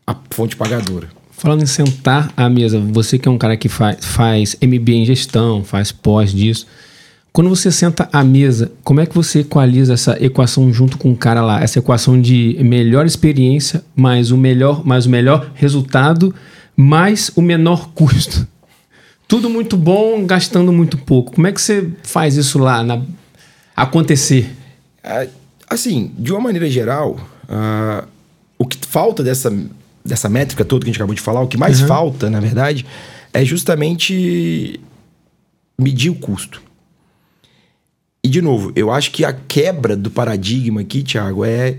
a 0.07 0.15
fonte 0.31 0.57
pagadora. 0.57 1.09
Falando 1.33 1.63
em 1.63 1.67
sentar 1.67 2.33
à 2.37 2.49
mesa, 2.49 2.79
você 2.79 3.19
que 3.19 3.29
é 3.29 3.31
um 3.31 3.39
cara 3.39 3.57
que 3.57 3.69
faz, 3.69 4.05
faz 4.05 4.57
MBA 4.63 4.93
em 4.93 5.05
gestão, 5.05 5.65
faz 5.65 5.91
pós 5.91 6.33
disso, 6.33 6.67
quando 7.33 7.51
você 7.51 7.73
senta 7.73 8.09
à 8.13 8.23
mesa, 8.23 8.71
como 8.85 9.01
é 9.01 9.07
que 9.07 9.15
você 9.15 9.41
equaliza 9.41 9.95
essa 9.95 10.17
equação 10.25 10.73
junto 10.73 10.97
com 10.97 11.11
o 11.11 11.17
cara 11.17 11.43
lá? 11.43 11.61
Essa 11.61 11.81
equação 11.81 12.21
de 12.21 12.57
melhor 12.61 13.05
experiência 13.05 13.83
mais 13.97 14.31
o 14.31 14.37
melhor, 14.37 14.87
mais 14.87 15.07
o 15.07 15.11
melhor 15.11 15.51
resultado, 15.55 16.33
mais 16.77 17.31
o 17.37 17.43
menor 17.43 17.91
custo. 17.91 18.47
Tudo 19.27 19.49
muito 19.49 19.77
bom, 19.77 20.25
gastando 20.27 20.73
muito 20.73 20.99
pouco. 20.99 21.35
Como 21.35 21.47
é 21.47 21.53
que 21.53 21.61
você 21.61 21.91
faz 22.03 22.37
isso 22.37 22.59
lá 22.59 22.83
na... 22.83 23.03
acontecer? 23.75 24.55
É, 25.03 25.29
assim, 25.69 26.13
de 26.19 26.33
uma 26.33 26.41
maneira 26.41 26.69
geral, 26.69 27.19
uh, 27.45 28.07
o 28.59 28.67
que 28.67 28.79
falta 28.87 29.23
dessa, 29.23 29.53
dessa 30.05 30.29
métrica 30.29 30.65
toda 30.65 30.85
que 30.85 30.91
a 30.91 30.93
gente 30.93 31.01
acabou 31.01 31.15
de 31.15 31.21
falar, 31.21 31.41
o 31.41 31.49
que 31.49 31.57
mais 31.57 31.81
uhum. 31.81 31.89
falta, 31.89 32.29
na 32.29 32.41
verdade, 32.41 32.85
é 33.33 33.45
justamente 33.45 34.81
medir 35.79 36.11
o 36.11 36.15
custo. 36.15 36.63
E, 38.23 38.29
de 38.29 38.41
novo, 38.41 38.73
eu 38.75 38.91
acho 38.91 39.11
que 39.11 39.25
a 39.25 39.33
quebra 39.33 39.97
do 39.97 40.11
paradigma 40.11 40.81
aqui, 40.81 41.03
Thiago, 41.03 41.45
é, 41.45 41.77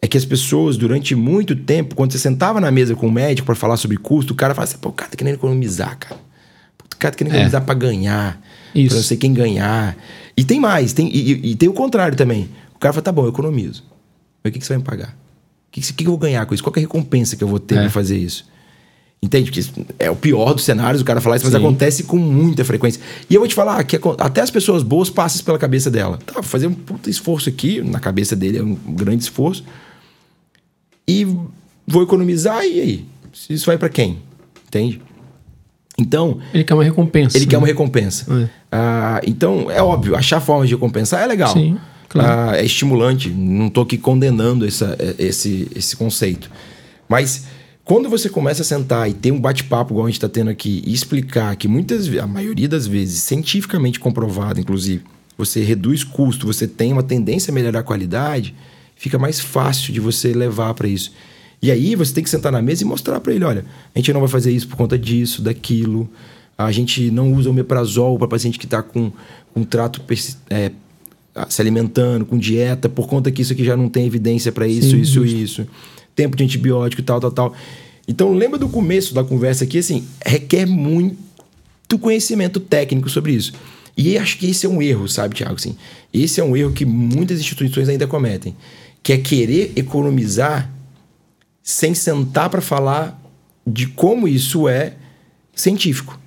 é 0.00 0.06
que 0.06 0.16
as 0.16 0.24
pessoas, 0.24 0.76
durante 0.76 1.14
muito 1.14 1.56
tempo, 1.56 1.94
quando 1.94 2.12
você 2.12 2.18
sentava 2.18 2.60
na 2.60 2.70
mesa 2.70 2.94
com 2.94 3.08
o 3.08 3.12
médico 3.12 3.46
para 3.46 3.54
falar 3.54 3.76
sobre 3.76 3.96
custo, 3.96 4.32
o 4.32 4.36
cara 4.36 4.54
fala 4.54 4.64
assim: 4.64 4.78
pô, 4.78 4.90
o 4.90 4.92
cara 4.92 5.10
tá 5.10 5.16
querendo 5.16 5.34
economizar, 5.34 5.98
cara. 5.98 6.20
O 6.94 6.96
cara 6.98 7.12
tá 7.12 7.18
querendo 7.18 7.32
é. 7.32 7.36
economizar 7.36 7.64
para 7.64 7.74
ganhar, 7.74 8.40
Isso. 8.74 8.88
pra 8.88 8.96
não 8.96 9.02
sei 9.02 9.16
quem 9.16 9.32
ganhar. 9.32 9.96
E 10.36 10.44
tem 10.44 10.60
mais, 10.60 10.92
tem, 10.92 11.08
e, 11.08 11.50
e, 11.50 11.56
tem 11.56 11.68
o 11.68 11.72
contrário 11.72 12.16
também. 12.16 12.48
O 12.74 12.78
cara 12.78 12.92
fala: 12.92 13.02
tá 13.02 13.12
bom, 13.12 13.24
eu 13.24 13.28
economizo. 13.28 13.84
Mas 14.42 14.50
o 14.50 14.52
que, 14.52 14.60
que 14.60 14.66
você 14.66 14.74
vai 14.74 14.78
me 14.78 14.84
pagar? 14.84 15.08
O 15.08 15.70
que, 15.72 15.80
que, 15.80 15.92
que 15.92 16.04
eu 16.04 16.10
vou 16.10 16.18
ganhar 16.18 16.46
com 16.46 16.54
isso? 16.54 16.62
Qual 16.62 16.72
é 16.76 16.78
a 16.78 16.82
recompensa 16.82 17.36
que 17.36 17.42
eu 17.42 17.48
vou 17.48 17.58
ter 17.58 17.76
é. 17.76 17.80
pra 17.82 17.90
fazer 17.90 18.16
isso? 18.16 18.46
Entende? 19.20 19.50
Porque 19.50 19.68
é 19.98 20.08
o 20.08 20.14
pior 20.14 20.54
dos 20.54 20.62
cenários 20.62 21.02
o 21.02 21.04
cara 21.04 21.20
falar 21.20 21.36
isso, 21.36 21.44
mas 21.44 21.52
Sim. 21.52 21.58
acontece 21.58 22.04
com 22.04 22.16
muita 22.16 22.64
frequência. 22.64 23.00
E 23.28 23.34
eu 23.34 23.40
vou 23.40 23.48
te 23.48 23.54
falar 23.54 23.82
que 23.82 23.98
até 24.16 24.40
as 24.40 24.50
pessoas 24.50 24.84
boas 24.84 25.10
passam 25.10 25.44
pela 25.44 25.58
cabeça 25.58 25.90
dela. 25.90 26.18
Tá, 26.24 26.34
vou 26.34 26.42
fazer 26.44 26.68
um 26.68 26.72
puta 26.72 27.10
esforço 27.10 27.48
aqui, 27.48 27.82
na 27.82 27.98
cabeça 27.98 28.36
dele 28.36 28.58
é 28.58 28.62
um 28.62 28.74
grande 28.74 29.24
esforço. 29.24 29.64
E 31.08 31.26
vou 31.86 32.02
economizar, 32.02 32.62
e 32.64 32.80
aí? 32.80 33.06
Isso 33.48 33.64
vai 33.64 33.78
para 33.78 33.88
quem? 33.88 34.18
Entende? 34.66 35.00
Então. 35.98 36.38
Ele 36.52 36.62
quer 36.62 36.74
uma 36.74 36.84
recompensa. 36.84 37.36
Ele 37.36 37.46
né? 37.46 37.50
quer 37.50 37.58
uma 37.58 37.66
recompensa. 37.66 38.26
É. 38.42 38.48
Ah, 38.70 39.20
então, 39.26 39.70
é 39.70 39.82
óbvio, 39.82 40.14
achar 40.14 40.40
formas 40.40 40.68
de 40.68 40.74
recompensar 40.74 41.22
é 41.22 41.26
legal. 41.26 41.52
Sim, 41.52 41.78
claro. 42.08 42.50
Ah, 42.50 42.56
é 42.56 42.64
estimulante. 42.64 43.30
Não 43.30 43.70
tô 43.70 43.80
aqui 43.80 43.96
condenando 43.96 44.66
essa, 44.66 44.96
esse, 45.18 45.68
esse 45.74 45.96
conceito. 45.96 46.50
Mas 47.08 47.46
quando 47.84 48.10
você 48.10 48.28
começa 48.28 48.60
a 48.60 48.64
sentar 48.66 49.08
e 49.08 49.14
ter 49.14 49.32
um 49.32 49.40
bate-papo 49.40 49.94
igual 49.94 50.06
a 50.06 50.08
gente 50.10 50.18
está 50.18 50.28
tendo 50.28 50.50
aqui 50.50 50.82
e 50.86 50.92
explicar 50.92 51.56
que 51.56 51.66
muitas 51.66 52.06
a 52.18 52.26
maioria 52.26 52.68
das 52.68 52.86
vezes, 52.86 53.22
cientificamente 53.22 53.98
comprovado, 53.98 54.60
inclusive, 54.60 55.02
você 55.38 55.62
reduz 55.62 56.04
custo, 56.04 56.46
você 56.46 56.66
tem 56.66 56.92
uma 56.92 57.02
tendência 57.02 57.50
a 57.50 57.54
melhorar 57.54 57.80
a 57.80 57.82
qualidade, 57.82 58.54
fica 58.98 59.18
mais 59.18 59.40
fácil 59.40 59.92
de 59.92 60.00
você 60.00 60.32
levar 60.32 60.74
para 60.74 60.86
isso. 60.86 61.12
E 61.62 61.70
aí 61.70 61.94
você 61.94 62.12
tem 62.12 62.22
que 62.22 62.30
sentar 62.30 62.52
na 62.52 62.60
mesa 62.60 62.82
e 62.82 62.86
mostrar 62.86 63.18
para 63.20 63.32
ele, 63.32 63.44
olha, 63.44 63.64
a 63.94 63.98
gente 63.98 64.12
não 64.12 64.20
vai 64.20 64.28
fazer 64.28 64.52
isso 64.52 64.68
por 64.68 64.76
conta 64.76 64.98
disso, 64.98 65.40
daquilo. 65.42 66.08
A 66.56 66.70
gente 66.70 67.10
não 67.10 67.32
usa 67.32 67.50
o 67.50 67.54
meprazol 67.54 68.18
para 68.18 68.28
paciente 68.28 68.58
que 68.58 68.66
está 68.66 68.82
com, 68.82 69.10
com 69.54 69.64
trato 69.64 70.02
é, 70.50 70.72
se 71.48 71.60
alimentando, 71.60 72.26
com 72.26 72.36
dieta, 72.36 72.88
por 72.88 73.08
conta 73.08 73.30
que 73.30 73.42
isso 73.42 73.52
aqui 73.52 73.64
já 73.64 73.76
não 73.76 73.88
tem 73.88 74.06
evidência 74.06 74.52
para 74.52 74.66
isso, 74.68 74.90
Sim, 74.90 75.00
isso, 75.00 75.24
isso 75.24 75.66
tempo 76.18 76.36
de 76.36 76.42
antibiótico 76.42 77.00
e 77.00 77.04
tal, 77.04 77.20
tal, 77.20 77.30
tal. 77.30 77.54
Então, 78.08 78.34
lembra 78.34 78.58
do 78.58 78.68
começo 78.68 79.14
da 79.14 79.22
conversa 79.22 79.62
aqui, 79.62 79.78
assim, 79.78 80.04
requer 80.26 80.66
muito 80.66 81.16
conhecimento 82.00 82.58
técnico 82.58 83.08
sobre 83.08 83.32
isso. 83.32 83.52
E 83.96 84.18
acho 84.18 84.36
que 84.38 84.50
esse 84.50 84.66
é 84.66 84.68
um 84.68 84.82
erro, 84.82 85.08
sabe, 85.08 85.36
Tiago? 85.36 85.54
Assim, 85.54 85.76
esse 86.12 86.40
é 86.40 86.44
um 86.44 86.56
erro 86.56 86.72
que 86.72 86.84
muitas 86.84 87.38
instituições 87.38 87.88
ainda 87.88 88.06
cometem, 88.06 88.56
que 89.08 89.12
é 89.14 89.16
querer 89.16 89.72
economizar 89.74 90.70
sem 91.62 91.94
sentar 91.94 92.50
para 92.50 92.60
falar 92.60 93.18
de 93.66 93.86
como 93.86 94.28
isso 94.28 94.68
é 94.68 94.96
científico. 95.54 96.20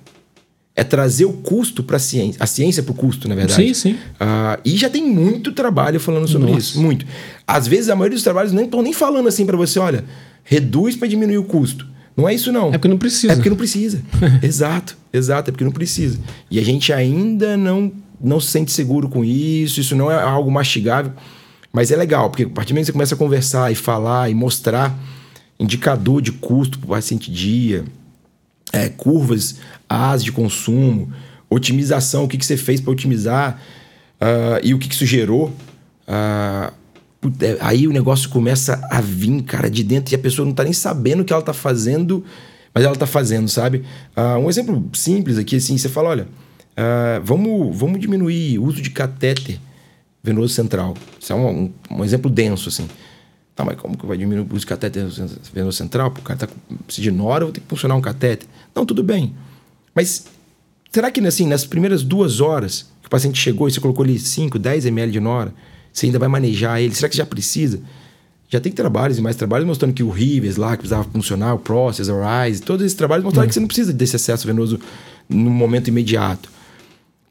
É 0.74 0.82
trazer 0.82 1.24
o 1.26 1.32
custo 1.32 1.84
para 1.84 1.98
a 1.98 2.00
ciência, 2.00 2.42
a 2.42 2.46
ciência 2.46 2.82
para 2.82 2.90
o 2.90 2.94
custo, 2.96 3.28
na 3.28 3.36
verdade. 3.36 3.68
Sim, 3.68 3.72
sim. 3.72 3.92
Uh, 3.92 4.60
e 4.64 4.76
já 4.76 4.90
tem 4.90 5.06
muito 5.06 5.52
trabalho 5.52 6.00
falando 6.00 6.26
sobre 6.26 6.48
Nossa. 6.48 6.58
isso, 6.58 6.82
muito. 6.82 7.06
Às 7.46 7.68
vezes 7.68 7.88
a 7.88 7.94
maioria 7.94 8.16
dos 8.16 8.24
trabalhos 8.24 8.52
nem 8.52 8.64
estão 8.64 8.82
nem 8.82 8.92
falando 8.92 9.28
assim 9.28 9.46
para 9.46 9.56
você, 9.56 9.78
olha, 9.78 10.04
reduz 10.42 10.96
para 10.96 11.06
diminuir 11.06 11.38
o 11.38 11.44
custo. 11.44 11.86
Não 12.16 12.28
é 12.28 12.34
isso 12.34 12.50
não. 12.50 12.70
É 12.70 12.72
porque 12.72 12.88
não 12.88 12.98
precisa. 12.98 13.32
É 13.32 13.36
porque 13.36 13.50
não 13.50 13.56
precisa. 13.56 14.02
exato, 14.42 14.98
exato, 15.12 15.50
é 15.50 15.52
porque 15.52 15.64
não 15.64 15.70
precisa. 15.70 16.18
E 16.50 16.58
a 16.58 16.64
gente 16.64 16.92
ainda 16.92 17.56
não 17.56 17.92
não 18.20 18.40
se 18.40 18.48
sente 18.48 18.72
seguro 18.72 19.08
com 19.08 19.24
isso, 19.24 19.78
isso 19.78 19.94
não 19.94 20.10
é 20.10 20.20
algo 20.20 20.50
mastigável, 20.50 21.12
mas 21.72 21.90
é 21.90 21.96
legal, 21.96 22.28
porque 22.28 22.44
a 22.44 22.48
partir 22.48 22.72
do 22.72 22.74
momento 22.74 22.86
que 22.86 22.86
você 22.88 22.92
começa 22.92 23.14
a 23.14 23.18
conversar 23.18 23.72
e 23.72 23.74
falar 23.74 24.30
e 24.30 24.34
mostrar 24.34 24.96
indicador 25.58 26.20
de 26.20 26.32
custo 26.32 26.78
para 26.78 26.86
o 26.86 26.90
paciente 26.90 27.30
dia, 27.30 27.84
é, 28.72 28.88
curvas 28.88 29.56
as 29.88 30.24
de 30.24 30.32
consumo, 30.32 31.12
otimização, 31.48 32.24
o 32.24 32.28
que, 32.28 32.38
que 32.38 32.44
você 32.44 32.56
fez 32.56 32.80
para 32.80 32.90
otimizar 32.90 33.60
uh, 34.20 34.60
e 34.62 34.74
o 34.74 34.78
que, 34.78 34.88
que 34.88 34.94
isso 34.94 35.06
gerou. 35.06 35.52
Uh, 36.08 36.72
aí 37.60 37.86
o 37.86 37.92
negócio 37.92 38.28
começa 38.30 38.80
a 38.90 39.00
vir, 39.00 39.42
cara, 39.42 39.70
de 39.70 39.84
dentro 39.84 40.12
e 40.12 40.16
a 40.16 40.18
pessoa 40.18 40.44
não 40.44 40.52
está 40.52 40.64
nem 40.64 40.72
sabendo 40.72 41.20
o 41.20 41.24
que 41.24 41.32
ela 41.32 41.40
está 41.40 41.52
fazendo, 41.52 42.24
mas 42.74 42.84
ela 42.84 42.94
está 42.94 43.06
fazendo, 43.06 43.48
sabe? 43.48 43.84
Uh, 44.16 44.38
um 44.38 44.48
exemplo 44.48 44.90
simples 44.92 45.38
aqui, 45.38 45.56
assim, 45.56 45.76
você 45.78 45.88
fala, 45.88 46.08
olha, 46.08 46.28
vamos, 47.22 47.76
vamos 47.76 48.00
diminuir 48.00 48.58
o 48.58 48.64
uso 48.64 48.80
de 48.80 48.88
catéter 48.90 49.60
venoso 50.22 50.54
central. 50.54 50.94
Isso 51.18 51.32
é 51.32 51.36
um, 51.36 51.48
um, 51.48 51.72
um 51.98 52.04
exemplo 52.04 52.30
denso, 52.30 52.68
assim. 52.68 52.88
Tá, 53.54 53.64
mas 53.64 53.78
como 53.78 53.96
que 53.96 54.06
vai 54.06 54.16
diminuir 54.16 54.46
o 54.46 54.48
uso 54.50 54.60
de 54.60 54.66
catéter 54.66 55.06
venoso 55.52 55.76
central? 55.76 56.08
O 56.08 56.22
cara 56.22 56.38
tá 56.38 56.48
de 56.88 57.10
hora, 57.20 57.42
eu 57.42 57.48
vou 57.48 57.52
ter 57.52 57.60
que 57.60 57.66
funcionar 57.68 57.94
um 57.94 58.00
catéter. 58.00 58.48
Não, 58.74 58.86
tudo 58.86 59.02
bem. 59.02 59.34
Mas 59.94 60.26
será 60.90 61.10
que 61.10 61.20
assim, 61.26 61.46
nas 61.46 61.66
primeiras 61.66 62.02
duas 62.02 62.40
horas 62.40 62.86
que 63.02 63.08
o 63.08 63.10
paciente 63.10 63.38
chegou 63.38 63.68
e 63.68 63.72
você 63.72 63.80
colocou 63.80 64.04
ali 64.04 64.18
5, 64.18 64.58
10 64.58 64.86
ml 64.86 65.12
de 65.12 65.20
Nora, 65.20 65.52
você 65.92 66.06
ainda 66.06 66.18
vai 66.18 66.28
manejar 66.28 66.80
ele? 66.80 66.94
Será 66.94 67.08
que 67.08 67.16
já 67.16 67.26
precisa? 67.26 67.80
Já 68.48 68.60
tem 68.60 68.72
trabalhos 68.72 69.18
e 69.18 69.22
mais 69.22 69.36
trabalhos 69.36 69.66
mostrando 69.66 69.92
que 69.92 70.02
o 70.02 70.10
Rivers 70.10 70.56
lá, 70.56 70.72
que 70.72 70.78
precisava 70.78 71.04
funcionar, 71.04 71.54
o 71.54 71.58
Process, 71.58 72.08
o 72.08 72.20
Rise, 72.20 72.62
todos 72.62 72.84
esses 72.84 72.96
trabalhos 72.96 73.24
mostraram 73.24 73.48
que 73.48 73.54
você 73.54 73.60
não 73.60 73.66
precisa 73.66 73.92
desse 73.92 74.16
excesso 74.16 74.46
venoso 74.46 74.78
no 75.28 75.50
momento 75.50 75.88
imediato. 75.88 76.50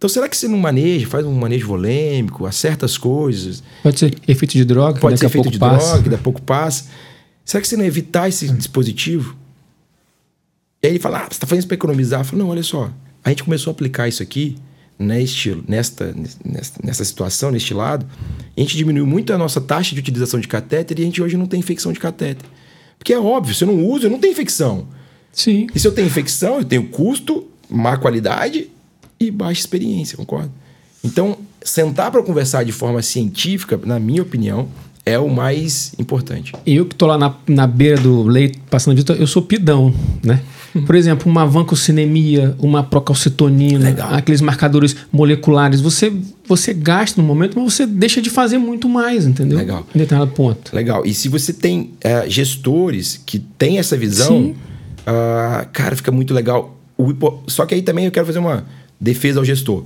Então, 0.02 0.10
será 0.10 0.28
que 0.28 0.36
você 0.36 0.48
não 0.48 0.58
maneja, 0.58 1.06
faz 1.06 1.24
um 1.28 1.32
manejo 1.32 1.68
volêmico, 1.68 2.48
acerta 2.48 2.88
as 2.88 2.98
coisas? 2.98 3.62
Pode 3.84 4.00
ser 4.00 4.18
efeito 4.28 4.54
de 4.54 4.66
droga, 4.66 5.00
Pode 5.00 5.20
ser 5.20 5.28
efeito 5.28 5.52
de 5.52 5.60
passa. 5.60 5.86
droga, 5.90 6.02
que 6.02 6.10
daqui 6.10 6.22
a 6.22 6.24
pouco 6.24 6.42
passa. 6.42 6.86
Será 7.46 7.62
que 7.62 7.68
você 7.68 7.78
não 7.78 7.86
evitar 7.86 8.28
esse 8.28 8.48
dispositivo? 8.48 9.38
E 10.82 10.88
aí 10.88 10.94
ele 10.94 11.00
fala, 11.00 11.20
ah, 11.20 11.26
você 11.26 11.34
está 11.34 11.46
fazendo 11.46 11.60
isso 11.60 11.68
para 11.68 11.76
economizar? 11.76 12.22
Eu 12.22 12.26
falo, 12.26 12.42
não, 12.42 12.50
olha 12.50 12.64
só, 12.64 12.92
a 13.24 13.30
gente 13.30 13.44
começou 13.44 13.70
a 13.70 13.74
aplicar 13.74 14.08
isso 14.08 14.24
aqui 14.24 14.56
neste, 14.98 15.56
nesta, 15.68 16.16
nesta, 16.44 16.80
nessa 16.84 17.06
situação, 17.06 17.52
neste 17.52 17.72
lado, 17.72 18.04
a 18.58 18.60
gente 18.60 18.76
diminuiu 18.76 19.06
muito 19.06 19.32
a 19.32 19.38
nossa 19.38 19.62
taxa 19.62 19.94
de 19.94 20.00
utilização 20.00 20.40
de 20.40 20.48
catéter 20.48 20.98
e 20.98 21.04
a 21.04 21.06
gente 21.06 21.22
hoje 21.22 21.38
não 21.38 21.46
tem 21.46 21.60
infecção 21.60 21.94
de 21.94 22.00
catéter. 22.00 22.50
Porque 22.98 23.14
é 23.14 23.20
óbvio, 23.20 23.54
se 23.54 23.64
eu 23.64 23.68
não 23.68 23.86
uso, 23.86 24.08
eu 24.08 24.10
não 24.10 24.18
tenho 24.18 24.32
infecção. 24.32 24.88
Sim. 25.32 25.68
E 25.76 25.80
se 25.80 25.88
eu 25.88 25.92
tenho 25.92 26.08
infecção, 26.08 26.58
eu 26.58 26.66
tenho 26.66 26.88
custo, 26.88 27.48
má 27.70 27.98
qualidade 27.98 28.72
e 29.28 29.32
baixa 29.32 29.60
experiência, 29.62 30.18
concorda? 30.18 30.50
Então, 31.04 31.38
sentar 31.64 32.12
para 32.12 32.22
conversar 32.24 32.64
de 32.64 32.72
forma 32.72 33.02
científica, 33.02 33.80
na 33.86 34.00
minha 34.00 34.22
opinião, 34.22 34.68
é 35.06 35.18
o 35.18 35.28
mais 35.30 35.94
importante. 35.98 36.54
Eu 36.66 36.86
que 36.86 36.94
tô 36.96 37.08
lá 37.08 37.18
na, 37.18 37.34
na 37.48 37.66
beira 37.66 38.00
do 38.00 38.22
leito 38.24 38.60
passando 38.70 38.96
vida, 38.96 39.14
eu 39.14 39.26
sou 39.26 39.42
pidão, 39.42 39.94
né? 40.24 40.42
Por 40.86 40.96
exemplo, 40.96 41.30
uma 41.30 41.46
vancocinemia, 41.46 42.56
uma 42.60 42.82
procalcitonina, 42.84 43.90
Legal. 43.90 44.14
aqueles 44.14 44.40
marcadores 44.42 44.96
moleculares. 45.12 45.82
Você, 45.82 46.14
você 46.48 46.74
gasta 46.74 47.20
no 47.22 47.28
momento, 47.28 47.60
mas 47.60 47.74
você 47.74 47.86
deixa 47.86 48.22
de 48.22 48.30
fazer 48.30 48.58
muito 48.58 48.88
mais, 48.88 49.26
entendeu? 49.26 49.58
Legal. 49.58 49.86
Em 49.94 49.98
determinado 50.00 50.32
ponto. 50.32 50.74
Legal. 50.74 51.06
E 51.06 51.14
se 51.14 51.28
você 51.28 51.52
tem 51.52 51.92
eh, 52.02 52.26
gestores 52.30 53.22
que 53.26 53.38
têm 53.40 53.80
essa 53.80 53.98
visão, 53.98 54.54
ah, 55.06 55.66
cara, 55.74 55.96
fica 55.96 56.12
muito 56.12 56.34
legal. 56.34 56.78
Hipo- 56.98 57.42
Só 57.48 57.66
que 57.66 57.74
aí 57.76 57.82
também 57.82 58.06
eu 58.06 58.12
quero 58.12 58.26
fazer 58.26 58.40
uma 58.40 58.64
defesa 59.02 59.40
ao 59.40 59.46
gestor. 59.46 59.84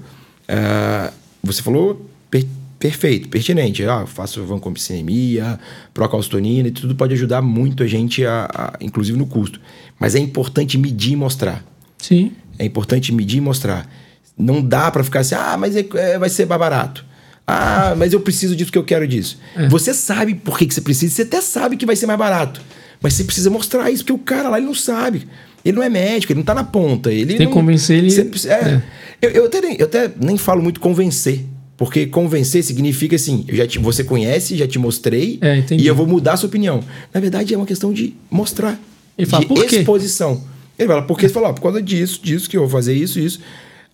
Ah, 0.48 1.12
você 1.42 1.62
falou 1.62 2.06
per- 2.30 2.46
perfeito, 2.78 3.30
pertinente. 3.30 3.84
Ah, 3.86 4.02
eu 4.02 4.08
faço 4.08 4.44
vancomicinemia, 4.44 5.60
procalcitonina 5.94 6.68
e 6.68 6.72
tudo 6.72 6.94
pode 6.96 7.14
ajudar 7.14 7.42
muito 7.42 7.82
a 7.82 7.88
gente, 7.88 8.26
a, 8.26 8.48
a- 8.54 8.74
inclusive 8.82 9.18
no 9.18 9.26
custo. 9.26 9.60
Mas 10.00 10.14
é 10.16 10.20
importante 10.20 10.78
medir 10.78 11.14
e 11.14 11.16
mostrar. 11.16 11.64
Sim. 11.98 12.34
É 12.60 12.66
importante 12.66 13.12
medir 13.14 13.38
e 13.38 13.42
mostrar. 13.42 13.90
Não 14.38 14.62
dá 14.62 14.92
pra 14.92 15.04
ficar 15.04 15.22
assim, 15.22 15.36
ah, 15.36 15.56
mas 15.58 15.76
é- 15.76 15.86
é- 15.96 16.20
vai 16.20 16.30
ser 16.30 16.46
mais 16.46 16.60
barato. 16.60 17.06
Ah, 17.48 17.94
mas 17.98 18.12
eu 18.12 18.20
preciso 18.20 18.56
disso 18.56 18.72
que 18.72 18.78
eu 18.78 18.84
quero 18.84 19.08
disso. 19.08 19.38
Você 19.70 19.94
sabe 19.94 20.34
por 20.36 20.58
que, 20.58 20.66
que 20.66 20.74
você 20.74 20.82
precisa, 20.82 21.14
você 21.14 21.22
até 21.22 21.40
sabe 21.42 21.78
que 21.78 21.86
vai 21.86 21.96
ser 21.96 22.08
mais 22.08 22.18
barato. 22.20 22.60
Mas 23.02 23.14
você 23.14 23.24
precisa 23.24 23.50
mostrar 23.52 23.90
isso, 23.92 24.04
porque 24.04 24.14
o 24.14 24.24
cara 24.26 24.50
lá 24.50 24.58
ele 24.58 24.66
não 24.66 24.74
sabe. 24.74 25.28
Ele 25.66 25.76
não 25.76 25.84
é 25.84 25.90
médico, 25.90 26.32
ele 26.32 26.38
não 26.40 26.46
tá 26.46 26.54
na 26.54 26.64
ponta. 26.64 27.12
Ele 27.12 27.26
Tem 27.26 27.38
que 27.38 27.46
não- 27.46 27.52
convencer 27.52 27.98
ele- 27.98 28.12
Você 28.12 28.24
precisa- 28.24 28.54
é. 28.54 28.82
Eu, 29.22 29.30
eu 29.32 29.46
até 29.46 29.60
nem, 29.62 29.76
eu 29.80 29.86
até 29.86 30.12
nem 30.22 30.38
falo 30.38 30.62
muito 30.62 30.80
convencer. 30.80 31.44
Porque 31.78 32.06
convencer 32.06 32.64
significa 32.64 33.18
assim, 33.18 33.44
eu 33.50 33.56
já 33.56 33.68
te, 33.68 33.80
você 33.80 34.02
conhece, 34.04 34.56
já 34.56 34.66
te 34.68 34.80
mostrei, 34.80 35.40
É, 35.42 35.62
e 35.72 35.86
eu 35.86 35.94
vou 35.96 36.08
mudar 36.08 36.34
a 36.34 36.38
sua 36.38 36.48
opinião. 36.48 36.82
Na 37.14 37.20
verdade, 37.20 37.54
é 37.54 37.58
uma 37.58 37.66
questão 37.66 37.92
de 37.92 38.14
mostrar. 38.32 38.80
Ele 39.18 39.28
fala, 39.28 39.42
de 39.42 39.48
"Por 39.50 39.66
quê?" 39.66 39.78
exposição. 39.78 40.42
Ele 40.80 40.88
fala, 40.88 41.02
porque 41.02 41.28
você 41.28 41.34
falou, 41.34 41.50
ó, 41.50 41.54
por 41.54 41.62
causa 41.62 41.82
disso, 41.82 42.20
disso, 42.24 42.50
que 42.50 42.56
eu 42.56 42.62
vou 42.62 42.70
fazer 42.70 42.94
isso, 42.94 43.20
isso. 43.20 43.40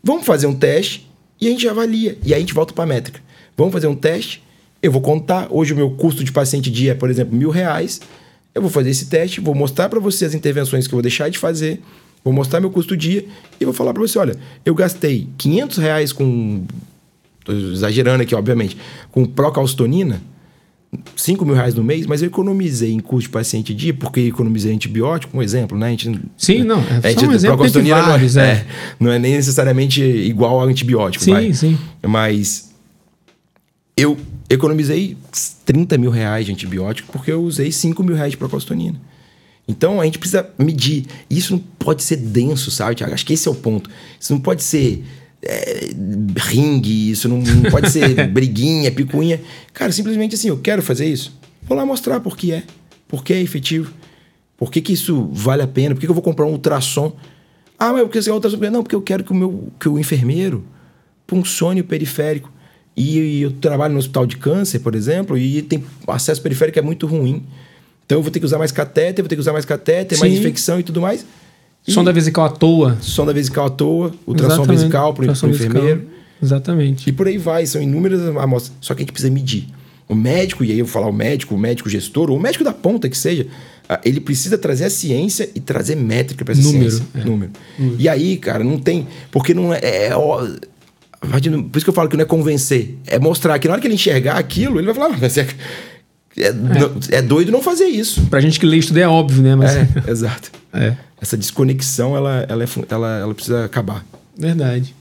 Vamos 0.04 0.26
fazer 0.26 0.46
um 0.48 0.54
teste 0.54 1.08
e 1.40 1.48
a 1.48 1.50
gente 1.50 1.68
avalia. 1.68 2.18
E 2.24 2.34
aí 2.34 2.38
a 2.38 2.40
gente 2.40 2.54
volta 2.54 2.72
para 2.74 2.84
a 2.84 2.88
métrica. 2.88 3.20
Vamos 3.58 3.74
fazer 3.74 3.88
um 3.88 3.96
teste, 3.96 4.44
eu 4.82 4.92
vou 4.92 5.02
contar. 5.02 5.48
Hoje 5.50 5.74
o 5.74 5.76
meu 5.76 5.90
custo 5.92 6.24
de 6.24 6.32
paciente 6.32 6.70
dia 6.70 6.92
é, 6.92 6.96
por 6.96 7.10
exemplo, 7.10 7.36
mil 7.36 7.50
reais. 7.50 8.00
Eu 8.54 8.62
vou 8.62 8.70
fazer 8.70 8.90
esse 8.90 9.06
teste, 9.06 9.40
vou 9.40 9.56
mostrar 9.56 9.88
para 9.90 10.00
você 10.00 10.26
as 10.26 10.34
intervenções 10.34 10.88
que 10.88 10.94
eu 10.94 10.98
vou 10.98 11.02
deixar 11.02 11.30
de 11.30 11.38
fazer, 11.38 11.82
vou 12.24 12.34
mostrar 12.34 12.60
meu 12.60 12.70
custo 12.70 12.98
dia 12.98 13.26
e 13.60 13.66
vou 13.66 13.74
falar 13.74 13.94
para 13.94 14.02
você, 14.02 14.20
olha, 14.20 14.36
eu 14.66 14.76
gastei 14.76 15.28
500 15.38 15.78
reais 15.78 16.12
com... 16.12 16.64
Tô 17.44 17.54
exagerando 17.54 18.22
aqui, 18.22 18.36
obviamente. 18.36 18.78
Com 19.12 19.26
procalcitonina, 19.26 20.22
5 21.16 21.46
mil 21.46 21.56
reais 21.56 21.74
no 21.74 21.84
mês, 21.84 22.06
mas 22.06 22.22
eu 22.22 22.28
economizei 22.28 22.92
em 22.92 23.00
custo 23.00 23.28
de 23.28 23.30
paciente 23.30 23.74
dia, 23.74 23.94
porque 23.94 24.22
economizei 24.22 24.74
antibiótico, 24.74 25.38
um 25.38 25.42
exemplo, 25.42 25.78
né? 25.78 25.88
A 25.88 25.90
gente, 25.92 26.20
Sim, 26.38 26.64
não, 26.64 26.80
é 26.80 27.08
a 27.08 27.20
só 27.20 27.26
um 27.26 27.32
exemplo 27.32 27.58
não, 27.58 28.42
é, 28.42 28.48
é. 28.48 28.52
é, 28.52 28.66
não 29.00 29.12
é 29.12 29.18
nem 29.18 29.34
necessariamente 29.34 30.04
igual 30.04 30.60
ao 30.60 30.68
antibiótico, 30.68 31.24
Sim, 31.24 31.32
vai. 31.32 31.54
sim. 31.54 31.78
Mas 32.06 32.71
eu 34.02 34.18
economizei 34.50 35.16
30 35.66 35.98
mil 35.98 36.10
reais 36.10 36.46
de 36.46 36.52
antibiótico 36.52 37.12
porque 37.12 37.32
eu 37.32 37.44
usei 37.44 37.72
5 37.72 38.04
mil 38.04 38.16
reais 38.16 38.32
de 38.32 38.38
procalcitonina. 38.38 39.00
Então 39.68 40.02
a 40.02 40.06
gente 40.06 40.18
precisa 40.18 40.50
medir. 40.58 41.06
Isso 41.30 41.54
não 41.54 41.60
pode 41.60 42.04
ser 42.04 42.18
denso, 42.18 42.72
sabe, 42.72 42.96
Tiago? 42.96 43.14
Acho 43.14 43.26
que 43.26 43.34
esse 43.34 43.48
é 43.48 43.52
o 43.52 43.56
ponto. 43.56 43.90
Isso 44.20 44.34
não 44.34 44.42
pode 44.42 44.64
ser 44.64 45.04
é, 45.44 45.90
ringue, 46.36 47.12
isso 47.12 47.30
não, 47.30 47.38
não 47.38 47.70
pode 47.70 47.92
ser 47.92 48.28
briguinha, 48.30 48.92
picuinha. 48.92 49.40
Cara, 49.72 49.92
simplesmente 49.92 50.34
assim, 50.36 50.50
eu 50.50 50.58
quero 50.58 50.82
fazer 50.82 51.06
isso. 51.06 51.40
Vou 51.62 51.78
lá 51.78 51.86
mostrar 51.86 52.20
por 52.20 52.36
que 52.36 52.52
é, 52.52 52.64
por 53.08 53.24
que 53.24 53.34
é 53.34 53.42
efetivo, 53.42 53.94
por 54.58 54.72
que, 54.72 54.82
que 54.82 54.94
isso 54.94 55.30
vale 55.32 55.62
a 55.62 55.68
pena, 55.68 55.94
por 55.94 56.02
que, 56.02 56.08
que 56.08 56.12
eu 56.12 56.16
vou 56.16 56.24
comprar 56.24 56.46
um 56.46 56.52
ultrassom. 56.52 57.16
Ah, 57.78 57.94
mas 57.94 58.02
porque 58.02 58.22
você 58.22 58.32
é 58.32 58.34
ultrassom? 58.34 58.58
Não, 58.58 58.82
porque 58.82 58.96
eu 58.96 59.02
quero 59.02 59.24
que 59.24 59.32
o 59.32 59.36
meu 59.36 59.72
que 59.80 59.88
o 59.88 60.00
enfermeiro 60.00 60.66
puncione 61.28 61.82
o 61.82 61.84
periférico. 61.84 62.52
E 62.96 63.42
eu 63.42 63.52
trabalho 63.52 63.94
no 63.94 64.00
hospital 64.00 64.26
de 64.26 64.38
câncer, 64.38 64.80
por 64.80 64.96
exemplo, 64.96 65.38
e 65.38 65.62
tem 65.62 65.84
acesso 66.08 66.42
periférico 66.42 66.78
é 66.78 66.82
muito 66.82 67.08
ruim. 67.08 67.44
Então 68.06 68.18
eu 68.18 68.22
vou 68.22 68.32
ter 68.32 68.40
que 68.40 68.46
usar 68.46 68.58
mais 68.58 68.72
catéter, 68.72 69.24
vou 69.24 69.30
ter 69.30 69.36
que 69.36 69.42
usar 69.42 69.54
mais 69.54 69.64
catéter, 69.66 70.20
mais 70.20 70.34
Sim. 70.34 70.40
infecção 70.40 70.80
e 70.80 70.84
tudo 70.84 71.00
mais. 71.00 71.26
E 71.88 71.92
Som 71.92 72.04
da 72.04 72.12
vesical 72.12 72.46
à 72.46 72.50
toa. 72.50 72.98
som 73.02 73.26
da 73.26 73.34
vesical 73.34 73.66
à 73.66 73.70
toa, 73.70 74.12
ultrassom 74.28 74.64
vesical 74.66 75.14
para 75.14 75.26
o 75.26 75.32
enfermeiro. 75.50 76.08
Exatamente. 76.44 77.10
E 77.10 77.14
por 77.14 77.28
aí 77.28 77.38
vai, 77.38 77.66
são 77.66 77.82
inúmeras 77.82 78.22
amostras. 78.38 78.76
Só 78.82 78.94
que 78.94 79.02
a 79.02 79.04
gente 79.04 79.14
precisa 79.14 79.32
medir. 79.34 79.68
O 80.08 80.14
médico, 80.16 80.64
e 80.64 80.72
aí 80.72 80.80
eu 80.80 80.86
vou 80.86 80.92
falar 80.92 81.08
o 81.08 81.14
médico, 81.14 81.56
o 81.56 81.58
médico 81.58 81.90
gestor, 81.90 82.30
ou 82.30 82.38
o 82.38 82.40
médico 82.40 82.64
da 82.64 82.74
ponta 82.74 83.08
que 83.08 83.18
seja, 83.18 83.48
ah, 83.88 84.00
ele 84.04 84.20
precisa 84.20 84.58
trazer 84.58 84.86
a 84.86 84.90
ciência 84.90 85.50
e 85.56 85.60
trazer 85.60 85.96
métrica 85.96 86.44
para 86.44 86.54
essa 86.54 86.62
Número, 86.64 86.92
ciência. 86.92 87.08
é. 87.16 87.24
Número. 87.24 87.52
E 87.98 88.10
aí, 88.10 88.38
cara, 88.38 88.64
não 88.64 88.78
tem. 88.78 89.08
Porque 89.32 89.54
não 89.54 89.74
é. 89.74 89.80
é, 89.82 90.16
ó, 90.16 90.46
por 91.22 91.78
isso 91.78 91.86
que 91.86 91.90
eu 91.90 91.94
falo 91.94 92.10
que 92.10 92.18
não 92.18 92.24
é 92.24 92.26
convencer. 92.26 92.98
É 93.08 93.20
mostrar 93.20 93.58
que 93.60 93.68
na 93.68 93.74
hora 93.74 93.82
que 93.82 93.88
ele 93.88 93.94
enxergar 93.96 94.38
aquilo, 94.38 94.80
ele 94.80 94.88
vai 94.88 94.96
falar, 94.96 95.14
"Ah, 95.14 95.18
mas 95.22 95.38
é, 95.38 95.48
é, 96.38 96.52
não- 96.52 96.92
é 97.10 97.22
doido 97.22 97.52
não 97.52 97.62
fazer 97.62 97.86
isso. 97.86 98.22
Pra 98.28 98.40
gente 98.42 98.60
que 98.60 98.66
lê 98.66 98.78
isso 98.78 98.94
daí 98.94 99.04
é 99.04 99.08
óbvio, 99.08 99.42
né? 99.44 99.56
Mas 99.56 99.76
É, 99.76 99.88
exato. 100.10 100.52
é. 100.74 100.96
Essa 101.22 101.38
desconexão, 101.38 102.18
ela, 102.18 102.46
ela, 102.50 102.64
é 102.64 102.68
ela, 102.90 103.20
ela 103.20 103.34
precisa 103.36 103.64
acabar. 103.66 104.04
Verdade. 104.38 104.96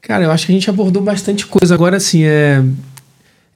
Cara, 0.00 0.24
eu 0.24 0.30
acho 0.30 0.46
que 0.46 0.52
a 0.52 0.54
gente 0.54 0.70
abordou 0.70 1.02
bastante 1.02 1.46
coisa. 1.46 1.74
Agora, 1.74 1.98
assim, 1.98 2.24
é. 2.24 2.62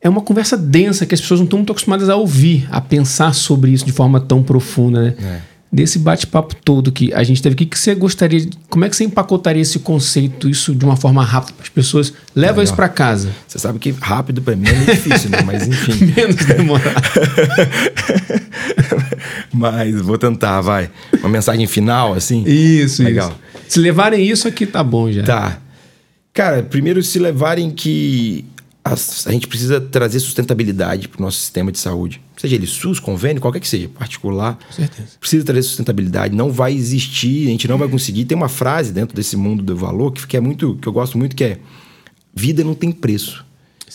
É 0.02 0.08
uma 0.10 0.20
conversa 0.20 0.54
densa 0.58 1.06
que 1.06 1.14
as 1.14 1.20
pessoas 1.22 1.40
não 1.40 1.46
estão 1.46 1.58
muito 1.58 1.72
acostumadas 1.72 2.10
a 2.10 2.16
ouvir, 2.16 2.68
a 2.70 2.78
pensar 2.78 3.32
sobre 3.34 3.70
isso 3.70 3.86
de 3.86 3.92
forma 3.92 4.20
tão 4.20 4.42
profunda, 4.42 5.00
né? 5.00 5.14
É. 5.18 5.40
Desse 5.74 5.98
bate-papo 5.98 6.54
todo 6.64 6.92
que 6.92 7.12
a 7.12 7.24
gente 7.24 7.42
teve, 7.42 7.54
o 7.54 7.56
que, 7.56 7.66
que 7.66 7.76
você 7.76 7.96
gostaria. 7.96 8.48
Como 8.70 8.84
é 8.84 8.88
que 8.88 8.94
você 8.94 9.02
empacotaria 9.02 9.60
esse 9.60 9.80
conceito, 9.80 10.48
isso 10.48 10.72
de 10.72 10.84
uma 10.84 10.94
forma 10.94 11.24
rápida 11.24 11.54
para 11.54 11.64
as 11.64 11.68
pessoas? 11.68 12.14
Leva 12.32 12.62
isso 12.62 12.72
para 12.76 12.88
casa. 12.88 13.30
Você 13.48 13.58
sabe 13.58 13.80
que 13.80 13.90
rápido 13.90 14.40
para 14.40 14.54
mim 14.54 14.68
é 14.68 14.72
meio 14.72 14.86
difícil, 14.86 15.30
né? 15.30 15.42
Mas 15.44 15.66
enfim. 15.66 16.06
Menos 16.14 16.36
demorar. 16.36 16.94
Mas 19.52 20.00
vou 20.00 20.16
tentar, 20.16 20.60
vai. 20.60 20.88
Uma 21.18 21.28
mensagem 21.28 21.66
final, 21.66 22.14
assim? 22.14 22.44
Isso, 22.46 23.02
Legal. 23.02 23.30
isso. 23.30 23.64
Se 23.68 23.80
levarem 23.80 24.24
isso 24.24 24.46
aqui, 24.46 24.66
tá 24.66 24.84
bom 24.84 25.10
já. 25.10 25.24
Tá. 25.24 25.58
Cara, 26.32 26.62
primeiro 26.62 27.02
se 27.02 27.18
levarem 27.18 27.72
que 27.72 28.44
as- 28.84 29.26
a 29.26 29.32
gente 29.32 29.46
precisa 29.48 29.80
trazer 29.80 30.20
sustentabilidade 30.20 31.08
para 31.08 31.18
o 31.18 31.22
nosso 31.22 31.38
sistema 31.38 31.72
de 31.72 31.78
saúde. 31.78 32.20
Seja 32.36 32.54
ele 32.54 32.66
SUS, 32.66 33.00
convênio, 33.00 33.40
qualquer 33.40 33.60
que 33.60 33.68
seja, 33.68 33.88
particular. 33.88 34.58
Com 34.66 34.72
certeza. 34.74 35.08
Precisa 35.18 35.44
trazer 35.44 35.62
sustentabilidade. 35.62 36.34
Não 36.36 36.52
vai 36.52 36.74
existir, 36.74 37.46
a 37.46 37.50
gente 37.50 37.66
não 37.66 37.78
vai 37.78 37.88
conseguir. 37.88 38.24
Tem 38.26 38.36
uma 38.36 38.48
frase 38.48 38.92
dentro 38.92 39.16
desse 39.16 39.36
mundo 39.36 39.62
do 39.62 39.74
valor 39.74 40.12
que, 40.12 40.26
que 40.26 40.36
é 40.36 40.40
muito, 40.40 40.76
que 40.82 40.86
eu 40.86 40.92
gosto 40.92 41.16
muito, 41.16 41.34
que 41.34 41.44
é 41.44 41.58
vida 42.34 42.62
não 42.62 42.74
tem 42.74 42.92
preço, 42.92 43.44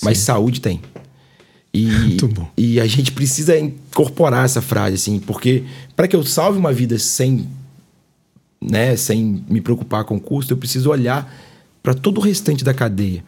mas 0.01 0.17
saúde 0.19 0.59
tem. 0.59 0.81
E, 1.71 1.85
Muito 2.09 2.27
bom. 2.27 2.49
e 2.57 2.79
a 2.79 2.87
gente 2.87 3.11
precisa 3.11 3.55
incorporar 3.59 4.43
essa 4.45 4.59
frase, 4.61 4.95
assim, 4.95 5.19
porque 5.19 5.63
para 5.95 6.07
que 6.07 6.15
eu 6.15 6.23
salve 6.25 6.57
uma 6.57 6.73
vida 6.73 6.97
sem, 6.97 7.47
né, 8.59 8.95
sem 8.95 9.43
me 9.47 9.61
preocupar 9.61 10.03
com 10.03 10.15
o 10.15 10.19
custo, 10.19 10.51
eu 10.53 10.57
preciso 10.57 10.89
olhar 10.89 11.31
para 11.83 11.93
todo 11.93 12.17
o 12.17 12.21
restante 12.21 12.63
da 12.63 12.73
cadeia. 12.73 13.23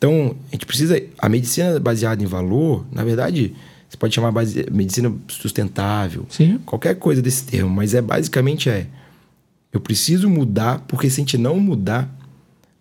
Então, 0.00 0.34
a 0.48 0.52
gente 0.52 0.64
precisa. 0.64 0.98
A 1.18 1.28
medicina 1.28 1.78
baseada 1.78 2.22
em 2.22 2.26
valor, 2.26 2.86
na 2.90 3.04
verdade, 3.04 3.54
você 3.86 3.98
pode 3.98 4.14
chamar 4.14 4.32
base, 4.32 4.66
medicina 4.72 5.14
sustentável, 5.28 6.24
Sim. 6.30 6.58
qualquer 6.64 6.94
coisa 6.94 7.20
desse 7.20 7.44
termo, 7.44 7.68
mas 7.68 7.92
é 7.92 8.00
basicamente 8.00 8.70
é. 8.70 8.86
Eu 9.70 9.78
preciso 9.78 10.26
mudar, 10.30 10.78
porque 10.88 11.10
se 11.10 11.20
a 11.20 11.22
gente 11.22 11.36
não 11.36 11.60
mudar, 11.60 12.10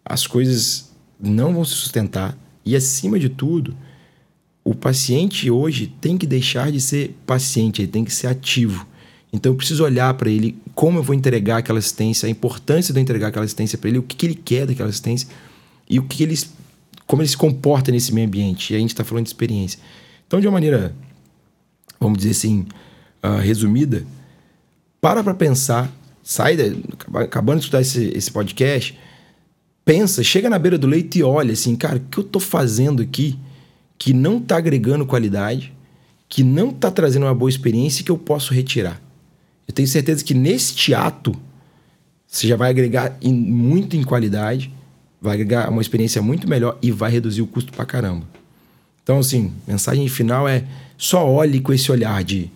as 0.06 0.26
coisas 0.26 0.92
não 1.20 1.54
vão 1.54 1.66
se 1.66 1.74
sustentar. 1.74 2.38
E 2.66 2.74
acima 2.74 3.20
de 3.20 3.28
tudo, 3.28 3.76
o 4.64 4.74
paciente 4.74 5.52
hoje 5.52 5.94
tem 6.00 6.18
que 6.18 6.26
deixar 6.26 6.72
de 6.72 6.80
ser 6.80 7.18
paciente, 7.26 7.82
ele 7.82 7.92
tem 7.92 8.06
que 8.06 8.14
ser 8.14 8.28
ativo. 8.28 8.88
Então 9.34 9.52
eu 9.52 9.58
preciso 9.58 9.84
olhar 9.84 10.14
para 10.14 10.30
ele 10.30 10.58
como 10.74 11.00
eu 11.00 11.04
vou 11.04 11.14
entregar 11.14 11.58
aquela 11.58 11.80
assistência, 11.80 12.28
a 12.28 12.30
importância 12.30 12.94
de 12.94 13.00
eu 13.00 13.02
entregar 13.02 13.28
aquela 13.28 13.44
assistência 13.44 13.78
para 13.78 13.90
ele, 13.90 14.00
o 14.00 14.04
que, 14.04 14.16
que 14.16 14.26
ele 14.26 14.36
quer 14.36 14.66
daquela 14.66 14.88
assistência 14.88 15.28
e 15.90 16.00
o 16.00 16.04
que, 16.04 16.18
que 16.18 16.24
ele, 16.24 16.40
como 17.10 17.24
ele 17.24 17.30
se 17.30 17.36
comporta 17.36 17.92
nesse 17.92 18.14
meio 18.14 18.28
ambiente. 18.28 18.72
E 18.72 18.76
a 18.76 18.80
gente 18.80 18.92
está 18.92 19.04
falando 19.04 19.24
de 19.26 19.30
experiência. 19.32 19.80
Então, 20.28 20.40
de 20.40 20.46
uma 20.46 20.54
maneira, 20.54 20.94
vamos 22.00 22.20
dizer 22.20 22.30
assim, 22.30 22.68
ah, 23.24 23.40
resumida, 23.40 24.06
para 25.02 25.24
para 25.24 25.34
pensar, 25.34 25.92
sai, 26.22 26.56
da, 26.56 26.66
acaba- 26.94 27.22
acabando 27.24 27.58
de 27.58 27.64
estudar 27.66 27.82
esse, 27.82 28.12
esse 28.16 28.30
podcast, 28.30 28.96
pensa, 29.84 30.22
chega 30.24 30.52
na 30.52 30.60
beira 30.60 30.78
do 30.78 30.86
leito 30.86 31.18
e 31.18 31.24
olha 31.24 31.52
assim, 31.54 31.76
cara, 31.76 31.96
o 31.98 32.00
que 32.00 32.20
eu 32.20 32.24
tô 32.24 32.40
fazendo 32.40 33.02
aqui 33.02 33.40
que 33.98 34.14
não 34.14 34.40
tá 34.40 34.58
agregando 34.58 35.04
qualidade, 35.04 35.74
que 36.30 36.44
não 36.44 36.72
tá 36.72 36.92
trazendo 36.92 37.26
uma 37.26 37.34
boa 37.34 37.50
experiência 37.50 38.02
e 38.02 38.04
que 38.04 38.12
eu 38.12 38.20
posso 38.20 38.54
retirar? 38.54 39.02
Eu 39.68 39.74
tenho 39.74 39.88
certeza 39.88 40.24
que 40.24 40.36
neste 40.36 40.94
ato 40.94 41.34
você 42.28 42.48
já 42.48 42.56
vai 42.56 42.70
agregar 42.70 43.18
em- 43.20 43.34
muito 43.34 43.98
em 43.98 44.04
qualidade, 44.04 44.72
vai 45.22 45.34
agregar 45.34 45.70
uma 45.70 45.82
experiência 45.82 46.22
muito 46.22 46.48
melhor 46.48 46.78
e 46.82 46.92
vai 46.92 47.12
reduzir 47.12 47.42
o 47.42 47.48
custo 47.48 47.72
pra 47.72 47.86
caramba. 47.86 48.26
Então, 49.04 49.20
assim, 49.20 49.52
mensagem 49.68 50.08
final 50.08 50.48
é 50.48 50.64
só 50.98 51.28
olhe 51.28 51.60
com 51.60 51.74
esse 51.74 51.92
olhar 51.92 52.24
de 52.24 52.52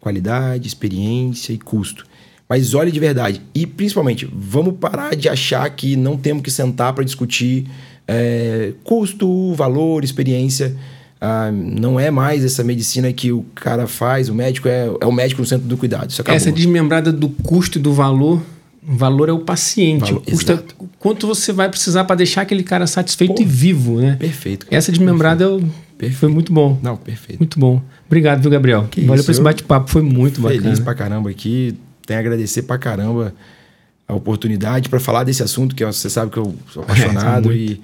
qualidade, 0.00 0.66
experiência 0.66 1.52
e 1.52 1.58
custo. 1.58 2.06
Mas 2.48 2.74
olhe 2.74 2.90
de 2.90 3.00
verdade. 3.00 3.40
E 3.54 3.66
principalmente, 3.66 4.28
vamos 4.32 4.74
parar 4.78 5.16
de 5.16 5.28
achar 5.28 5.68
que 5.70 5.96
não 5.96 6.16
temos 6.16 6.42
que 6.42 6.50
sentar 6.50 6.92
para 6.92 7.04
discutir 7.04 7.66
é, 8.06 8.72
custo, 8.84 9.54
valor, 9.54 10.04
experiência. 10.04 10.76
Ah, 11.20 11.50
não 11.52 12.00
é 12.00 12.10
mais 12.10 12.44
essa 12.44 12.64
medicina 12.64 13.12
que 13.12 13.30
o 13.30 13.44
cara 13.54 13.86
faz, 13.86 14.28
o 14.28 14.34
médico 14.34 14.68
é, 14.68 14.90
é 15.00 15.06
o 15.06 15.12
médico 15.12 15.40
no 15.40 15.46
centro 15.46 15.66
do 15.68 15.76
cuidado. 15.76 16.12
Essa 16.34 16.50
desmembrada 16.50 17.12
do 17.12 17.28
custo 17.28 17.78
e 17.78 17.80
do 17.80 17.92
valor. 17.92 18.42
O 18.86 18.96
valor 18.96 19.28
é 19.28 19.32
o 19.32 19.38
paciente. 19.38 20.12
Valor, 20.12 20.22
custa 20.24 20.52
exato. 20.54 20.74
quanto 20.98 21.26
você 21.26 21.52
vai 21.52 21.68
precisar 21.68 22.04
para 22.04 22.16
deixar 22.16 22.42
aquele 22.42 22.62
cara 22.62 22.86
satisfeito 22.86 23.34
Pô, 23.34 23.42
e 23.42 23.44
vivo, 23.44 24.00
né? 24.00 24.16
Perfeito. 24.18 24.66
Cara. 24.66 24.76
Essa 24.76 24.90
desmembrada. 24.90 25.44
Eu, 25.44 25.60
perfeito. 25.96 26.18
foi 26.18 26.28
muito 26.28 26.52
bom. 26.52 26.78
Não, 26.82 26.96
perfeito. 26.96 27.38
Muito 27.38 27.60
bom. 27.60 27.80
Obrigado, 28.06 28.42
viu, 28.42 28.50
Gabriel? 28.50 28.88
Que 28.90 29.02
Valeu 29.02 29.22
por 29.22 29.30
esse 29.30 29.40
bate-papo, 29.40 29.88
foi 29.88 30.02
muito 30.02 30.42
feliz 30.42 30.42
bacana. 30.42 30.62
Feliz 30.62 30.80
pra 30.80 30.94
caramba 30.94 31.30
aqui. 31.30 31.76
Tenho 32.04 32.18
a 32.18 32.20
agradecer 32.20 32.62
pra 32.62 32.76
caramba 32.76 33.32
a 34.08 34.14
oportunidade 34.14 34.88
para 34.88 34.98
falar 34.98 35.24
desse 35.24 35.42
assunto, 35.42 35.74
que 35.74 35.84
você 35.84 36.10
sabe 36.10 36.32
que 36.32 36.38
eu 36.38 36.54
sou 36.72 36.82
apaixonado 36.84 37.52
é, 37.52 37.54
e, 37.54 37.80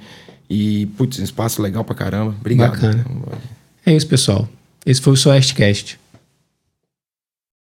e, 0.51 0.87
putz, 0.97 1.21
um 1.21 1.25
espaço 1.25 1.63
legal 1.63 1.85
pra 1.85 1.95
caramba. 1.95 2.35
Obrigado. 2.41 2.73
Bacana. 2.73 3.05
É 3.87 3.95
isso, 3.95 4.07
pessoal. 4.07 4.49
Esse 4.85 5.01
foi 5.01 5.13
o 5.13 5.17
Soestcast. 5.17 5.99